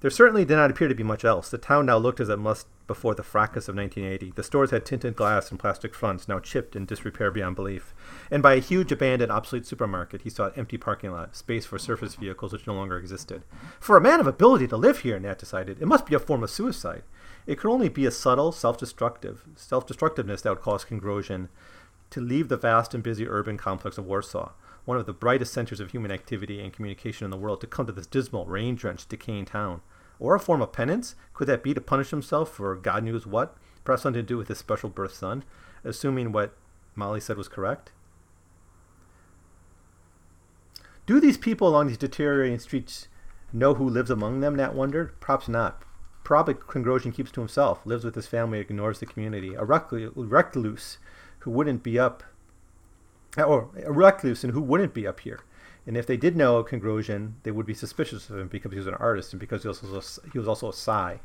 There 0.00 0.10
certainly 0.10 0.46
did 0.46 0.56
not 0.56 0.70
appear 0.70 0.88
to 0.88 0.94
be 0.94 1.02
much 1.02 1.26
else. 1.26 1.50
The 1.50 1.58
town 1.58 1.86
now 1.86 1.98
looked 1.98 2.20
as 2.20 2.30
it 2.30 2.38
must 2.38 2.66
before 2.86 3.14
the 3.14 3.22
fracas 3.22 3.68
of 3.68 3.76
1980. 3.76 4.32
The 4.34 4.42
stores 4.42 4.70
had 4.70 4.86
tinted 4.86 5.14
glass 5.14 5.50
and 5.50 5.60
plastic 5.60 5.94
fronts, 5.94 6.26
now 6.26 6.38
chipped 6.38 6.74
in 6.74 6.86
disrepair 6.86 7.30
beyond 7.30 7.54
belief. 7.54 7.94
And 8.30 8.42
by 8.42 8.54
a 8.54 8.60
huge, 8.60 8.90
abandoned, 8.90 9.30
obsolete 9.30 9.66
supermarket, 9.66 10.22
he 10.22 10.30
saw 10.30 10.46
an 10.46 10.52
empty 10.56 10.78
parking 10.78 11.12
lot, 11.12 11.36
space 11.36 11.66
for 11.66 11.78
surface 11.78 12.14
vehicles 12.14 12.52
which 12.52 12.66
no 12.66 12.74
longer 12.74 12.98
existed. 12.98 13.42
For 13.78 13.96
a 13.96 14.00
man 14.00 14.20
of 14.20 14.26
ability 14.26 14.68
to 14.68 14.76
live 14.76 15.00
here, 15.00 15.20
Nat 15.20 15.38
decided, 15.38 15.82
it 15.82 15.86
must 15.86 16.06
be 16.06 16.14
a 16.14 16.18
form 16.18 16.42
of 16.42 16.50
suicide. 16.50 17.02
It 17.46 17.58
could 17.58 17.70
only 17.70 17.88
be 17.88 18.06
a 18.06 18.10
subtle, 18.10 18.52
self-destructive, 18.52 19.44
self-destructiveness 19.56 20.42
that 20.42 20.50
would 20.50 20.60
cause 20.60 20.84
Kongrosian 20.84 21.48
to 22.10 22.20
leave 22.20 22.48
the 22.48 22.56
vast 22.56 22.94
and 22.94 23.02
busy 23.02 23.26
urban 23.28 23.56
complex 23.56 23.96
of 23.98 24.06
Warsaw, 24.06 24.52
one 24.84 24.98
of 24.98 25.06
the 25.06 25.12
brightest 25.12 25.52
centers 25.52 25.80
of 25.80 25.90
human 25.90 26.10
activity 26.10 26.60
and 26.60 26.72
communication 26.72 27.24
in 27.24 27.30
the 27.30 27.36
world, 27.36 27.60
to 27.60 27.66
come 27.66 27.86
to 27.86 27.92
this 27.92 28.06
dismal, 28.06 28.46
rain-drenched, 28.46 29.08
decaying 29.08 29.44
town. 29.44 29.80
Or 30.18 30.34
a 30.34 30.40
form 30.40 30.60
of 30.60 30.72
penance? 30.72 31.14
Could 31.32 31.46
that 31.46 31.62
be 31.62 31.72
to 31.72 31.80
punish 31.80 32.10
himself 32.10 32.52
for 32.52 32.74
God 32.76 33.04
knows 33.04 33.26
what? 33.26 33.56
Perhaps 33.84 34.02
something 34.02 34.22
to 34.22 34.26
do 34.26 34.36
with 34.36 34.48
his 34.48 34.58
special 34.58 34.90
birth 34.90 35.14
son, 35.14 35.44
assuming 35.82 36.32
what 36.32 36.56
Molly 36.94 37.20
said 37.20 37.38
was 37.38 37.48
correct? 37.48 37.92
Do 41.06 41.20
these 41.20 41.38
people 41.38 41.68
along 41.68 41.86
these 41.86 41.96
deteriorating 41.96 42.58
streets 42.58 43.08
know 43.52 43.74
who 43.74 43.88
lives 43.88 44.10
among 44.10 44.40
them? 44.40 44.56
Nat 44.56 44.74
wondered. 44.74 45.18
Perhaps 45.20 45.48
not. 45.48 45.82
Probably 46.24 46.54
Kongrosian 46.54 47.14
keeps 47.14 47.30
to 47.32 47.40
himself, 47.40 47.84
lives 47.84 48.04
with 48.04 48.14
his 48.14 48.26
family, 48.26 48.60
ignores 48.60 49.00
the 49.00 49.06
community. 49.06 49.54
A 49.54 49.64
recluse 49.64 50.98
who 51.40 51.50
wouldn't 51.50 51.82
be 51.82 51.98
up, 51.98 52.22
or 53.36 53.70
a 53.84 53.92
recluse 53.92 54.44
and 54.44 54.52
who 54.52 54.60
wouldn't 54.60 54.94
be 54.94 55.06
up 55.06 55.20
here. 55.20 55.40
And 55.86 55.96
if 55.96 56.06
they 56.06 56.16
did 56.16 56.36
know 56.36 56.62
Kongrosian, 56.62 57.32
they 57.42 57.50
would 57.50 57.66
be 57.66 57.74
suspicious 57.74 58.28
of 58.28 58.38
him 58.38 58.48
because 58.48 58.70
he 58.70 58.78
was 58.78 58.86
an 58.86 58.94
artist 58.94 59.32
and 59.32 59.40
because 59.40 59.62
he 59.62 59.68
was 59.68 59.82
also, 59.82 60.22
he 60.32 60.38
was 60.38 60.46
also 60.46 60.68
a 60.68 60.72
Psi. 60.72 61.20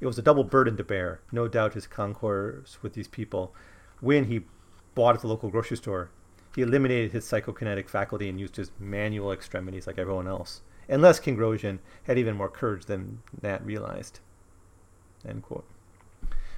It 0.00 0.06
was 0.06 0.18
a 0.18 0.22
double 0.22 0.44
burden 0.44 0.76
to 0.76 0.84
bear. 0.84 1.20
No 1.30 1.46
doubt 1.46 1.74
his 1.74 1.86
concourse 1.86 2.78
with 2.82 2.94
these 2.94 3.08
people. 3.08 3.54
When 4.00 4.24
he 4.24 4.42
bought 4.94 5.14
at 5.14 5.20
the 5.20 5.28
local 5.28 5.50
grocery 5.50 5.76
store, 5.76 6.10
he 6.54 6.62
eliminated 6.62 7.12
his 7.12 7.24
psychokinetic 7.24 7.88
faculty 7.88 8.28
and 8.28 8.40
used 8.40 8.56
his 8.56 8.72
manual 8.78 9.30
extremities 9.30 9.86
like 9.86 9.98
everyone 9.98 10.26
else. 10.26 10.62
Unless 10.88 11.20
Kongrosian 11.20 11.78
had 12.04 12.18
even 12.18 12.36
more 12.36 12.48
courage 12.48 12.86
than 12.86 13.22
Nat 13.42 13.64
realized. 13.64 14.20
End 15.26 15.42
quote. 15.42 15.64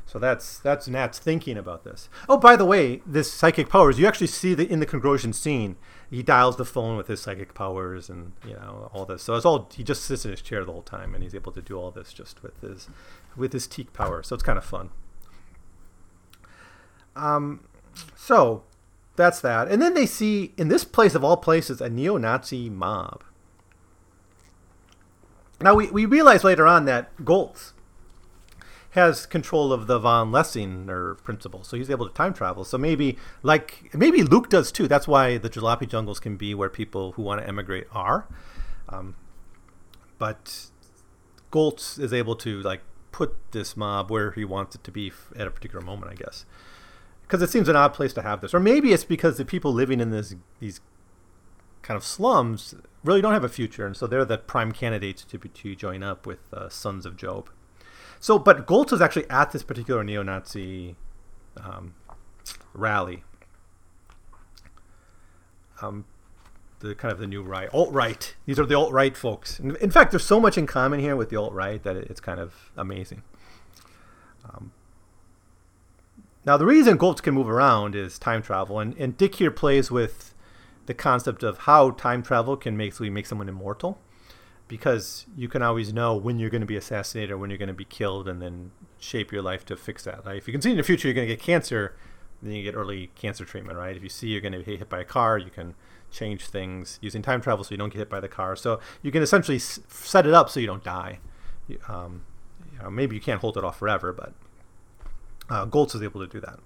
So 0.07 0.18
that's 0.18 0.59
that's 0.59 0.88
Nat's 0.88 1.18
thinking 1.18 1.57
about 1.57 1.85
this. 1.85 2.09
Oh, 2.29 2.37
by 2.37 2.57
the 2.57 2.64
way, 2.64 3.01
this 3.07 3.33
psychic 3.33 3.68
powers 3.68 3.98
you 3.98 4.07
actually 4.07 4.27
see 4.27 4.53
the 4.55 4.70
in 4.70 4.81
the 4.81 4.87
Kongrosian 4.87 5.35
scene. 5.35 5.77
He 6.11 6.22
dials 6.22 6.57
the 6.57 6.66
phone 6.66 6.98
with 6.98 7.07
his 7.07 7.22
psychic 7.22 7.55
powers 7.55 8.11
and 8.11 8.33
you 8.46 8.53
know 8.55 8.90
all 8.92 9.07
this. 9.07 9.22
So 9.22 9.35
it's 9.35 9.46
all 9.46 9.70
he 9.75 9.83
just 9.83 10.05
sits 10.05 10.25
in 10.25 10.31
his 10.31 10.42
chair 10.42 10.64
the 10.64 10.72
whole 10.72 10.83
time 10.83 11.14
and 11.14 11.22
he's 11.22 11.35
able 11.35 11.53
to 11.53 11.62
do 11.62 11.79
all 11.79 11.90
this 11.90 12.12
just 12.12 12.42
with 12.42 12.61
his 12.61 12.88
with 13.37 13.53
his 13.53 13.66
teak 13.66 13.92
power. 13.92 14.22
So 14.22 14.35
it's 14.35 14.42
kind 14.42 14.59
of 14.59 14.64
fun. 14.64 14.90
Um, 17.16 17.64
so 18.16 18.64
that's 19.16 19.40
that. 19.40 19.68
And 19.68 19.81
then 19.81 19.94
they 19.94 20.07
see 20.07 20.53
in 20.57 20.68
this 20.68 20.85
place 20.85 21.14
of 21.14 21.25
all 21.25 21.37
places 21.37 21.81
a 21.81 21.88
neo-Nazi 21.88 22.70
mob. 22.70 23.25
Now 25.61 25.75
we, 25.75 25.90
we 25.90 26.07
realize 26.07 26.44
later 26.44 26.66
on 26.66 26.87
that 26.87 27.25
Goltz 27.25 27.72
has 28.92 29.24
control 29.24 29.72
of 29.72 29.87
the 29.87 29.98
von 29.98 30.31
Lessinger 30.31 31.16
principle, 31.22 31.64
so 31.64 31.76
he's 31.76 31.90
able 31.90 32.07
to 32.07 32.14
time 32.14 32.35
travel. 32.35 32.62
So 32.64 32.76
maybe, 32.76 33.16
like 33.42 33.90
maybe 33.94 34.22
Luke 34.22 34.50
does 34.50 34.70
too. 34.70 34.87
That's 34.87 35.09
why 35.09 35.38
the 35.38 35.48
jalopy 35.48 35.88
jungles 35.88 36.20
can 36.20 36.37
be 36.37 36.55
where 36.55 36.68
people 36.68 37.12
who 37.12 37.22
want 37.22 37.40
to 37.40 37.48
emigrate 37.48 37.87
are. 37.92 38.28
Um, 38.90 39.16
but 40.18 40.66
Goltz 41.50 41.98
is 41.98 42.12
able 42.12 42.37
to 42.37 42.61
like 42.61 42.83
put 43.12 43.35
this 43.52 43.76
mob 43.78 44.11
where 44.11 44.33
he 44.33 44.44
wants 44.44 44.74
it 44.74 44.85
to 44.85 44.90
be 44.90 45.11
at 45.37 45.46
a 45.46 45.50
particular 45.50 45.85
moment, 45.85 46.12
I 46.12 46.14
guess. 46.14 46.44
Because 47.22 47.40
it 47.40 47.48
seems 47.48 47.68
an 47.70 47.76
odd 47.76 47.94
place 47.94 48.12
to 48.12 48.22
have 48.22 48.42
this, 48.42 48.52
or 48.52 48.61
maybe 48.61 48.92
it's 48.92 49.05
because 49.05 49.38
the 49.38 49.46
people 49.46 49.72
living 49.72 50.00
in 50.00 50.11
this 50.11 50.35
these 50.61 50.81
kind 51.81 51.96
of 51.96 52.05
slums 52.05 52.74
really 53.02 53.22
don't 53.22 53.33
have 53.33 53.42
a 53.42 53.48
future, 53.48 53.87
and 53.87 53.96
so 53.96 54.07
they're 54.07 54.26
the 54.26 54.37
prime 54.37 54.72
candidates 54.72 55.24
to 55.24 55.38
to 55.38 55.74
join 55.74 56.02
up 56.02 56.26
with 56.26 56.52
uh, 56.52 56.68
Sons 56.68 57.07
of 57.07 57.16
Job. 57.16 57.48
So, 58.23 58.39
but 58.39 58.69
Goltz 58.69 58.93
was 58.93 59.01
actually 59.01 59.29
at 59.29 59.51
this 59.51 59.65
particular 59.65 60.05
neo-Nazi 60.05 60.95
um, 61.57 61.95
rally. 62.73 63.25
Um, 65.83 66.05
the 66.79 66.95
kind 66.95 67.11
of 67.11 67.19
the 67.19 67.27
new 67.27 67.43
right, 67.43 67.69
alt 67.73 67.93
right. 67.93 68.33
These 68.47 68.61
are 68.61 68.65
the 68.65 68.77
alt 68.77 68.93
right 68.93 69.17
folks. 69.17 69.59
In, 69.59 69.75
in, 69.75 69.91
fact, 69.91 70.13
there's 70.13 70.25
so 70.25 70.39
much 70.39 70.57
in 70.57 70.69
common 70.69 71.01
here 71.01 71.17
with 71.17 71.31
the 71.31 71.37
alt 71.37 71.53
right 71.53 71.83
that 71.83 71.97
it's 71.97 72.21
kind 72.21 72.39
of 72.39 72.71
amazing. 72.77 73.25
Um, 74.49 74.71
now, 76.47 76.57
the 76.57 76.65
reason 76.65 76.99
Goltz 76.99 77.21
can 77.21 77.35
move 77.35 77.51
around 77.51 77.97
is 77.97 78.21
time 78.21 78.41
travel, 78.41 78.79
and, 78.79 78.97
and 78.99 79.17
Dick 79.17 79.35
here 79.35 79.51
plays 79.51 79.91
with 79.91 80.33
the 80.87 80.95
concept 80.95 81.43
of 81.43 81.59
how 81.59 81.91
time 81.91 82.23
travel 82.23 82.57
can 82.57 82.77
make 82.77 82.93
so 82.93 83.03
make 83.03 83.27
someone 83.27 83.49
immortal 83.49 83.99
because 84.73 85.27
you 85.37 85.49
can 85.49 85.61
always 85.61 85.93
know 85.93 86.17
when 86.17 86.39
you're 86.39 86.49
going 86.49 86.63
to 86.63 86.67
be 86.67 86.79
assassinated 86.79 87.31
or 87.31 87.37
when 87.37 87.51
you're 87.51 87.59
going 87.59 87.69
to 87.69 87.75
be 87.75 87.85
killed 87.85 88.27
and 88.27 88.41
then 88.41 88.71
shape 88.99 89.31
your 89.31 89.43
life 89.43 89.67
to 89.67 89.77
fix 89.77 90.05
that. 90.05 90.25
Like 90.25 90.39
if 90.39 90.49
you 90.49 90.53
can 90.53 90.63
see 90.63 90.71
in 90.71 90.79
the 90.79 90.83
future 90.83 91.07
you're 91.07 91.15
going 91.15 91.29
to 91.29 91.37
get 91.37 91.43
cancer, 91.43 91.95
then 92.41 92.55
you 92.55 92.63
get 92.63 92.75
early 92.75 93.11
cancer 93.15 93.45
treatment, 93.45 93.77
right? 93.77 93.95
If 93.95 94.03
you 94.03 94.09
see 94.09 94.29
you're 94.29 94.41
going 94.41 94.55
to 94.55 94.61
be 94.61 94.79
hit 94.79 94.89
by 94.89 95.03
a 95.03 95.05
car, 95.05 95.37
you 95.37 95.51
can 95.51 95.75
change 96.11 96.47
things 96.47 96.99
using 97.03 97.21
time 97.21 97.43
travel 97.43 97.65
so 97.65 97.73
you 97.73 97.77
don't 97.77 97.93
get 97.93 97.99
hit 97.99 98.09
by 98.09 98.19
the 98.19 98.29
car. 98.29 98.57
So 98.57 98.81
you 99.03 99.13
can 99.13 99.23
essentially 99.23 99.59
set 99.59 100.27
it 100.27 100.33
up 100.33 100.49
so 100.49 100.59
you 100.59 100.67
don't 100.67 100.83
die. 100.83 101.19
Um, 101.87 102.23
you 102.73 102.83
know, 102.83 102.89
maybe 102.89 103.15
you 103.15 103.21
can't 103.21 103.43
hold 103.43 103.59
it 103.59 103.65
off 103.65 103.79
forever, 103.79 104.11
but 104.11 104.33
uh, 105.51 105.67
Goltz 105.67 105.95
is 105.95 106.01
able 106.01 106.27
to 106.27 106.27
do 106.27 106.41
that. 106.41 106.59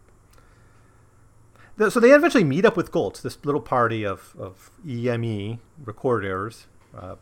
So 1.90 1.99
they 1.99 2.12
eventually 2.12 2.45
meet 2.45 2.64
up 2.64 2.77
with 2.77 2.92
Goltz, 2.92 3.21
this 3.21 3.37
little 3.45 3.61
party 3.61 4.07
of, 4.07 4.37
of 4.38 4.71
EME 4.88 5.59
recorders, 5.85 6.69
uh, 6.97 7.16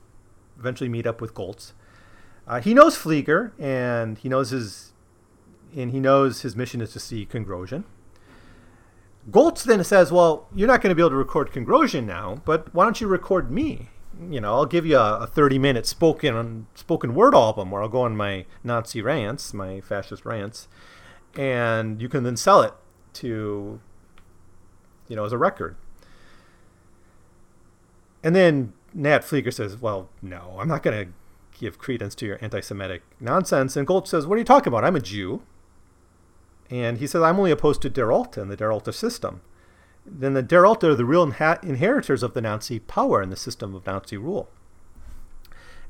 eventually 0.59 0.89
meet 0.89 1.07
up 1.07 1.21
with 1.21 1.35
Goltz. 1.35 1.73
Uh, 2.47 2.61
he 2.61 2.75
knows 2.75 2.97
Flieger, 2.97 3.53
and 3.59 4.19
he 4.19 4.29
knows 4.29 4.51
his, 4.51 4.93
and 5.75 5.91
he 5.91 6.01
knows 6.01 6.43
his 6.43 6.55
mission 6.55 6.81
is 6.81 6.93
to 6.93 7.01
see 7.01 7.27
Kongrosian. 7.27 7.85
Goltz 9.31 9.65
then 9.65 9.83
says, 9.83 10.13
"Well, 10.13 10.49
you're 10.55 10.69
not 10.69 10.83
going 10.83 10.91
to 10.91 10.95
be 10.95 11.01
able 11.01 11.11
to 11.11 11.17
record 11.17 11.51
Kongrosian 11.51 12.05
now, 12.05 12.43
but 12.45 12.75
why 12.75 12.85
don't 12.85 13.01
you 13.01 13.07
record 13.07 13.51
me? 13.51 13.89
You 14.31 14.41
know, 14.41 14.55
I'll 14.55 14.67
give 14.67 14.87
you 14.87 14.99
a, 14.99 15.21
a 15.21 15.27
30 15.27 15.59
minute 15.59 15.87
spoken 15.87 16.67
spoken 16.75 17.15
word 17.15 17.35
album 17.35 17.71
where 17.71 17.83
I'll 17.83 17.89
go 17.89 18.03
on 18.03 18.17
my 18.17 18.45
Nazi 18.63 19.01
rants, 19.01 19.55
my 19.55 19.81
fascist 19.81 20.25
rants, 20.27 20.69
and 21.37 22.01
you 22.03 22.09
can 22.09 22.23
then 22.23 22.37
sell 22.37 22.61
it 22.61 22.75
to, 23.15 23.81
you 25.09 25.17
know, 25.17 25.25
as 25.25 25.33
a 25.33 25.39
record." 25.39 25.77
And 28.23 28.35
then 28.35 28.73
Nat 28.95 29.21
Flieger 29.21 29.53
says, 29.53 29.77
Well, 29.77 30.09
no, 30.23 30.57
I'm 30.59 30.69
not 30.69 30.83
going 30.83 31.07
to 31.07 31.13
give 31.59 31.79
credence 31.79 32.15
to 32.17 32.27
your 32.27 32.39
anti 32.41 32.61
Semitic 32.61 33.03
nonsense. 33.21 33.77
And 33.77 33.87
Goltz 33.87 34.11
says, 34.11 34.27
What 34.27 34.37
are 34.37 34.39
you 34.39 34.45
talking 34.45 34.69
about? 34.69 34.85
I'm 34.85 34.97
a 34.97 35.01
Jew. 35.01 35.43
And 36.71 36.99
he 36.99 37.07
says, 37.07 37.23
I'm 37.23 37.39
only 37.39 37.51
opposed 37.51 37.83
to 37.83 37.91
Der 37.91 38.11
Alte 38.11 38.41
and 38.41 38.51
the 38.51 38.57
Der 38.57 38.73
Alte 38.73 38.93
system. 38.93 39.43
Then 40.07 40.35
the 40.35 40.43
Der 40.43 40.65
Alte 40.65 40.85
are 40.89 40.95
the 40.95 41.05
real 41.05 41.27
inha- 41.27 41.63
inheritors 41.63 42.23
of 42.23 42.35
the 42.35 42.41
Nazi 42.41 42.79
power 42.79 43.21
and 43.21 43.31
the 43.31 43.37
system 43.37 43.75
of 43.75 43.87
Nazi 43.87 44.17
rule. 44.17 44.49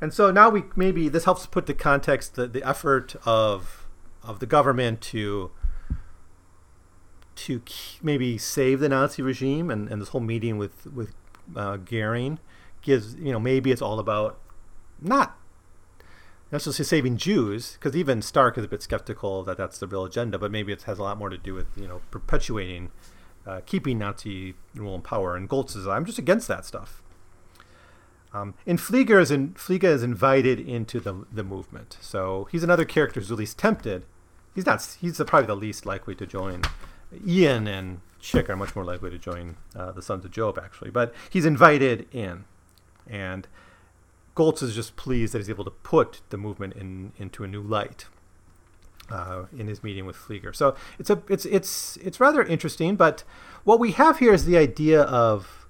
And 0.00 0.12
so 0.12 0.30
now 0.30 0.50
we 0.50 0.64
maybe 0.74 1.09
this 1.09 1.24
helps 1.24 1.46
put 1.46 1.66
the 1.66 1.74
context 1.74 2.34
the, 2.34 2.46
the 2.46 2.66
effort 2.66 3.16
of 3.24 3.86
of 4.22 4.40
the 4.40 4.46
government 4.46 5.00
to 5.00 5.50
to 7.36 7.62
maybe 8.02 8.38
save 8.38 8.80
the 8.80 8.88
Nazi 8.88 9.22
regime 9.22 9.70
and, 9.70 9.88
and 9.88 10.00
this 10.00 10.09
whole 10.09 10.20
meeting 10.20 10.59
with 10.59 10.86
with 10.86 11.14
uh, 11.55 11.76
Goering 11.76 12.38
gives 12.85 13.16
you 13.16 13.32
know 13.32 13.41
maybe 13.41 13.72
it's 13.72 13.82
all 13.82 13.99
about 13.99 14.39
not 15.01 15.37
necessarily 16.53 16.87
saving 16.87 17.16
Jews 17.16 17.72
because 17.72 17.97
even 17.97 18.22
Stark 18.22 18.57
is 18.57 18.64
a 18.64 18.68
bit 18.68 18.82
skeptical 18.82 19.43
that 19.43 19.57
that's 19.57 19.78
the 19.78 19.89
real 19.89 20.05
agenda, 20.05 20.39
but 20.39 20.53
maybe 20.53 20.72
it 20.72 20.82
has 20.82 20.99
a 20.99 21.03
lot 21.03 21.18
more 21.18 21.28
to 21.28 21.39
do 21.39 21.55
with 21.55 21.66
you 21.76 21.89
know 21.89 22.01
perpetuating 22.12 22.91
uh, 23.47 23.61
keeping 23.66 23.99
Nazi 23.99 24.55
rule 24.74 24.95
and 24.95 25.05
power. 25.05 25.37
And 25.37 25.49
Goltz 25.49 25.74
says, 25.74 25.87
I'm 25.87 26.05
just 26.05 26.18
against 26.18 26.49
that 26.49 26.64
stuff. 26.64 27.03
Um, 28.32 28.55
and 28.66 28.78
Flieger 28.78 29.20
is, 29.20 29.30
in, 29.30 29.51
Flieger 29.55 29.85
is 29.85 30.03
invited 30.03 30.59
into 30.59 30.99
the, 30.99 31.24
the 31.30 31.45
movement. 31.45 31.99
So 32.01 32.49
he's 32.51 32.64
another 32.64 32.85
character 32.85 33.20
who's 33.20 33.30
at 33.30 33.39
least 33.39 33.59
tempted. 33.59 34.07
He's 34.55 34.66
not. 34.66 34.97
He's 35.01 35.18
probably 35.18 35.47
the 35.47 35.57
least 35.57 35.87
likely 35.87 36.14
to 36.16 36.26
join. 36.26 36.62
Ian 37.26 37.68
and 37.68 38.01
Chic 38.20 38.49
are 38.51 38.57
much 38.57 38.74
more 38.74 38.85
likely 38.85 39.11
to 39.11 39.18
join 39.18 39.57
uh, 39.76 39.93
the 39.93 40.03
Sons 40.03 40.24
of 40.24 40.30
Job, 40.30 40.59
actually. 40.62 40.91
But 40.91 41.14
he's 41.30 41.45
invited 41.45 42.07
in, 42.12 42.45
and 43.09 43.46
Goltz 44.34 44.62
is 44.62 44.74
just 44.74 44.96
pleased 44.96 45.32
that 45.32 45.38
he's 45.38 45.50
able 45.50 45.64
to 45.64 45.70
put 45.70 46.20
the 46.30 46.36
movement 46.36 46.74
in 46.74 47.12
into 47.18 47.44
a 47.44 47.48
new 47.48 47.62
light 47.62 48.07
uh, 49.11 49.44
in 49.57 49.66
his 49.66 49.82
meeting 49.82 50.07
with 50.07 50.16
Flieger. 50.16 50.55
So 50.55 50.74
it's 50.98 51.11
a 51.11 51.22
it's 51.28 51.44
it's 51.46 51.96
it's 51.98 52.20
rather 52.20 52.42
interesting. 52.42 52.96
But 52.96 53.24
what 53.64 53.78
we 53.78 53.92
have 53.92 54.18
here 54.18 54.32
is 54.32 54.44
the 54.44 54.57
idea 54.57 55.02
of 55.02 55.66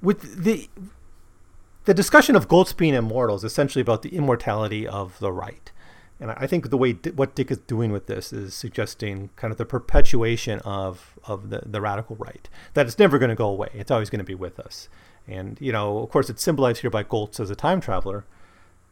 with 0.00 0.44
the 0.44 0.68
the 1.84 1.94
discussion 1.94 2.36
of 2.36 2.48
Goltz 2.48 2.72
being 2.72 2.94
immortal 2.94 3.36
is 3.36 3.44
essentially 3.44 3.82
about 3.82 4.02
the 4.02 4.14
immortality 4.14 4.86
of 4.86 5.18
the 5.18 5.32
right. 5.32 5.72
And 6.20 6.32
I 6.32 6.46
think 6.48 6.70
the 6.70 6.76
way 6.76 6.92
what 6.92 7.36
Dick 7.36 7.50
is 7.50 7.58
doing 7.58 7.92
with 7.92 8.06
this 8.06 8.32
is 8.32 8.52
suggesting 8.52 9.30
kind 9.36 9.52
of 9.52 9.58
the 9.58 9.64
perpetuation 9.64 10.58
of 10.60 11.18
of 11.24 11.50
the, 11.50 11.62
the 11.64 11.80
radical 11.80 12.16
right. 12.16 12.48
That 12.74 12.86
it's 12.86 12.98
never 12.98 13.18
going 13.18 13.28
to 13.28 13.36
go 13.36 13.48
away. 13.48 13.68
It's 13.72 13.90
always 13.90 14.10
going 14.10 14.18
to 14.18 14.24
be 14.24 14.34
with 14.34 14.58
us. 14.58 14.88
And 15.28 15.58
you 15.60 15.70
know, 15.70 15.98
of 15.98 16.10
course, 16.10 16.28
it's 16.28 16.42
symbolized 16.42 16.80
here 16.80 16.90
by 16.90 17.04
Goltz 17.04 17.38
as 17.38 17.50
a 17.50 17.56
time 17.56 17.80
traveler, 17.80 18.24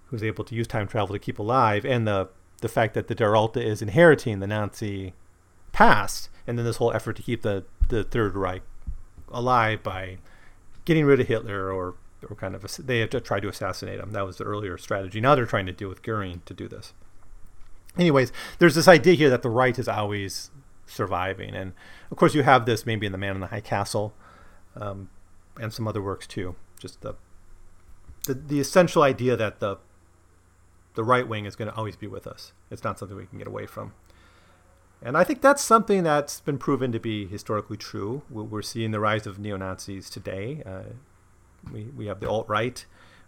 who's 0.07 0.23
able 0.23 0.45
to 0.45 0.55
use 0.55 0.69
time 0.69 0.87
travel 0.87 1.15
to 1.15 1.19
keep 1.19 1.39
alive, 1.39 1.85
and 1.85 2.07
the 2.07 2.29
the 2.61 2.69
fact 2.69 2.95
that 2.95 3.09
the 3.09 3.15
Der 3.15 3.35
Alte 3.35 3.57
is 3.57 3.83
inheriting 3.83 4.39
the 4.39 4.47
Nazi 4.47 5.13
past, 5.73 6.31
and 6.47 6.57
then 6.57 6.65
this 6.65 6.77
whole 6.77 6.93
effort 6.93 7.17
to 7.17 7.23
keep 7.23 7.43
the 7.43 7.65
the 7.89 8.05
Third 8.05 8.37
Reich 8.37 8.63
alive 9.33 9.83
by 9.83 10.19
getting 10.85 11.05
rid 11.05 11.21
of 11.21 11.27
Hitler 11.27 11.73
or 11.73 11.97
or 12.29 12.37
kind 12.37 12.55
of 12.55 12.87
they 12.87 13.01
had 13.01 13.11
to 13.11 13.21
try 13.21 13.41
to 13.41 13.49
assassinate 13.49 13.99
him. 13.99 14.13
That 14.13 14.27
was 14.27 14.37
the 14.37 14.45
earlier 14.45 14.79
strategy. 14.79 15.21
Now 15.21 15.35
they're 15.35 15.45
trying 15.45 15.67
to 15.67 15.73
deal 15.73 15.89
with 15.89 16.03
Goering 16.03 16.43
to 16.47 16.55
do 16.55 16.69
this 16.69 16.93
anyways, 17.99 18.33
there's 18.59 18.75
this 18.75 18.89
idea 18.89 19.15
here 19.15 19.31
that 19.31 19.43
the 19.43 19.51
right 19.51 19.79
is 19.79 19.89
always 19.89 20.51
surviving, 20.87 21.55
and 21.55 21.73
of 22.11 22.17
course 22.17 22.35
you 22.35 22.43
have 22.43 22.67
this 22.67 22.87
maybe 22.87 23.07
in 23.07 23.13
the 23.13 23.19
Man 23.19 23.35
in 23.35 23.41
the 23.41 23.49
High 23.49 23.61
Castle, 23.61 24.15
um, 24.77 25.09
and 25.61 25.73
some 25.73 25.89
other 25.89 26.03
works 26.03 26.27
too. 26.27 26.55
Just 26.79 27.01
the, 27.01 27.15
the 28.25 28.35
the 28.35 28.61
essential 28.61 29.03
idea 29.03 29.37
that 29.37 29.61
the 29.61 29.79
the 30.95 31.05
right 31.05 31.29
wing 31.29 31.45
is 31.45 31.57
going 31.57 31.71
to 31.71 31.77
always 31.77 31.97
be 31.97 32.07
with 32.07 32.27
us. 32.27 32.53
It's 32.71 32.83
not 32.83 32.99
something 32.99 33.17
we 33.17 33.27
can 33.27 33.39
get 33.39 33.47
away 33.47 33.67
from. 33.67 33.93
And 35.03 35.17
I 35.17 35.25
think 35.25 35.43
that's 35.43 35.63
something 35.63 36.03
that's 36.03 36.41
been 36.41 36.57
proven 36.57 36.91
to 36.93 36.99
be 36.99 37.27
historically 37.27 37.77
true. 37.77 38.23
We're 38.31 38.63
seeing 38.63 38.93
the 38.93 39.01
rise 39.01 39.27
of 39.27 39.39
neo 39.39 39.59
Nazis 39.59 40.09
today. 40.09 40.63
Uh, 40.65 40.95
we, 41.71 41.85
we 41.95 42.07
have 42.07 42.21
the 42.21 42.31
alt 42.31 42.49
right 42.49 42.87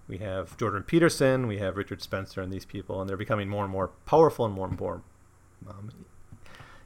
we 0.09 0.19
have 0.19 0.57
Jordan 0.57 0.83
Peterson, 0.83 1.47
we 1.47 1.59
have 1.59 1.77
Richard 1.77 2.03
Spencer, 2.03 2.41
and 2.41 2.53
these 2.53 2.65
people, 2.65 3.01
and 3.01 3.09
they're 3.09 3.17
becoming 3.17 3.49
more 3.49 3.65
and 3.65 3.73
more 3.73 3.89
powerful 4.07 4.45
and 4.45 4.55
more 4.55 4.67
and 4.67 4.81
more 4.81 5.03
um, 5.69 5.91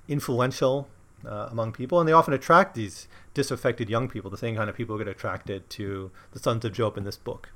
influential 0.09 0.89
uh, 1.27 1.49
among 1.51 1.73
people, 1.73 2.01
and 2.01 2.09
they 2.09 2.13
often 2.13 2.35
attract 2.35 2.75
these 2.75 3.07
disaffected 3.33 3.89
young 3.89 4.09
people, 4.09 4.31
the 4.31 4.37
same 4.37 4.57
kind 4.57 4.69
of 4.69 4.77
people 4.77 4.97
who 4.97 5.05
get 5.05 5.11
attracted 5.11 5.71
to 5.71 6.11
the 6.33 6.39
Sons 6.39 6.65
of 6.65 6.73
Job 6.73 6.99
in 6.99 7.05
this 7.05 7.17
book. 7.17 7.51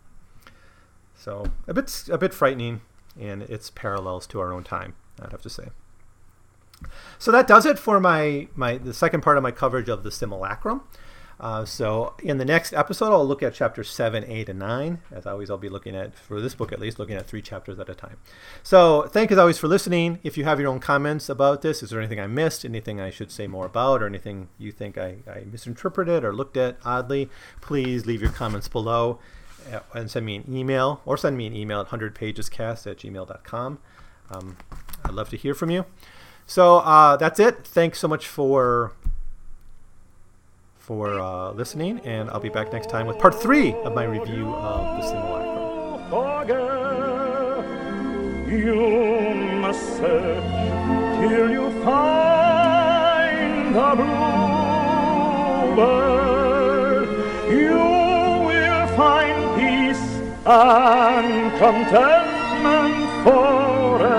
So 1.15 1.47
a 1.67 1.75
bit 1.75 2.05
a 2.11 2.19
bit 2.19 2.35
frightening 2.35 2.83
and 3.19 3.43
its 3.43 3.71
parallels 3.71 4.27
to 4.29 4.41
our 4.41 4.53
own 4.53 4.63
time, 4.63 4.95
I'd 5.21 5.33
have 5.33 5.43
to 5.43 5.51
say. 5.51 5.69
So 7.19 7.33
that 7.33 7.47
does 7.47 7.65
it 7.65 7.79
for 7.79 7.99
my 8.01 8.49
my 8.55 8.77
the 8.77 8.95
second 8.95 9.23
part 9.23 9.37
of 9.37 9.43
my 9.43 9.51
coverage 9.51 9.89
of 9.89 10.03
the 10.03 10.11
simulacrum. 10.11 10.83
Uh, 11.39 11.65
so 11.65 12.15
in 12.23 12.39
the 12.39 12.45
next 12.45 12.73
episode, 12.73 13.13
I'll 13.13 13.27
look 13.27 13.43
at 13.43 13.53
chapters 13.53 13.91
7, 13.91 14.25
8, 14.27 14.49
and 14.49 14.59
9. 14.59 15.01
As 15.13 15.27
always, 15.27 15.51
I'll 15.51 15.59
be 15.59 15.69
looking 15.69 15.95
at, 15.95 16.15
for 16.15 16.41
this 16.41 16.55
book 16.55 16.73
at 16.73 16.81
least, 16.81 16.99
looking 16.99 17.17
at 17.17 17.27
three 17.27 17.43
chapters 17.43 17.79
at 17.79 17.89
a 17.91 17.95
time. 17.95 18.17
So 18.63 19.03
thank 19.03 19.31
you 19.31 19.35
as 19.35 19.39
always 19.39 19.59
for 19.59 19.69
listening. 19.69 20.19
If 20.23 20.39
you 20.39 20.45
have 20.45 20.59
your 20.59 20.71
own 20.71 20.81
comments 20.81 21.29
about 21.29 21.61
this, 21.61 21.83
is 21.83 21.91
there 21.91 22.01
anything 22.01 22.21
I 22.21 22.27
missed, 22.27 22.65
anything 22.65 23.01
I 23.01 23.11
should 23.11 23.31
say 23.31 23.47
more 23.47 23.67
about, 23.67 24.03
or 24.03 24.07
anything 24.07 24.49
you 24.59 24.73
think 24.73 24.97
I, 24.97 25.17
I 25.31 25.45
misinterpreted 25.51 26.25
or 26.25 26.33
looked 26.33 26.57
at 26.57 26.79
oddly, 26.85 27.29
please 27.61 28.07
leave 28.07 28.23
your 28.23 28.33
comments 28.33 28.69
below 28.69 29.19
uh, 29.73 29.81
and 29.95 30.11
send 30.11 30.25
me 30.25 30.37
an 30.37 30.45
email 30.49 31.03
or 31.05 31.19
send 31.19 31.37
me 31.37 31.47
an 31.47 31.55
email 31.55 31.81
at 31.81 31.89
100pagescast 31.89 32.91
at 32.91 32.99
gmail.com. 32.99 33.79
Um, 34.31 34.57
I'd 35.05 35.15
love 35.15 35.29
to 35.31 35.37
hear 35.37 35.55
from 35.55 35.71
you. 35.71 35.85
So 36.47 36.79
uh, 36.79 37.17
that's 37.17 37.39
it. 37.41 37.67
Thanks 37.67 37.99
so 37.99 38.09
much 38.09 38.27
for 38.27 38.93
for 40.87 41.19
uh, 41.19 41.51
listening, 41.51 41.99
and 42.05 42.31
I'll 42.31 42.39
be 42.39 42.49
back 42.49 42.73
next 42.73 42.89
time 42.89 43.09
with 43.09 43.19
part 43.19 43.35
three 43.35 43.75
of 43.75 43.93
my 43.93 44.05
review 44.05 44.55
of 44.55 45.03
the 45.03 45.09
find 58.97 59.59
peace 59.59 60.05
and 60.47 61.53
contentment 61.59 63.11
forever. 63.25 64.15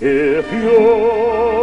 If 0.00 0.52
you 0.52 1.55